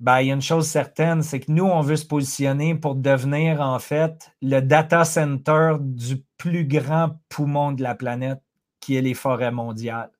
[0.00, 2.94] Ben, il y a une chose certaine, c'est que nous, on veut se positionner pour
[2.94, 8.42] devenir en fait le data center du plus grand poumon de la planète,
[8.80, 10.10] qui est les forêts mondiales.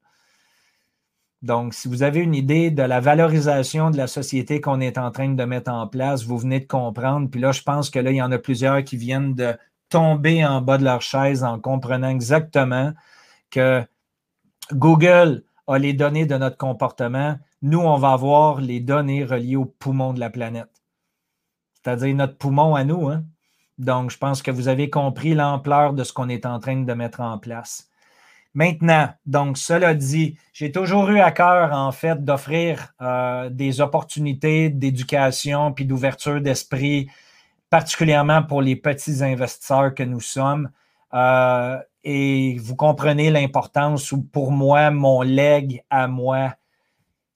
[1.43, 5.13] Donc, si vous avez une idée de la valorisation de la société qu'on est en
[5.13, 7.31] train de mettre en place, vous venez de comprendre.
[7.31, 9.57] Puis là, je pense que là, il y en a plusieurs qui viennent de
[9.89, 12.93] tomber en bas de leur chaise en comprenant exactement
[13.51, 13.85] que
[14.73, 17.39] Google a les données de notre comportement.
[17.63, 20.83] Nous, on va avoir les données reliées au poumon de la planète.
[21.75, 23.09] C'est-à-dire notre poumon à nous.
[23.09, 23.25] Hein.
[23.79, 26.93] Donc, je pense que vous avez compris l'ampleur de ce qu'on est en train de
[26.95, 27.88] mettre en place.
[28.59, 34.69] Maintenant, donc, cela dit, j'ai toujours eu à cœur, en fait, d'offrir euh, des opportunités
[34.69, 37.09] d'éducation puis d'ouverture d'esprit,
[37.71, 40.71] particulièrement pour les petits investisseurs que nous sommes.
[41.15, 46.57] Euh, et vous comprenez l'importance ou pour moi, mon leg à moi,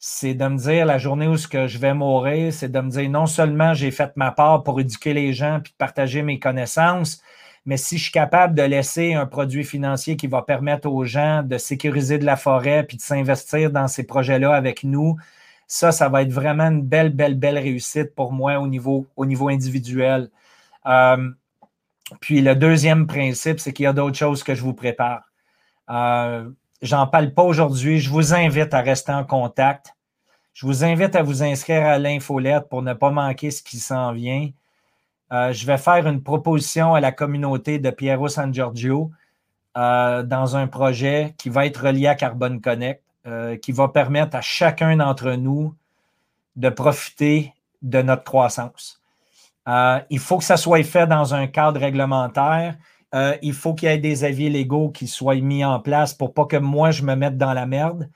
[0.00, 2.90] c'est de me dire la journée où ce que je vais mourir, c'est de me
[2.90, 6.40] dire non seulement j'ai fait ma part pour éduquer les gens puis de partager mes
[6.40, 7.22] connaissances,
[7.64, 11.42] mais si je suis capable de laisser un produit financier qui va permettre aux gens
[11.42, 15.16] de sécuriser de la forêt puis de s'investir dans ces projets-là avec nous,
[15.66, 19.26] ça, ça va être vraiment une belle, belle, belle réussite pour moi au niveau, au
[19.26, 20.30] niveau individuel.
[20.86, 21.30] Euh,
[22.20, 25.22] puis le deuxième principe, c'est qu'il y a d'autres choses que je vous prépare.
[25.90, 26.50] Euh,
[26.82, 28.00] J'en parle pas aujourd'hui.
[28.00, 29.94] Je vous invite à rester en contact.
[30.52, 34.12] Je vous invite à vous inscrire à l'infolette pour ne pas manquer ce qui s'en
[34.12, 34.50] vient.
[35.32, 39.10] Euh, je vais faire une proposition à la communauté de Piero San Giorgio
[39.78, 44.36] euh, dans un projet qui va être relié à Carbon Connect, euh, qui va permettre
[44.36, 45.74] à chacun d'entre nous
[46.56, 49.00] de profiter de notre croissance.
[50.10, 52.76] il faut que ça soit fait dans un cadre réglementaire.
[53.42, 56.44] il faut qu'il y ait des avis légaux qui soient mis en place pour pas
[56.44, 58.08] que moi je me mette dans la merde.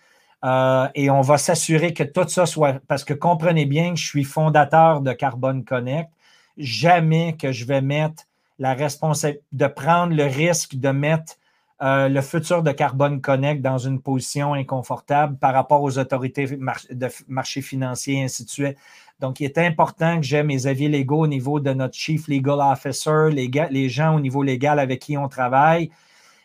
[0.95, 2.81] et on va s'assurer que tout ça soit.
[2.87, 6.11] Parce que comprenez bien que je suis fondateur de Carbon Connect
[6.57, 8.25] jamais que je vais mettre
[8.59, 11.37] la responsabilité de prendre le risque de mettre
[11.83, 17.09] euh, le futur de Carbone Connect dans une position inconfortable par rapport aux autorités de
[17.29, 18.79] marché financier ainsi de suite.
[19.21, 22.61] Donc, il est important que j'ai mes avis légaux au niveau de notre Chief Legal
[22.61, 25.91] Officer, les gens au niveau légal avec qui on travaille.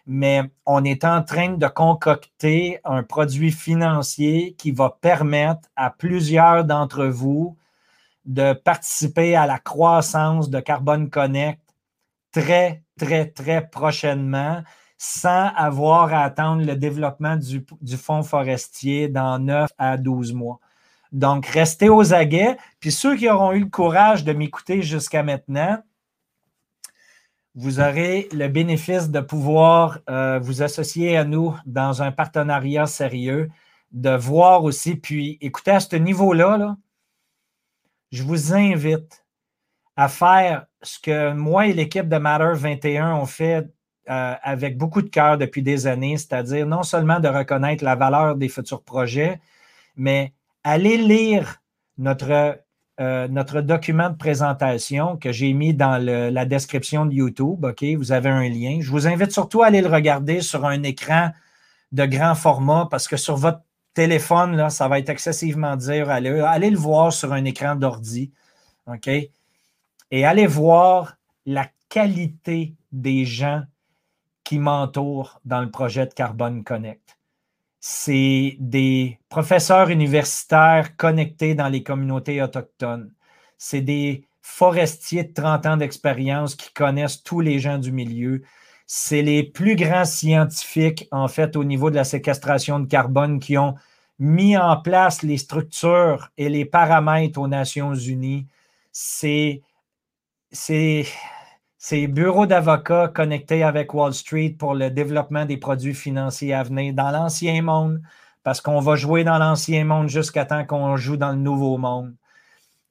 [0.06, 6.66] Mais on est en train de concocter un produit financier qui va permettre à plusieurs
[6.66, 7.56] d'entre vous
[8.26, 11.62] de participer à la croissance de Carbone Connect
[12.32, 14.62] très, très, très prochainement
[14.98, 20.60] sans avoir à attendre le développement du, fonds forestier dans 9 à 12 mois.
[21.12, 22.56] Donc, restez aux aguets.
[22.80, 25.80] Puis ceux qui auront eu le courage de m'écouter jusqu'à maintenant,
[27.56, 33.50] vous aurez le bénéfice de pouvoir euh, vous associer à nous dans un partenariat sérieux,
[33.92, 36.78] de voir aussi, puis écoutez, à ce niveau-là, là,
[38.12, 39.26] je vous invite
[39.96, 43.68] à faire ce que moi et l'équipe de Matter 21 ont fait
[44.10, 48.36] euh, avec beaucoup de cœur depuis des années, c'est-à-dire non seulement de reconnaître la valeur
[48.36, 49.40] des futurs projets,
[49.96, 50.34] mais
[50.64, 51.62] aller lire
[51.98, 52.60] notre,
[53.00, 53.28] euh,
[53.62, 57.64] document de présentation que j'ai mis dans la description de YouTube.
[57.64, 58.80] OK, vous avez un lien.
[58.82, 61.32] Je vous invite surtout à aller le regarder sur un écran
[61.92, 63.62] de grand format parce que sur votre
[63.94, 66.10] téléphone, ça va être excessivement dur.
[66.10, 68.32] Allez, le voir sur un écran d'ordi.
[70.12, 73.64] Et allez voir la qualité des gens
[74.44, 77.18] qui m'entourent dans le projet de Carbone Connect.
[77.80, 83.14] C'est des professeurs universitaires connectés dans les communautés autochtones.
[83.58, 88.42] C'est des forestiers de 30 ans d'expérience qui connaissent tous les gens du milieu
[88.94, 93.58] c'est les plus grands scientifiques, en fait, au niveau de la séquestration de carbone qui
[93.58, 93.76] ont
[94.20, 98.48] mis en place les structures et les paramètres aux Nations Unies.
[98.92, 99.62] c'est
[100.52, 106.94] ces bureaux d'avocats connectés avec Wall Street pour le développement des produits financiers à venir
[106.94, 108.02] dans l'ancien monde,
[108.44, 112.14] parce qu'on va jouer dans l'ancien monde jusqu'à temps qu'on joue dans le nouveau monde,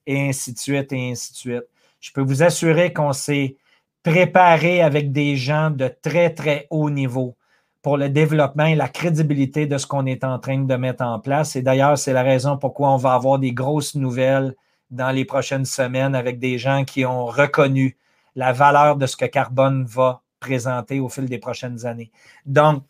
[0.06, 1.68] et ainsi de suite, et ainsi de suite.
[2.01, 3.59] Je peux vous assurer qu'on s'est
[4.02, 7.36] préparé avec des gens de très, très haut niveau
[7.82, 11.18] pour le développement et la crédibilité de ce qu'on est en train de mettre en
[11.18, 11.56] place.
[11.56, 14.55] Et d'ailleurs, c'est la raison pourquoi on va avoir des grosses nouvelles
[14.90, 17.97] dans les prochaines semaines avec des gens qui ont reconnu
[18.35, 22.10] la valeur de ce que Carbone va présenter au fil des prochaines années.
[22.47, 22.85] Donc,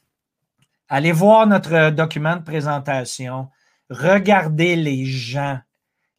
[0.88, 3.48] allez voir notre document de présentation,
[3.90, 5.58] regardez les gens,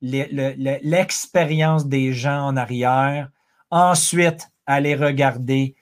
[0.01, 3.29] l'expérience des gens en arrière.
[3.69, 5.75] Ensuite, allez regarder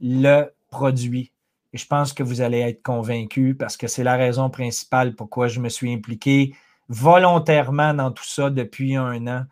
[0.00, 1.32] le produit.
[1.72, 5.48] Et je pense que vous allez être convaincus parce que c'est la raison principale pourquoi
[5.48, 6.54] je me suis impliqué
[6.88, 9.44] volontairement dans tout ça depuis un an.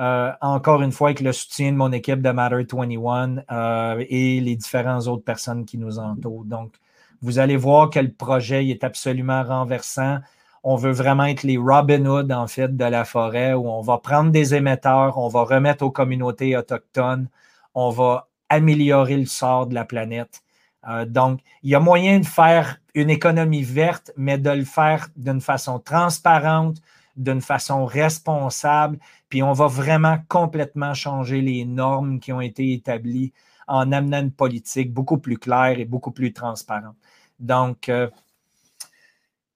[0.00, 4.40] Euh, encore une fois, avec le soutien de mon équipe de Matter 21 euh, et
[4.40, 6.44] les différentes autres personnes qui nous entourent.
[6.44, 6.74] Donc,
[7.22, 10.18] vous allez voir que le projet est absolument renversant.
[10.64, 13.98] On veut vraiment être les Robin Hood, en fait, de la forêt, où on va
[13.98, 17.28] prendre des émetteurs, on va remettre aux communautés autochtones,
[17.74, 20.42] on va améliorer le sort de la planète.
[20.88, 25.08] Euh, donc, il y a moyen de faire une économie verte, mais de le faire
[25.16, 26.76] d'une façon transparente,
[27.16, 28.98] d'une façon responsable,
[29.28, 33.32] puis on va vraiment complètement changer les normes qui ont été établies
[33.66, 36.96] en amenant une politique beaucoup plus claire et beaucoup plus transparente.
[37.38, 38.10] Donc, euh,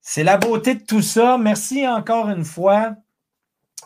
[0.00, 1.36] c'est la beauté de tout ça.
[1.36, 2.96] Merci encore une fois.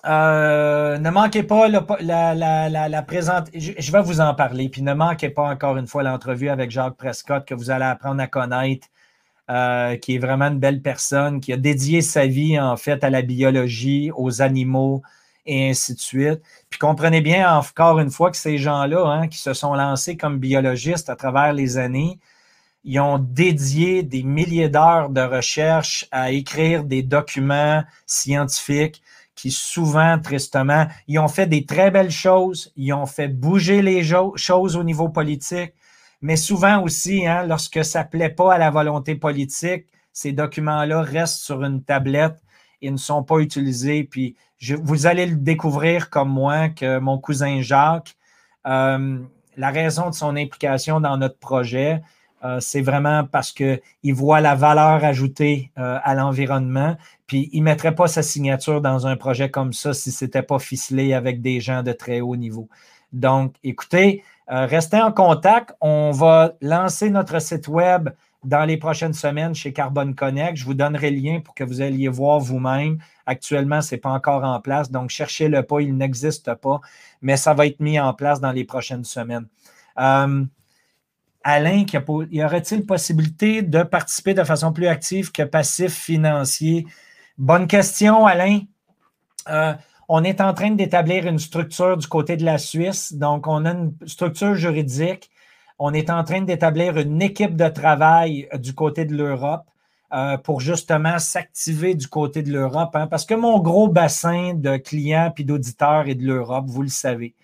[0.05, 3.49] Euh, ne manquez pas la, la, la, présente.
[3.55, 4.69] Je, vais vous en parler.
[4.69, 8.21] Puis ne manquez pas encore une fois l'entrevue avec Jacques Prescott que vous allez apprendre
[8.21, 8.89] à connaître,
[9.51, 13.11] euh, qui est vraiment une belle personne, qui a dédié sa vie en fait à
[13.11, 15.03] la biologie, aux animaux
[15.47, 16.41] et ainsi de suite.
[16.69, 20.39] Puis comprenez bien encore une fois que ces gens-là, hein, qui se sont lancés comme
[20.39, 22.19] biologistes à travers les années,
[22.85, 29.03] ils ont dédié des milliers d'heures de recherche à écrire des documents scientifiques
[29.43, 34.01] qui souvent, tristement, ils ont fait des très belles choses, ils ont fait bouger les
[34.37, 35.73] choses au niveau politique,
[36.21, 41.03] mais souvent aussi, hein, lorsque ça ne plaît pas à la volonté politique, ces documents-là
[41.03, 42.41] restent sur une tablette
[42.83, 44.05] et ne sont pas utilisés.
[44.05, 44.37] Puis
[44.81, 48.15] vous allez le découvrir comme moi que mon cousin Jacques,
[48.69, 49.19] euh,
[49.57, 52.01] la raison de son implication dans notre projet,
[52.45, 53.81] euh, c'est vraiment parce qu'il
[54.15, 56.97] voit la valeur ajoutée euh, à l'environnement.
[57.27, 60.43] Puis il ne mettrait pas sa signature dans un projet comme ça si ce n'était
[60.43, 62.69] pas ficelé avec des gens de très haut niveau.
[63.13, 65.75] Donc, écoutez, euh, restez en contact.
[65.81, 68.11] On va lancer notre site web
[68.43, 70.57] dans les prochaines semaines chez Carbon Connect.
[70.57, 72.99] Je vous donnerai le lien pour que vous alliez voir vous-même.
[73.27, 76.81] Actuellement, ce n'est pas encore en place, donc cherchez-le pas, il n'existe pas,
[77.21, 79.47] mais ça va être mis en place dans les prochaines semaines.
[81.45, 81.85] Alain,
[82.31, 86.87] y aurait-il possibilité de participer de façon plus active que passif financier?
[87.39, 88.61] Bonne question, Alain.
[89.49, 89.75] Euh,
[90.09, 93.13] on est en train d'établir une structure du côté de la Suisse.
[93.13, 95.31] Donc, on a une structure juridique.
[95.79, 99.65] On est en train d'établir une équipe de travail euh, du côté de l'Europe
[100.13, 102.95] euh, pour justement s'activer du côté de l'Europe.
[102.95, 106.89] Hein, parce que mon gros bassin de clients et d'auditeurs est de l'Europe, vous le
[106.89, 107.35] savez.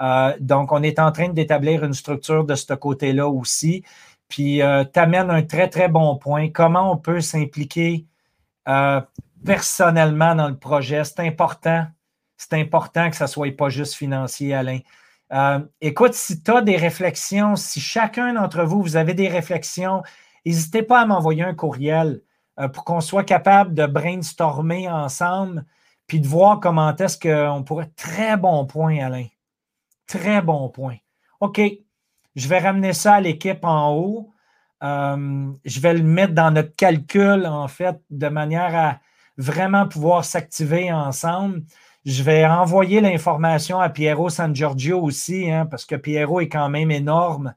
[0.00, 3.82] Euh, donc, on est en train d'établir une structure de ce côté-là aussi.
[4.28, 6.50] Puis, euh, tu amènes un très, très bon point.
[6.50, 8.06] Comment on peut s'impliquer
[8.68, 9.00] euh,
[9.44, 11.04] personnellement dans le projet?
[11.04, 11.86] C'est important.
[12.36, 14.80] C'est important que ça ne soit pas juste financier, Alain.
[15.80, 20.02] écoute, si tu as des réflexions, si chacun d'entre vous, vous avez des réflexions,
[20.44, 22.20] n'hésitez pas à m'envoyer un courriel
[22.74, 25.64] pour qu'on soit capable de brainstormer ensemble
[26.06, 27.90] puis de voir comment est-ce qu'on pourrait.
[27.96, 29.26] Très bon point, Alain.
[30.06, 30.96] Très bon point.
[31.40, 31.60] OK,
[32.36, 34.32] je vais ramener ça à l'équipe en haut.
[34.82, 39.00] Euh, je vais le mettre dans notre calcul, en fait, de manière à
[39.38, 41.62] vraiment pouvoir s'activer ensemble.
[42.04, 46.68] Je vais envoyer l'information à Piero San Giorgio aussi, hein, parce que Piero est quand
[46.68, 47.54] même énorme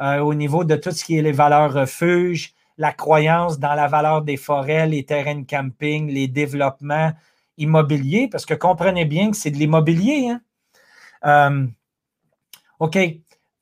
[0.00, 3.86] euh, au niveau de tout ce qui est les valeurs refuges, la croyance dans la
[3.86, 7.12] valeur des forêts, les terrains de camping, les développements
[7.56, 10.30] immobiliers, parce que comprenez bien que c'est de l'immobilier.
[10.30, 10.40] Hein.
[11.24, 11.66] Euh,
[12.80, 12.98] OK,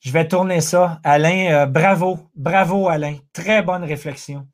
[0.00, 1.00] je vais tourner ça.
[1.04, 3.16] Alain, euh, bravo, bravo Alain.
[3.32, 4.48] Très bonne réflexion.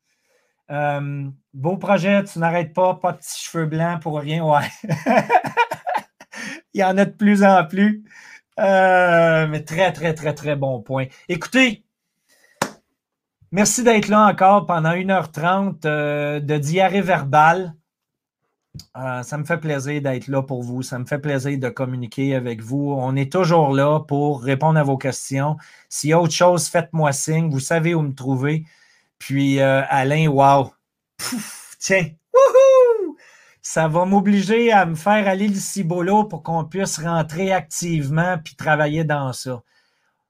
[0.69, 4.43] Euh, beau projet, tu n'arrêtes pas, pas de petits cheveux blancs pour rien.
[4.43, 4.67] Ouais.
[6.73, 8.03] Il y en a de plus en plus.
[8.59, 11.05] Euh, mais très, très, très, très bon point.
[11.29, 11.85] Écoutez,
[13.51, 17.73] merci d'être là encore pendant 1h30 de diarrhée verbale.
[18.97, 20.83] Euh, ça me fait plaisir d'être là pour vous.
[20.83, 22.93] Ça me fait plaisir de communiquer avec vous.
[22.97, 25.57] On est toujours là pour répondre à vos questions.
[25.89, 27.49] S'il y a autre chose, faites-moi signe.
[27.49, 28.65] Vous savez où me trouver.
[29.17, 30.71] Puis, euh, Alain, wow!
[31.79, 32.09] tiens!
[32.33, 33.17] Wouhou!
[33.61, 38.55] Ça va m'obliger à me faire aller le cibolo pour qu'on puisse rentrer activement puis
[38.55, 39.61] travailler dans ça.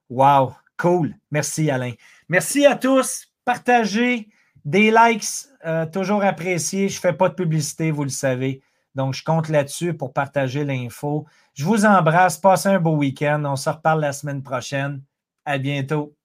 [0.10, 0.56] Wow!
[0.78, 1.14] Cool!
[1.32, 1.92] Merci, Alain.
[2.30, 3.28] Merci à tous.
[3.46, 4.30] Partagez
[4.66, 6.90] des likes, euh, toujours appréciés.
[6.90, 8.62] Je ne fais pas de publicité, vous le savez.
[8.96, 11.26] Donc, je compte là-dessus pour partager l'info.
[11.54, 12.38] Je vous embrasse.
[12.38, 13.44] Passez un beau week-end.
[13.46, 15.04] On se reparle la semaine prochaine.
[15.46, 16.19] À bientôt.